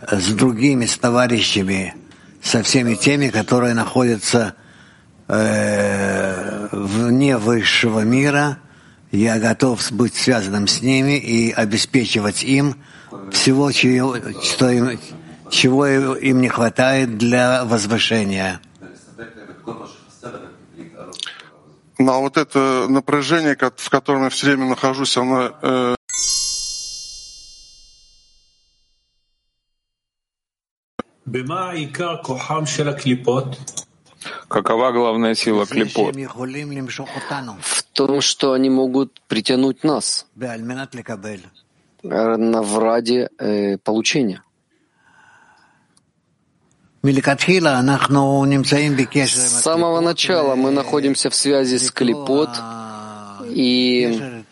с 0.00 0.32
другими, 0.32 0.86
с 0.86 0.96
товарищами, 0.96 1.96
со 2.40 2.62
всеми 2.62 2.94
теми, 2.94 3.30
которые 3.30 3.74
находятся 3.74 4.54
э, 5.26 6.68
вне 6.70 7.36
высшего 7.36 8.00
мира— 8.00 8.58
я 9.14 9.38
готов 9.38 9.92
быть 9.92 10.14
связанным 10.14 10.66
с 10.66 10.82
ними 10.82 11.18
и 11.18 11.52
обеспечивать 11.52 12.42
им 12.42 12.76
всего, 13.30 13.70
чего, 13.72 14.16
что 14.42 14.70
им, 14.70 14.98
чего 15.50 15.86
им 15.86 16.40
не 16.40 16.48
хватает 16.48 17.16
для 17.16 17.64
возвышения. 17.64 18.60
Ну 21.98 22.12
а 22.12 22.18
вот 22.18 22.36
это 22.36 22.86
напряжение, 22.88 23.56
в 23.56 23.90
котором 23.90 24.24
я 24.24 24.30
все 24.30 24.46
время 24.48 24.66
нахожусь, 24.66 25.16
оно 25.16 25.52
э... 25.62 25.94
Какова 34.48 34.92
главная 34.92 35.34
сила 35.34 35.66
клипот? 35.66 36.14
В 36.14 37.83
том, 37.94 38.20
что 38.20 38.52
они 38.52 38.68
могут 38.68 39.20
притянуть 39.28 39.84
нас. 39.84 40.26
В 42.02 42.78
ради 42.78 43.28
э, 43.38 43.78
получения. 43.78 44.42
С 49.38 49.62
самого 49.62 50.00
начала 50.00 50.54
мы 50.54 50.70
находимся 50.70 51.28
в 51.30 51.34
связи 51.34 51.78
с 51.78 51.90
клипот, 51.90 52.50
и, 53.50 54.42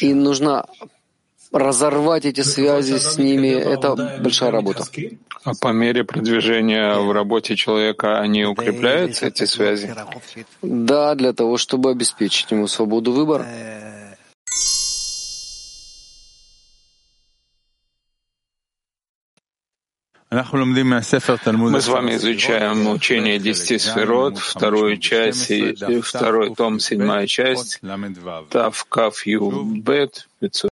и 0.00 0.14
нужно 0.14 0.66
разорвать 1.52 2.24
эти 2.24 2.40
связи 2.40 2.98
с 2.98 3.18
ними— 3.18 3.48
это 3.74 4.20
большая 4.20 4.50
работа. 4.50 4.84
А 5.44 5.52
по 5.60 5.68
мере 5.68 6.04
продвижения 6.04 6.94
в 6.94 7.12
работе 7.12 7.56
человека 7.56 8.20
они 8.20 8.44
укрепляются, 8.44 9.26
эти 9.26 9.44
связи? 9.44 9.94
Да, 10.62 11.14
для 11.14 11.32
того, 11.32 11.58
чтобы 11.58 11.90
обеспечить 11.90 12.50
ему 12.50 12.66
свободу 12.68 13.12
выбора. 13.12 13.46
Мы 20.30 21.80
с 21.82 21.88
вами 21.88 22.14
изучаем 22.14 22.88
учение 22.88 23.38
десяти 23.38 23.76
сферот, 23.76 24.38
вторую 24.38 24.96
часть, 24.96 25.52
второй 26.02 26.54
том, 26.54 26.80
седьмая 26.80 27.26
часть, 27.26 27.80
Тав 28.48 28.84
Каф 28.88 29.26
Ю 29.26 29.62
Бет, 29.62 30.28
500. 30.40 30.71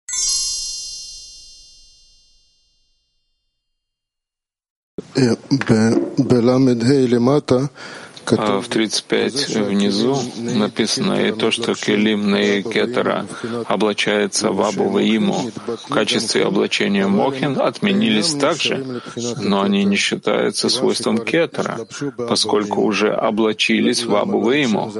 В 8.61 8.69
35 8.69 9.57
внизу 9.57 10.16
написано 10.37 11.14
и 11.27 11.33
то, 11.33 11.51
что 11.51 11.75
Келим 11.75 12.35
и 12.37 12.62
Кетера 12.62 13.27
облачается 13.66 14.51
в 14.53 14.61
Абу 14.61 14.91
Ваиму 14.91 15.51
в 15.66 15.89
качестве 15.89 16.45
облачения 16.45 17.07
Мохин, 17.07 17.59
отменились 17.59 18.35
также, 18.35 19.01
но 19.41 19.62
они 19.62 19.85
не 19.85 19.97
считаются 19.97 20.69
свойством 20.69 21.19
Кетера, 21.19 21.87
поскольку 22.16 22.83
уже 22.83 23.12
облачились 23.12 24.05
в 24.05 24.14
Абу 24.14 24.41
Ваиму. 24.41 24.93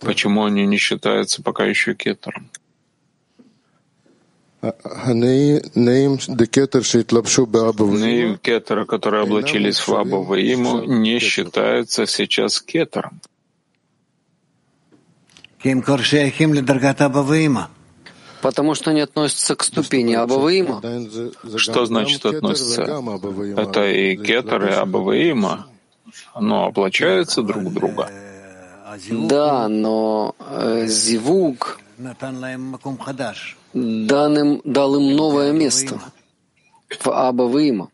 Почему 0.00 0.44
они 0.44 0.66
не 0.66 0.78
считаются 0.78 1.42
пока 1.42 1.64
еще 1.66 1.94
Кетером? 1.94 2.48
Неим 7.98 8.38
кетера, 8.38 8.84
которые 8.84 9.22
облачились 9.22 9.86
в 9.86 9.94
Абу 9.94 10.22
Ваиму, 10.22 10.84
не 10.84 11.18
считаются 11.18 12.06
сейчас 12.06 12.60
кетером. 12.60 13.20
Потому 18.42 18.74
что 18.74 18.90
они 18.90 19.00
относятся 19.00 19.56
к 19.56 19.64
ступени 19.64 20.14
Абаваима. 20.14 20.80
Что 21.56 21.86
значит 21.86 22.24
относятся? 22.26 22.82
Это 23.56 23.90
и 23.90 24.16
кетер, 24.16 24.66
и 24.66 24.72
Абаваима, 24.72 25.66
но 26.38 26.66
облачаются 26.66 27.42
друг 27.42 27.72
друга. 27.72 28.10
Да, 29.10 29.68
но 29.68 30.34
э, 30.38 30.86
зивук 30.86 31.80
дан 33.76 34.60
дал 34.64 34.96
им 34.96 35.14
новое 35.16 35.52
место 35.52 36.00
в 36.88 37.08
Аба 37.08 37.46
Вима. 37.46 37.90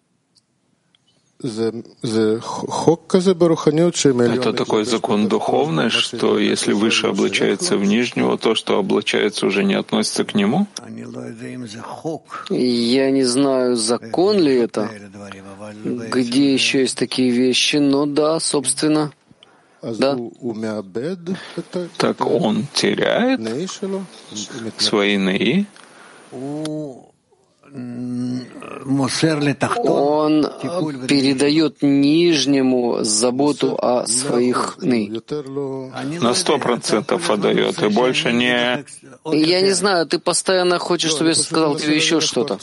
Это 4.36 4.52
такой 4.52 4.84
закон 4.84 5.26
духовный, 5.26 5.90
что 5.90 6.38
если 6.38 6.72
выше 6.72 7.08
облачается 7.08 7.76
в 7.76 7.84
нижнего, 7.84 8.38
то, 8.38 8.54
что 8.54 8.78
облачается, 8.78 9.46
уже 9.46 9.64
не 9.64 9.74
относится 9.74 10.24
к 10.24 10.36
нему? 10.36 10.68
Я 12.48 13.10
не 13.10 13.24
знаю, 13.24 13.74
закон 13.74 14.38
ли 14.38 14.54
это, 14.54 14.88
где 15.84 16.52
еще 16.52 16.82
есть 16.82 16.96
такие 16.96 17.30
вещи, 17.30 17.76
но 17.76 18.06
да, 18.06 18.38
собственно, 18.38 19.12
да. 19.82 20.16
Так 21.98 22.24
он 22.24 22.66
теряет 22.72 23.40
свои 24.78 25.16
наи, 25.18 25.66
он 29.78 30.46
передает 31.08 31.82
нижнему 31.82 33.02
заботу 33.02 33.78
о 33.80 34.06
своих 34.06 34.76
ны. 34.78 35.10
На 36.20 36.34
сто 36.34 36.58
процентов 36.58 37.30
отдает, 37.30 37.82
и 37.82 37.88
больше 37.88 38.32
не... 38.32 38.84
Я 39.24 39.60
не 39.62 39.72
знаю, 39.72 40.06
ты 40.06 40.18
постоянно 40.18 40.78
хочешь, 40.78 41.12
чтобы 41.12 41.30
я 41.30 41.34
сказал 41.34 41.76
тебе 41.76 41.96
еще 41.96 42.20
что-то. 42.20 42.58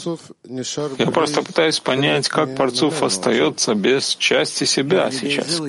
Я 0.97 1.07
просто 1.07 1.41
пытаюсь 1.41 1.79
понять, 1.79 2.27
как 2.29 2.55
Парцуф 2.55 3.01
остается 3.01 3.73
без 3.73 4.15
части 4.15 4.65
себя 4.65 5.09
сейчас. 5.11 5.59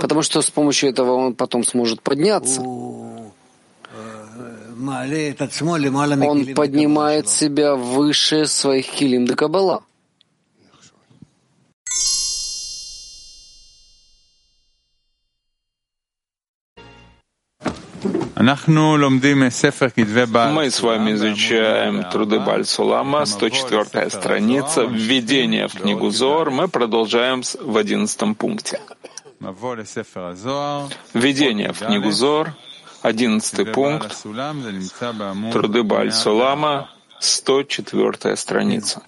Потому 0.00 0.22
что 0.22 0.40
с 0.40 0.50
помощью 0.50 0.90
этого 0.90 1.12
он 1.12 1.34
потом 1.34 1.64
сможет 1.64 2.00
подняться. 2.00 2.62
Он 6.28 6.54
поднимает 6.54 7.28
себя 7.28 7.74
выше 7.74 8.46
своих 8.46 8.90
килим 8.90 9.26
до 9.26 9.36
Каббала. 9.36 9.82
Мы 20.54 20.70
с 20.70 20.80
вами 20.80 21.12
изучаем 21.12 22.04
труды 22.10 22.40
Бальсулама, 22.40 23.26
104 23.26 24.08
страница, 24.08 24.84
введение 24.84 25.68
в 25.68 25.74
книгу 25.74 26.10
Зор. 26.10 26.50
Мы 26.50 26.68
продолжаем 26.68 27.42
в 27.42 27.76
11 27.76 28.36
пункте. 28.38 28.80
Введение 31.12 31.72
в 31.74 31.78
книгу 31.80 32.10
Зор, 32.10 32.54
Одиннадцатый 33.02 33.66
пункт. 33.66 34.16
Труды 35.52 35.82
Баль-Сулама, 35.82 36.90
104 37.18 38.36
страница. 38.36 39.02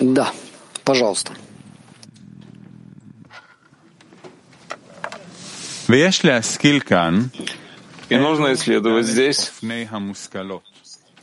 Да, 0.00 0.32
пожалуйста. 0.84 1.32
И 8.10 8.16
нужно 8.16 8.52
исследовать 8.54 9.06
здесь 9.06 9.52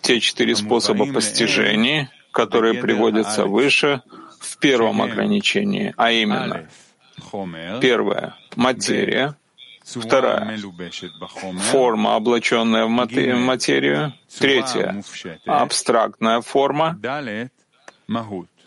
те 0.01 0.19
четыре 0.19 0.55
способа 0.55 1.05
постижения, 1.11 2.11
которые 2.31 2.75
приводятся 2.81 3.45
выше 3.45 4.01
в 4.39 4.57
первом 4.57 5.01
ограничении, 5.01 5.93
а 5.97 6.11
именно 6.11 6.67
первое— 7.81 8.35
материя, 8.55 9.35
Вторая— 9.85 10.57
форма, 11.71 12.15
облаченная 12.15 12.85
в 12.85 12.89
материю. 12.89 13.37
Третья— 14.39 15.03
абстрактная 15.45 16.41
форма. 16.41 16.99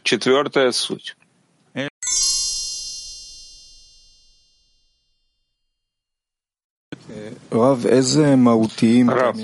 Четвертая— 0.05 0.71
суть. 0.73 1.17
Рав, 9.11 9.37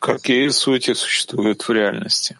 какие 0.00 0.48
сути 0.48 0.94
существуют 0.94 1.62
в 1.62 1.70
реальности? 1.72 2.38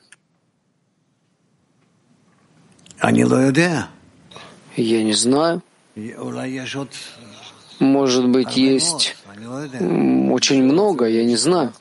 Я 4.76 5.02
не 5.02 5.12
знаю. 5.12 5.62
Может 7.80 8.28
быть, 8.28 8.56
есть 8.56 9.16
очень 10.30 10.62
много, 10.62 11.06
я 11.06 11.24
не 11.24 11.36
знаю. 11.36 11.72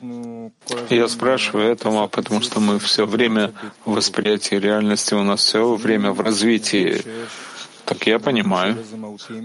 Я 0.88 1.08
спрашиваю 1.08 1.70
этого, 1.70 2.08
потому 2.08 2.40
что 2.40 2.58
мы 2.60 2.78
все 2.78 3.06
время 3.06 3.52
в 3.84 3.92
восприятии 3.92 4.56
реальности, 4.56 5.14
у 5.14 5.22
нас 5.22 5.44
все 5.44 5.74
время 5.76 6.12
в 6.12 6.20
развитии. 6.20 7.02
Так 7.84 8.06
я 8.06 8.18
понимаю, 8.18 8.76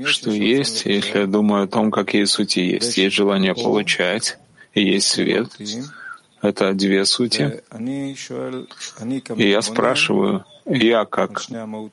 что 0.05 0.31
есть, 0.31 0.85
если 0.85 1.19
я 1.19 1.25
думаю 1.27 1.65
о 1.65 1.67
том, 1.67 1.91
какие 1.91 2.25
сути 2.25 2.59
есть. 2.59 2.97
Есть 2.97 3.15
желание 3.15 3.53
получать, 3.53 4.37
и 4.73 4.81
есть 4.81 5.07
свет. 5.07 5.49
Это 6.41 6.73
две 6.73 7.05
сути. 7.05 7.61
И 9.35 9.49
я 9.49 9.61
спрашиваю, 9.61 10.45
я 10.65 11.05
как 11.05 11.43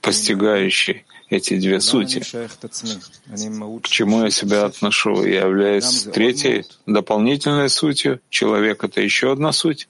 постигающий 0.00 1.04
эти 1.28 1.58
две 1.58 1.80
сути, 1.80 2.20
к 2.20 3.88
чему 3.88 4.24
я 4.24 4.30
себя 4.30 4.64
отношу? 4.64 5.24
Я 5.24 5.42
являюсь 5.42 6.04
третьей, 6.12 6.64
дополнительной 6.86 7.68
сутью. 7.68 8.20
Человек— 8.28 8.84
это 8.84 9.00
еще 9.00 9.32
одна 9.32 9.52
суть? 9.52 9.88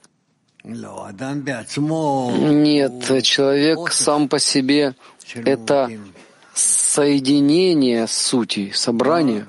Нет, 2.31 3.23
человек 3.23 3.91
сам 3.91 4.29
по 4.29 4.39
себе— 4.39 4.95
это 5.35 5.89
соединение 6.53 8.07
сути, 8.07 8.71
собрание. 8.73 9.47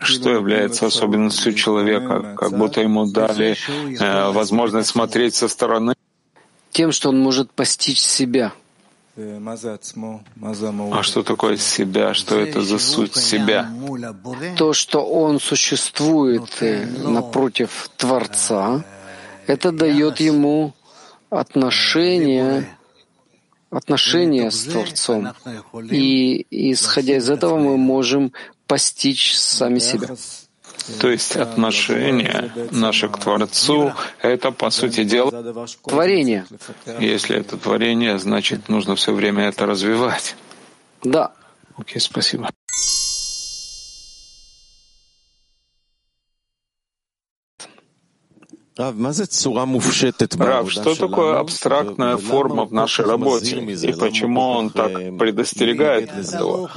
Что 0.00 0.30
является 0.30 0.86
особенностью 0.86 1.54
человека, 1.54 2.34
как 2.36 2.58
будто 2.58 2.80
ему 2.80 3.06
дали 3.06 3.56
э, 4.00 4.30
возможность 4.32 4.88
смотреть 4.88 5.36
со 5.36 5.46
стороны? 5.48 5.94
Тем, 6.70 6.92
что 6.92 7.10
он 7.10 7.20
может 7.20 7.50
постичь 7.52 8.00
себя. 8.00 8.52
А 9.16 11.02
что 11.02 11.22
такое 11.22 11.56
себя? 11.56 12.14
Что 12.14 12.38
это 12.38 12.62
за 12.62 12.78
суть 12.78 13.16
себя? 13.16 13.70
То, 14.56 14.72
что 14.72 15.04
он 15.04 15.40
существует 15.40 16.62
э, 16.62 16.86
напротив 16.86 17.90
Творца, 17.96 18.84
это 19.46 19.72
дает 19.72 20.20
ему 20.20 20.74
отношение, 21.28 22.76
отношение 23.70 24.50
с 24.50 24.64
Творцом. 24.64 25.32
И 25.90 26.46
исходя 26.50 27.16
из 27.16 27.28
этого 27.28 27.58
мы 27.58 27.76
можем 27.76 28.32
постичь 28.66 29.36
сами 29.36 29.80
себя. 29.80 30.16
То 31.00 31.10
есть 31.10 31.36
отношение 31.36 32.52
наше 32.70 33.08
к 33.08 33.18
Творцу— 33.18 33.92
это, 34.22 34.50
по 34.50 34.70
сути 34.70 35.04
дела, 35.04 35.30
творение. 35.84 36.46
Если 36.98 37.36
это 37.36 37.56
творение, 37.56 38.18
значит, 38.18 38.68
нужно 38.68 38.94
все 38.96 39.12
время 39.12 39.48
это 39.48 39.66
развивать. 39.66 40.36
Да. 41.02 41.32
Окей, 41.76 42.00
спасибо. 42.00 42.50
Рав, 50.38 50.70
что 50.70 50.94
такое 50.94 51.38
абстрактная 51.38 52.16
форма 52.16 52.64
в 52.64 52.72
нашей 52.72 53.04
работе? 53.04 53.56
И 53.58 53.92
почему 53.92 54.40
он 54.40 54.70
так 54.70 54.92
предостерегает 55.18 56.10
этого? 56.12 56.70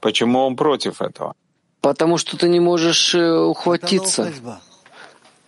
Почему 0.00 0.40
он 0.40 0.56
против 0.56 1.00
этого? 1.00 1.34
Потому 1.84 2.16
что 2.16 2.38
ты 2.38 2.48
не 2.48 2.60
можешь 2.60 3.14
э, 3.14 3.30
ухватиться. 3.30 4.32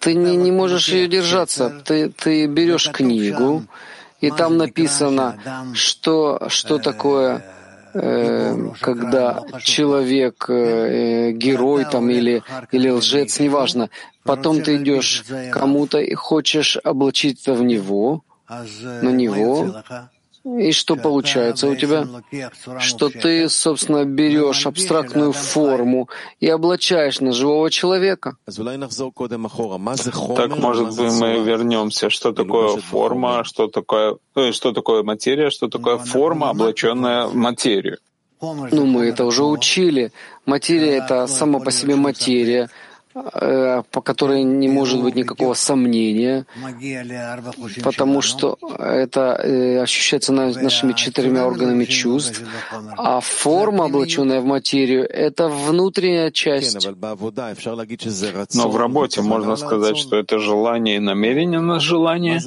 Ты 0.01 0.12
не, 0.12 0.37
не 0.37 0.53
можешь 0.53 0.89
ее 0.91 1.09
держаться. 1.09 1.70
Ты, 1.82 2.11
ты 2.11 2.45
берешь 2.45 2.91
книгу, 2.91 3.64
и 4.20 4.30
там 4.30 4.59
написано, 4.59 5.39
что, 5.72 6.49
что 6.49 6.76
такое, 6.76 7.43
э, 7.95 8.55
когда 8.82 9.45
человек, 9.62 10.45
э, 10.51 11.30
герой 11.32 11.87
там 11.87 12.11
или, 12.11 12.43
или 12.70 12.91
лжец, 12.91 13.41
неважно. 13.41 13.89
Потом 14.22 14.61
ты 14.61 14.76
идешь 14.76 15.24
кому-то 15.51 16.01
и 16.01 16.12
хочешь 16.12 16.76
облачиться 16.84 17.55
в 17.55 17.62
него, 17.62 18.24
на 18.47 19.09
него, 19.09 19.82
и 20.47 20.71
что 20.71 20.95
получается 20.95 21.67
у 21.67 21.75
тебя? 21.75 22.07
Что 22.79 23.09
ты, 23.09 23.49
собственно, 23.49 24.05
берешь 24.05 24.67
абстрактную 24.67 25.33
форму 25.33 26.09
и 26.39 26.49
облачаешь 26.49 27.21
на 27.21 27.33
живого 27.33 27.69
человека. 27.71 28.37
Так, 30.37 30.59
может 30.59 30.97
быть, 30.97 31.13
мы 31.21 31.41
вернемся. 31.45 32.11
Что 32.11 32.33
такое 32.33 32.77
форма, 32.77 33.43
что 33.43 33.67
такое, 33.67 34.19
э, 34.37 34.53
что 34.53 34.73
такое 34.73 35.03
материя, 35.03 35.51
что 35.51 35.69
такое 35.69 35.99
форма, 35.99 36.51
облаченная 36.51 37.27
в 37.27 37.35
материю? 37.35 37.99
Ну, 38.41 38.87
мы 38.87 39.07
это 39.07 39.25
уже 39.25 39.43
учили. 39.43 40.13
Материя— 40.45 40.99
это 41.05 41.27
сама 41.27 41.59
по 41.59 41.73
себе 41.73 41.97
материя— 41.97 42.71
по 43.91 44.01
которой 44.03 44.43
не 44.43 44.69
может 44.69 45.03
быть 45.03 45.14
никакого 45.14 45.55
сомнения, 45.55 46.47
потому 47.83 48.21
что 48.21 48.59
это 48.79 49.41
э, 49.43 49.81
ощущается 49.81 50.33
нашими 50.33 50.93
четырьмя 50.93 51.47
органами 51.47 51.85
чувств, 51.85 52.43
а 52.97 53.21
форма, 53.21 53.87
облаченная 53.87 54.41
в 54.41 54.45
материю, 54.45 55.09
это 55.09 55.49
внутренняя 55.49 56.31
часть. 56.31 56.87
Но 58.55 58.69
в 58.69 58.77
работе 58.77 59.23
можно 59.23 59.57
сказать, 59.57 59.97
что 59.97 60.17
это 60.17 60.39
желание 60.39 60.97
и 60.97 61.01
намерение 61.01 61.61
на 61.61 61.81
желание. 61.81 62.41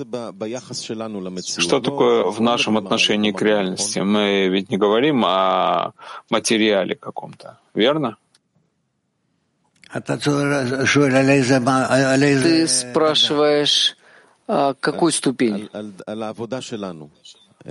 Что 1.57 1.79
такое 1.79 2.23
в 2.25 2.41
нашем 2.41 2.77
отношении 2.77 3.31
к 3.31 3.41
реальности? 3.41 3.99
Мы 3.99 4.49
ведь 4.49 4.69
не 4.69 4.77
говорим 4.77 5.23
о 5.25 5.93
материале 6.29 6.95
каком-то, 6.95 7.57
верно? 7.73 8.17
Ты 12.43 12.67
спрашиваешь, 12.67 13.97
а 14.47 14.73
какой 14.79 15.11
ступень? 15.11 15.69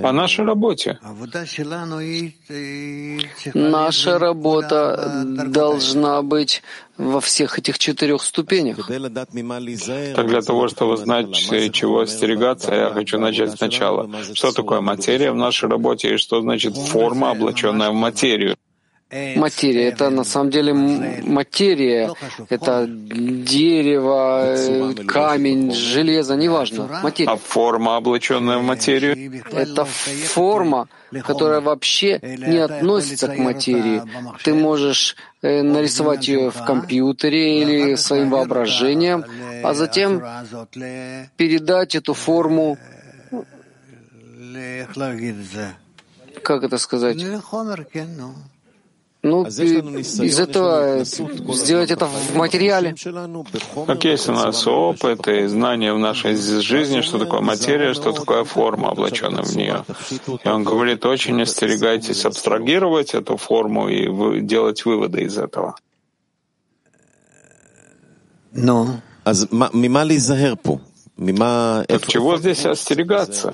По 0.03 0.13
нашей 0.13 0.45
работе. 0.45 0.99
Наша 3.55 4.19
работа 4.19 5.25
должна 5.47 6.23
быть 6.23 6.63
во 6.99 7.21
всех 7.21 7.59
этих 7.59 7.79
четырех 7.79 8.23
ступенях. 8.23 8.87
Так 8.87 10.27
для 10.29 10.43
того, 10.43 10.69
чтобы 10.69 10.97
знать, 10.99 11.35
чего 11.73 12.01
остерегаться, 12.01 12.75
я 12.75 12.91
хочу 12.91 13.19
начать 13.19 13.53
сначала. 13.53 14.09
Что 14.35 14.53
такое 14.53 14.81
материя 14.81 15.33
в 15.33 15.37
нашей 15.37 15.69
работе 15.71 16.15
и 16.15 16.17
что 16.19 16.43
значит 16.43 16.77
форма, 16.77 17.31
облаченная 17.31 17.91
в 17.91 17.95
материю? 17.95 18.57
Материя. 19.11 19.89
Это 19.89 20.11
на 20.11 20.25
самом 20.25 20.51
деле 20.51 20.75
материя. 20.75 22.13
Это 22.49 22.87
дерево, 22.89 24.95
камень, 25.07 25.73
железо, 25.73 26.37
неважно. 26.37 27.01
Материя. 27.03 27.31
А 27.31 27.37
форма, 27.37 27.97
облаченная 27.97 28.59
в 28.59 28.63
материю? 28.63 29.43
Это 29.51 29.85
форма, 29.85 30.89
которая 31.25 31.61
вообще 31.61 32.21
не 32.23 32.59
относится 32.59 33.29
к 33.29 33.39
материи. 33.39 34.03
Ты 34.45 34.55
можешь 34.55 35.17
э, 35.43 35.63
нарисовать 35.63 36.29
ее 36.29 36.51
в 36.51 36.65
компьютере 36.65 37.63
или 37.63 37.95
своим 37.97 38.31
воображением, 38.31 39.25
а 39.63 39.75
затем 39.75 40.23
передать 41.37 41.95
эту 41.95 42.15
форму 42.15 42.79
как 46.43 46.63
это 46.63 46.79
сказать? 46.79 47.17
Ну, 49.29 49.47
из 49.47 50.39
этого 50.39 51.05
сделать 51.05 51.91
это 51.91 52.07
в 52.07 52.37
материале. 52.37 52.95
Как 53.87 54.05
есть 54.05 54.29
у 54.29 54.33
нас 54.33 54.67
опыт 54.67 55.29
и 55.29 55.47
знания 55.47 55.93
в 55.93 55.99
нашей 55.99 56.37
жизни, 56.37 57.03
что 57.03 57.19
такое 57.19 57.41
материя, 57.41 57.95
что 57.95 58.13
такое 58.13 58.45
форма, 58.45 58.91
облаченная 58.91 59.43
в 59.43 59.57
нее. 59.57 59.85
И 60.45 60.49
он 60.49 60.65
говорит, 60.65 61.05
очень 61.05 61.43
остерегайтесь 61.43 62.25
абстрагировать 62.25 63.15
эту 63.15 63.37
форму 63.37 63.89
и 63.89 64.41
делать 64.41 64.85
выводы 64.85 65.23
из 65.23 65.39
этого. 65.39 65.75
Ну. 68.53 69.01
Так 69.25 69.37
чего 72.07 72.39
здесь 72.39 72.65
остерегаться? 72.65 73.53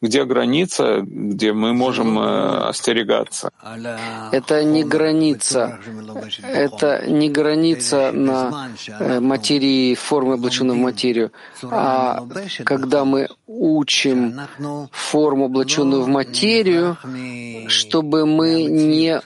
где 0.00 0.24
граница, 0.24 1.02
где 1.02 1.52
мы 1.52 1.72
можем 1.72 2.18
э, 2.18 2.68
остерегаться? 2.68 3.50
Это 4.32 4.62
не 4.62 4.84
граница. 4.84 5.80
Это 6.42 7.04
не 7.06 7.28
граница 7.28 8.12
на 8.12 8.70
э, 8.86 9.20
материи, 9.20 9.94
формы, 9.94 10.34
облаченной 10.34 10.76
в 10.76 10.78
материю, 10.78 11.32
а 11.62 12.24
когда 12.64 13.04
мы 13.04 13.28
учим 13.46 14.40
форму, 14.92 15.46
облаченную 15.46 16.02
в 16.02 16.08
материю, 16.08 16.96
чтобы 17.68 18.26
мы 18.26 18.64
не 18.64 19.20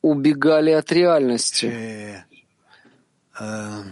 убегали 0.00 0.70
от 0.70 0.92
реальности. 0.92 2.24
Э, 3.40 3.82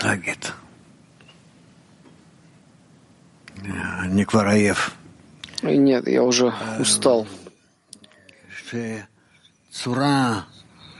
как 0.00 0.65
Никвараев. 4.08 4.94
И 5.62 5.76
нет, 5.76 6.06
я 6.08 6.22
уже 6.22 6.52
устал. 6.78 7.26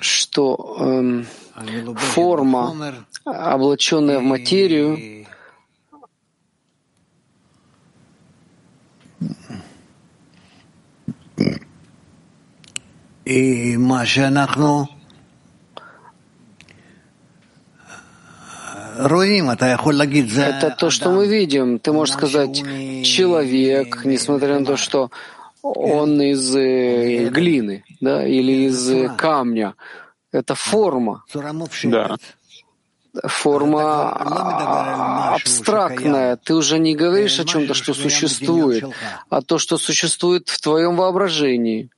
Что 0.00 0.76
эм, 0.78 1.26
форма, 1.96 3.04
облаченная 3.24 4.18
в 4.18 4.22
материю, 4.22 5.26
и 13.24 13.76
Это 20.48 20.70
то, 20.70 20.90
что 20.90 21.10
мы 21.10 21.26
видим. 21.26 21.78
Ты 21.78 21.92
можешь 21.92 22.14
сказать, 22.14 22.56
человек, 23.04 24.04
несмотря 24.04 24.58
на 24.58 24.66
то, 24.66 24.76
что 24.76 25.10
он 25.62 26.20
из 26.20 26.54
э, 26.54 27.28
глины 27.28 27.84
да, 28.00 28.26
или 28.26 28.66
из 28.68 29.16
камня. 29.16 29.74
Это 30.32 30.54
форма. 30.54 31.24
Да. 31.90 32.16
Форма 33.24 34.12
абстрактная. 35.34 36.36
Ты 36.36 36.54
уже 36.54 36.78
не 36.78 36.94
говоришь 36.94 37.40
о 37.40 37.44
чем-то, 37.44 37.74
что 37.74 37.94
существует, 37.94 38.84
а 39.30 39.40
то, 39.40 39.58
что 39.58 39.78
существует 39.78 40.48
в 40.48 40.60
твоем 40.60 40.96
воображении. 40.96 41.90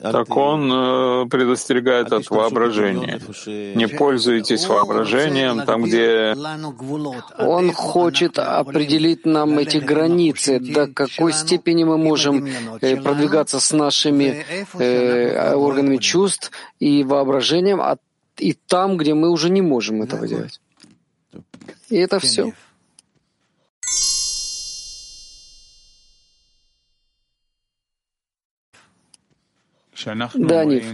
Так 0.00 0.36
он 0.36 0.72
э, 0.72 1.26
предостерегает 1.28 2.12
от 2.12 2.30
воображения. 2.30 3.20
Не 3.74 3.88
пользуйтесь 3.88 4.66
воображением 4.66 5.66
там, 5.66 5.82
где... 5.82 6.34
Он 7.38 7.72
хочет 7.72 8.38
определить 8.38 9.26
нам 9.26 9.58
эти 9.58 9.76
границы, 9.76 10.58
до 10.60 10.86
какой 10.86 11.34
степени 11.34 11.84
мы 11.84 11.98
можем 11.98 12.46
э, 12.80 12.96
продвигаться 12.96 13.60
с 13.60 13.72
нашими 13.72 14.46
э, 14.78 15.54
органами 15.54 15.98
чувств 15.98 16.52
и 16.80 17.04
воображением, 17.04 17.82
а 17.82 17.98
и 18.38 18.54
там, 18.54 18.96
где 18.96 19.12
мы 19.12 19.30
уже 19.30 19.50
не 19.50 19.60
можем 19.60 20.02
этого 20.02 20.26
делать. 20.26 20.60
И 21.90 21.96
это 21.96 22.18
все. 22.18 22.54
Да, 30.34 30.64
нет. 30.64 30.84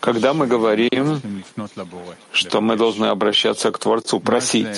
Когда 0.00 0.34
мы 0.34 0.46
говорим, 0.46 1.20
что 2.32 2.60
мы 2.60 2.76
должны 2.76 3.06
обращаться 3.06 3.72
к 3.72 3.78
Творцу, 3.78 4.20
просить, 4.20 4.68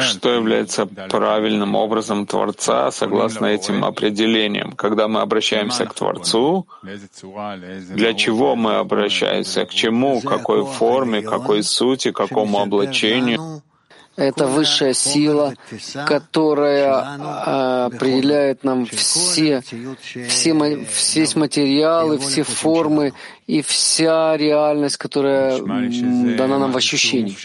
что 0.00 0.30
является 0.30 0.86
правильным 0.86 1.74
образом 1.74 2.26
Творца 2.26 2.90
согласно 2.90 3.46
этим 3.46 3.84
определениям? 3.84 4.72
Когда 4.72 5.06
мы 5.06 5.20
обращаемся 5.20 5.84
к 5.84 5.92
Творцу, 5.92 6.66
для 6.82 8.14
чего 8.14 8.56
мы 8.56 8.76
обращаемся, 8.76 9.66
к 9.66 9.70
чему, 9.70 10.22
какой 10.22 10.64
форме, 10.64 11.20
какой 11.20 11.62
сути, 11.62 12.10
какому 12.10 12.58
облачению? 12.60 13.62
Это 14.18 14.48
высшая 14.48 14.94
сила, 14.94 15.54
которая 16.04 16.92
а, 16.92 17.86
определяет 17.86 18.64
нам 18.64 18.84
все, 18.86 19.62
все, 20.28 20.86
все 20.90 21.28
материалы, 21.36 22.18
все 22.18 22.42
формы 22.42 23.12
и 23.46 23.62
вся 23.62 24.36
реальность, 24.36 24.96
которая 24.96 25.58
дана 25.60 26.58
нам 26.58 26.72
в 26.72 26.76
ощущении. 26.76 27.36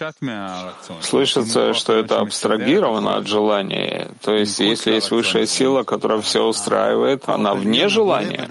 Слышится, 1.01 1.75
что 1.75 1.93
это 1.93 2.19
абстрагировано 2.19 3.17
от 3.17 3.27
желания. 3.27 4.07
То 4.23 4.33
есть, 4.33 4.59
если 4.59 4.93
есть 4.93 5.11
высшая 5.11 5.45
сила, 5.45 5.83
которая 5.83 6.21
все 6.21 6.43
устраивает, 6.43 7.29
она 7.29 7.53
вне 7.53 7.87
желания. 7.87 8.49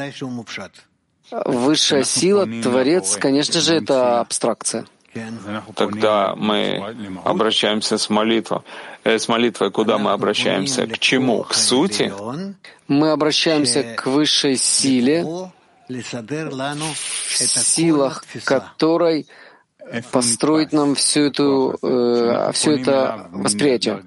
Высшая 1.33 2.05
сила, 2.05 2.47
Творец, 2.63 3.17
конечно 3.17 3.61
же, 3.61 3.75
это 3.75 4.21
абстракция. 4.21 4.87
Тогда 5.75 6.35
мы 6.37 6.95
обращаемся 7.25 7.99
с 7.99 8.09
молитвой. 8.09 8.61
Э, 9.05 9.19
с 9.19 9.29
молитвой 9.29 9.71
куда 9.71 9.99
мы 9.99 10.13
обращаемся? 10.13 10.87
К 10.87 10.99
чему? 10.99 11.43
К 11.43 11.55
сути? 11.55 12.13
Мы 12.89 13.11
обращаемся 13.11 13.83
к 13.83 14.07
высшей 14.07 14.57
силе, 14.57 15.25
в 15.89 17.37
силах 17.37 18.25
которой 18.45 19.27
построить 20.11 20.73
нам 20.73 20.95
всю 20.95 21.23
эту, 21.23 21.77
э, 21.83 22.51
все 22.53 22.77
это 22.79 23.29
восприятие. 23.33 24.03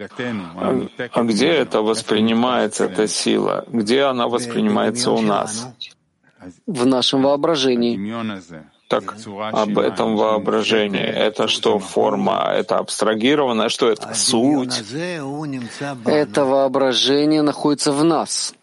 А, 0.55 0.87
а 1.11 1.23
где 1.23 1.49
это 1.49 1.81
воспринимается, 1.81 2.85
эта 2.85 3.07
сила? 3.07 3.65
Где 3.67 4.03
она 4.03 4.27
воспринимается 4.27 5.11
у 5.11 5.21
нас? 5.21 5.67
В 6.65 6.85
нашем 6.85 7.23
воображении. 7.23 7.97
Так 8.87 9.15
об 9.51 9.79
этом 9.79 10.15
воображении. 10.15 11.01
Это 11.01 11.47
что, 11.47 11.79
форма? 11.79 12.51
Это 12.53 12.77
абстрагированное? 12.77 13.69
Что 13.69 13.89
это? 13.89 14.13
Суть? 14.13 14.83
Это 16.05 16.45
воображение 16.45 17.41
находится 17.41 17.91
в 17.91 18.03
нас. 18.03 18.53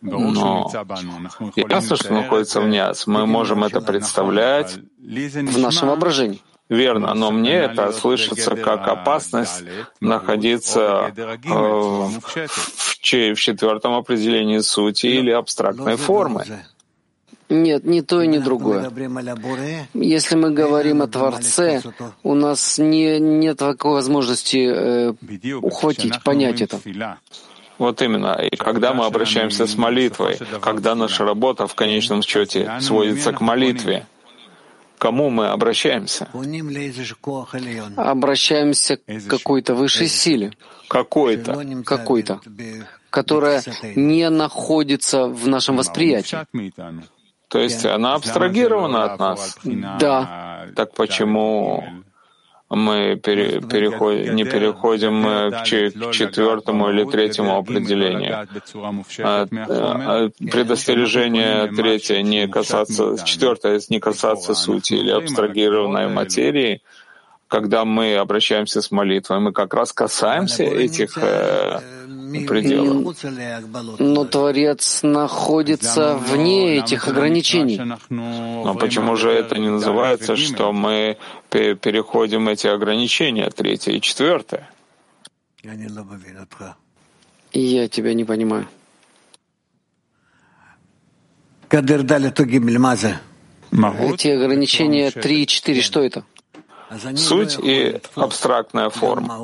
Но 0.00 0.70
ясно, 1.68 1.96
что 1.96 2.12
находится 2.12 2.60
в 2.60 2.68
нас. 2.68 3.06
Мы 3.08 3.26
можем 3.26 3.64
это 3.64 3.80
представлять 3.80 4.78
в 4.98 5.58
нашем 5.58 5.88
воображении. 5.88 6.40
Верно, 6.68 7.12
но 7.12 7.30
мне 7.30 7.54
это 7.54 7.92
слышится 7.92 8.56
как 8.56 8.88
опасность 8.88 9.64
находиться 10.00 11.12
э, 11.14 11.34
в, 11.44 12.20
в 12.22 13.36
четвертом 13.36 13.92
определении 13.92 14.60
сути 14.60 15.06
или 15.06 15.30
абстрактной 15.30 15.96
формы. 15.96 16.44
Нет, 17.52 17.84
ни 17.84 18.00
то 18.00 18.22
и 18.22 18.26
ни 18.26 18.38
другое. 18.38 18.90
Если 19.92 20.36
мы 20.36 20.50
говорим 20.50 21.02
о 21.02 21.06
Творце, 21.06 21.82
у 22.22 22.34
нас 22.34 22.78
не, 22.78 23.20
нет 23.20 23.58
такой 23.58 23.92
возможности 23.92 24.56
э, 24.56 25.12
ухватить, 25.60 26.22
понять 26.24 26.62
это. 26.62 26.80
Вот 27.78 28.00
именно. 28.00 28.32
И 28.40 28.56
когда 28.56 28.94
мы 28.94 29.04
обращаемся 29.04 29.66
с 29.66 29.76
молитвой, 29.76 30.38
когда 30.62 30.94
наша 30.94 31.24
работа 31.24 31.66
в 31.66 31.74
конечном 31.74 32.22
счете 32.22 32.70
сводится 32.80 33.32
к 33.32 33.40
молитве, 33.42 34.06
кому 34.96 35.28
мы 35.28 35.48
обращаемся? 35.48 36.28
Обращаемся 37.96 38.96
к 38.96 39.26
какой-то 39.28 39.74
высшей 39.74 40.08
силе. 40.08 40.52
Какой-то. 40.88 41.66
Какой-то. 41.84 42.40
Которая 43.10 43.62
не 43.94 44.30
находится 44.30 45.26
в 45.26 45.48
нашем 45.48 45.76
восприятии. 45.76 46.38
То 47.52 47.58
есть 47.58 47.84
она 47.84 48.14
абстрагирована 48.14 49.04
от 49.04 49.18
нас. 49.20 49.58
Да. 49.62 50.66
Так 50.74 50.94
почему 50.94 51.84
мы 52.70 53.20
пере, 53.22 53.60
переходим, 53.60 54.34
не 54.34 54.44
переходим 54.44 55.22
к, 55.22 55.64
к 55.64 56.12
четвертому 56.12 56.88
или 56.88 57.04
третьему 57.04 57.58
определению. 57.58 58.48
А, 59.18 59.46
а, 59.52 60.30
предостережение 60.50 61.70
третье 61.76 62.22
не 62.22 62.48
касаться, 62.48 63.22
четвертое 63.22 63.78
не 63.90 64.00
касаться 64.00 64.54
сути 64.54 64.94
или 64.94 65.10
абстрагированной 65.10 66.08
материи, 66.08 66.80
когда 67.48 67.84
мы 67.84 68.16
обращаемся 68.16 68.80
с 68.80 68.90
молитвой, 68.90 69.40
мы 69.40 69.52
как 69.52 69.74
раз 69.74 69.92
касаемся 69.92 70.62
этих 70.62 71.18
э, 71.18 71.80
пределов. 72.40 73.16
Но 73.98 74.24
Творец 74.24 75.02
находится 75.02 76.16
вне 76.16 76.78
этих 76.78 77.08
ограничений. 77.08 77.80
Но 78.10 78.74
почему 78.74 79.16
же 79.16 79.30
это 79.30 79.58
не 79.58 79.68
называется, 79.68 80.36
что 80.36 80.72
мы 80.72 81.18
переходим 81.50 82.48
эти 82.48 82.66
ограничения, 82.66 83.50
третье 83.50 83.92
и 83.92 84.00
четвертое? 84.00 84.68
Я 87.52 87.88
тебя 87.88 88.14
не 88.14 88.24
понимаю. 88.24 88.66
Эти 93.72 94.28
ограничения 94.28 95.10
3 95.10 95.42
и 95.42 95.46
4, 95.46 95.80
что 95.80 96.02
это? 96.02 96.24
Суть 97.16 97.58
и 97.62 98.00
абстрактная 98.14 98.90
форма. 98.90 99.38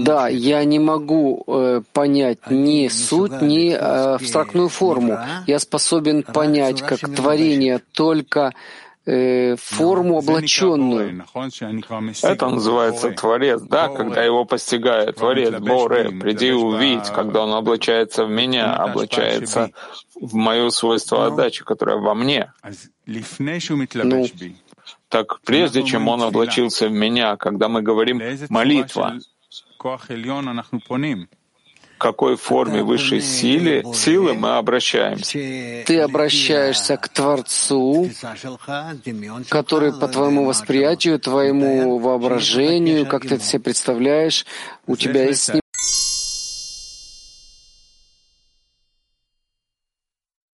Да, 0.00 0.28
я 0.28 0.64
не 0.64 0.78
могу 0.78 1.44
э, 1.46 1.82
понять 1.92 2.50
ни 2.50 2.88
суть, 2.88 3.42
ни 3.42 3.70
э, 3.70 3.76
абстрактную 3.76 4.68
форму. 4.68 5.18
Я 5.46 5.58
способен 5.58 6.22
понять 6.22 6.82
как 6.82 7.00
творение 7.00 7.80
только 7.92 8.52
э, 9.06 9.56
форму 9.56 10.18
облаченную. 10.18 11.24
Это 12.22 12.48
называется 12.48 13.10
Творец, 13.10 13.60
да, 13.62 13.88
когда 13.88 14.22
его 14.22 14.44
постигает 14.44 15.16
Творец, 15.16 15.58
Боре, 15.60 16.10
приди 16.10 16.48
и 16.48 16.52
увидь, 16.52 17.08
когда 17.14 17.42
он 17.42 17.52
облачается 17.52 18.24
в 18.24 18.30
меня, 18.30 18.74
облачается 18.74 19.70
в 20.20 20.34
мое 20.34 20.70
свойство 20.70 21.26
отдачи, 21.26 21.64
которое 21.64 21.96
во 21.96 22.14
мне. 22.14 22.52
Ну, 23.06 24.26
так 25.10 25.40
прежде 25.40 25.82
чем 25.82 26.08
он 26.08 26.22
облачился 26.22 26.88
в 26.88 26.92
меня, 26.92 27.36
когда 27.36 27.68
мы 27.68 27.82
говорим 27.82 28.22
«молитва», 28.48 29.18
к 31.98 32.02
какой 32.02 32.36
форме 32.36 32.82
высшей 32.82 33.20
силы, 33.20 33.82
силы 33.92 34.32
мы 34.34 34.56
обращаемся? 34.56 35.32
Ты 35.32 36.00
обращаешься 36.00 36.96
к 36.96 37.08
Творцу, 37.08 38.08
который 39.50 39.92
по 39.92 40.08
твоему 40.08 40.46
восприятию, 40.46 41.18
твоему 41.18 41.98
воображению, 41.98 43.04
как 43.04 43.22
ты 43.22 43.34
это 43.34 43.44
себе 43.44 43.60
представляешь, 43.60 44.46
у 44.86 44.96
тебя 44.96 45.24
есть 45.24 45.42
с 45.42 45.48
ним 45.52 45.60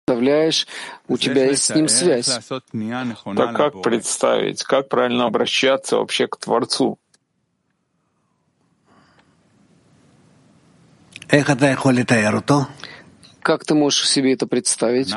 представляешь, 0.04 0.66
у 1.08 1.16
тебя 1.16 1.46
есть 1.46 1.64
с 1.64 1.74
ним 1.74 1.88
связь. 1.88 2.26
Так 2.26 3.56
как 3.56 3.82
представить, 3.82 4.62
как 4.62 4.88
правильно 4.88 5.26
обращаться 5.26 5.96
вообще 5.96 6.28
к 6.28 6.36
Творцу? 6.36 6.98
Как 13.40 13.64
ты 13.64 13.74
можешь 13.74 14.08
себе 14.08 14.34
это 14.34 14.46
представить? 14.46 15.14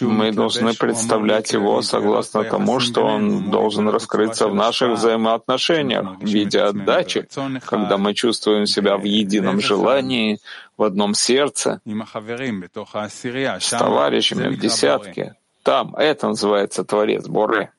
Мы 0.00 0.32
должны 0.32 0.74
представлять 0.74 1.52
его 1.52 1.82
согласно 1.82 2.44
тому, 2.44 2.80
что 2.80 3.04
он 3.04 3.50
должен 3.50 3.88
раскрыться 3.88 4.48
в 4.48 4.54
наших 4.54 4.98
взаимоотношениях 4.98 6.18
в 6.20 6.24
виде 6.24 6.60
отдачи, 6.60 7.26
когда 7.64 7.96
мы 7.98 8.14
чувствуем 8.14 8.66
себя 8.66 8.96
в 8.96 9.04
едином 9.04 9.60
желании, 9.60 10.38
в 10.76 10.82
одном 10.82 11.14
сердце, 11.14 11.80
с 11.84 13.70
товарищами 13.70 14.48
в 14.48 14.58
десятке. 14.58 15.34
Там 15.62 15.96
это 15.96 16.28
называется 16.28 16.84
Творец 16.84 17.26
Боре. 17.26 17.70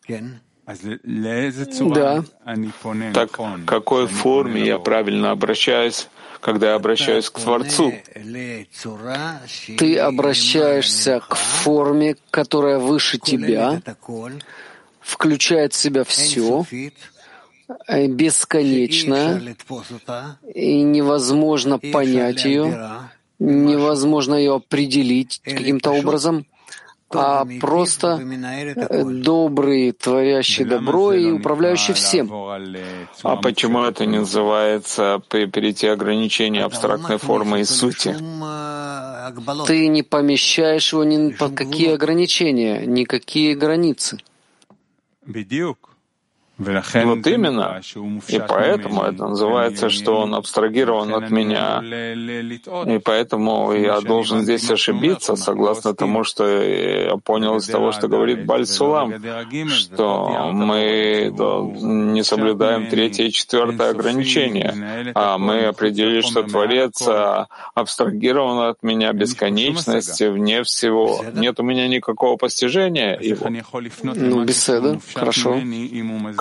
Да. 0.65 2.23
Так 3.13 3.39
в 3.39 3.65
какой 3.65 4.07
форме 4.07 4.65
я 4.65 4.79
правильно 4.79 5.31
обращаюсь 5.31 6.09
когда 6.39 6.69
я 6.69 6.75
обращаюсь 6.75 7.29
к 7.29 7.39
Творцу. 7.39 7.93
Ты 9.77 9.97
обращаешься 9.97 11.21
к 11.27 11.35
форме, 11.35 12.15
которая 12.31 12.79
выше 12.79 13.17
тебя, 13.17 13.81
включает 14.99 15.73
в 15.73 15.77
себя 15.77 16.03
все, 16.03 16.65
э, 17.87 18.07
бесконечная, 18.07 19.55
и 20.53 20.81
невозможно 20.81 21.79
понять 21.79 22.45
ее, 22.45 23.09
невозможно 23.39 24.35
ее 24.35 24.55
определить 24.55 25.41
каким-то 25.43 25.91
образом 25.91 26.45
а 27.09 27.45
просто 27.61 28.19
э, 28.19 29.03
добрый, 29.03 29.91
творящий 29.93 30.65
добро 30.65 31.13
и 31.13 31.31
управляющий 31.31 31.93
всем. 31.93 32.31
А 33.23 33.35
почему 33.37 33.83
это 33.83 34.05
не 34.05 34.19
называется 34.19 35.21
перейти 35.29 35.87
ограничения 35.87 36.63
абстрактной 36.63 37.17
формы 37.17 37.61
и 37.61 37.63
сути? 37.63 38.15
Ты 39.65 39.87
не 39.87 40.03
помещаешь 40.03 40.93
его 40.93 41.03
ни 41.03 41.31
под 41.31 41.55
какие 41.55 41.93
ограничения, 41.93 42.85
никакие 42.85 43.55
границы. 43.55 44.17
Вот 46.57 47.27
именно. 47.27 47.81
И 48.27 48.39
поэтому 48.47 49.03
это 49.03 49.27
называется, 49.27 49.89
что 49.89 50.17
он 50.21 50.33
абстрагирован 50.33 51.13
от 51.13 51.29
меня. 51.29 51.83
И 52.85 52.97
поэтому 52.97 53.73
я 53.73 54.01
должен 54.01 54.41
здесь 54.41 54.69
ошибиться, 54.71 55.35
согласно 55.35 55.93
тому, 55.93 56.23
что 56.23 56.45
я 56.47 57.17
понял 57.17 57.57
из 57.57 57.67
того, 57.67 57.91
что 57.91 58.07
говорит 58.07 58.45
Бальсулам, 58.45 59.13
что 59.69 60.49
мы 60.51 61.31
не 61.31 62.23
соблюдаем 62.23 62.87
третье 62.87 63.25
и 63.25 63.31
четвертое 63.31 63.91
ограничение, 63.91 65.13
а 65.13 65.37
мы 65.37 65.65
определили, 65.65 66.21
что 66.21 66.43
Творец 66.43 67.07
абстрагирован 67.75 68.69
от 68.69 68.81
меня 68.83 69.13
бесконечности, 69.13 70.23
вне 70.23 70.63
всего. 70.63 71.23
Нет 71.33 71.59
у 71.59 71.63
меня 71.63 71.87
никакого 71.87 72.37
постижения 72.37 73.17
его. 73.19 73.47
Ну, 74.03 74.43
беседа, 74.43 74.99
хорошо. 75.13 75.59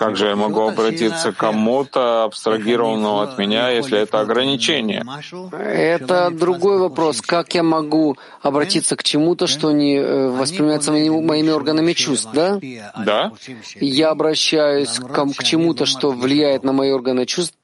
Как 0.07 0.17
же 0.17 0.27
я 0.27 0.37
могу 0.37 0.61
обратиться 0.61 1.33
к 1.33 1.37
кому-то, 1.37 2.25
абстрагированному 2.25 3.21
от 3.23 3.39
меня, 3.39 3.71
если 3.71 3.99
это 3.99 4.21
ограничение? 4.21 5.05
Это 5.53 6.31
другой 6.31 6.79
вопрос. 6.79 7.21
Как 7.21 7.55
я 7.55 7.65
могу 7.65 8.17
обратиться 8.41 8.95
к 8.95 9.03
чему-то, 9.03 9.49
что 9.49 9.73
не 9.73 9.97
э, 9.97 10.29
воспринимается 10.29 10.93
моими 10.93 11.51
органами 11.51 11.93
чувств, 11.93 12.29
да? 12.33 12.61
Да. 13.05 13.33
Я 13.81 14.11
обращаюсь 14.11 15.01
к, 15.01 15.27
к 15.37 15.43
чему-то, 15.43 15.87
что 15.87 16.13
влияет 16.13 16.63
на 16.63 16.73
мои 16.73 16.93
органы 16.93 17.27
чувств, 17.27 17.57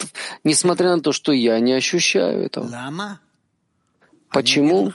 несмотря 0.42 0.96
на 0.96 1.00
то, 1.00 1.12
что 1.12 1.30
я 1.30 1.60
не 1.60 1.74
ощущаю 1.74 2.46
этого. 2.46 2.68
Почему? 4.30 4.92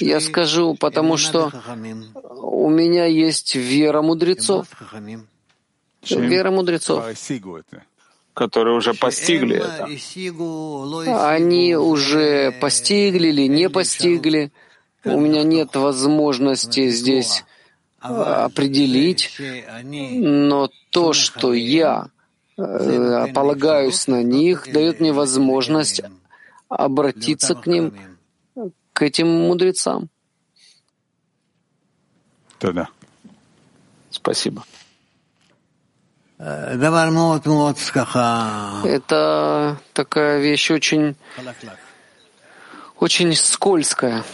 Я 0.00 0.20
скажу, 0.20 0.74
потому 0.74 1.16
что 1.16 1.50
у 2.42 2.68
меня 2.68 3.06
есть 3.06 3.54
вера 3.54 4.02
мудрецов 4.02 4.66
вера 6.10 6.50
мудрецов, 6.50 7.04
которые 8.34 8.76
уже 8.76 8.94
постигли 8.94 9.56
это. 9.56 11.28
Они 11.28 11.76
уже 11.76 12.52
постигли 12.52 13.28
или 13.28 13.48
не 13.48 13.68
постигли. 13.68 14.52
У 15.04 15.18
меня 15.18 15.42
нет 15.42 15.74
возможности 15.74 16.88
здесь 16.90 17.44
определить, 17.98 19.38
но 19.84 20.70
то, 20.90 21.12
что 21.12 21.52
я 21.52 22.08
э, 22.56 23.32
полагаюсь 23.32 24.08
на 24.08 24.22
них, 24.22 24.72
дает 24.72 25.00
мне 25.00 25.12
возможность 25.12 26.02
обратиться 26.68 27.54
к 27.54 27.66
ним, 27.66 27.94
к 28.92 29.02
этим 29.02 29.28
мудрецам. 29.28 30.08
Да-да. 32.60 32.88
Спасибо. 34.10 34.64
Это 38.84 39.76
такая 39.92 40.40
вещь 40.40 40.70
очень, 40.72 41.14
очень 42.98 43.34
скользкая. 43.36 44.24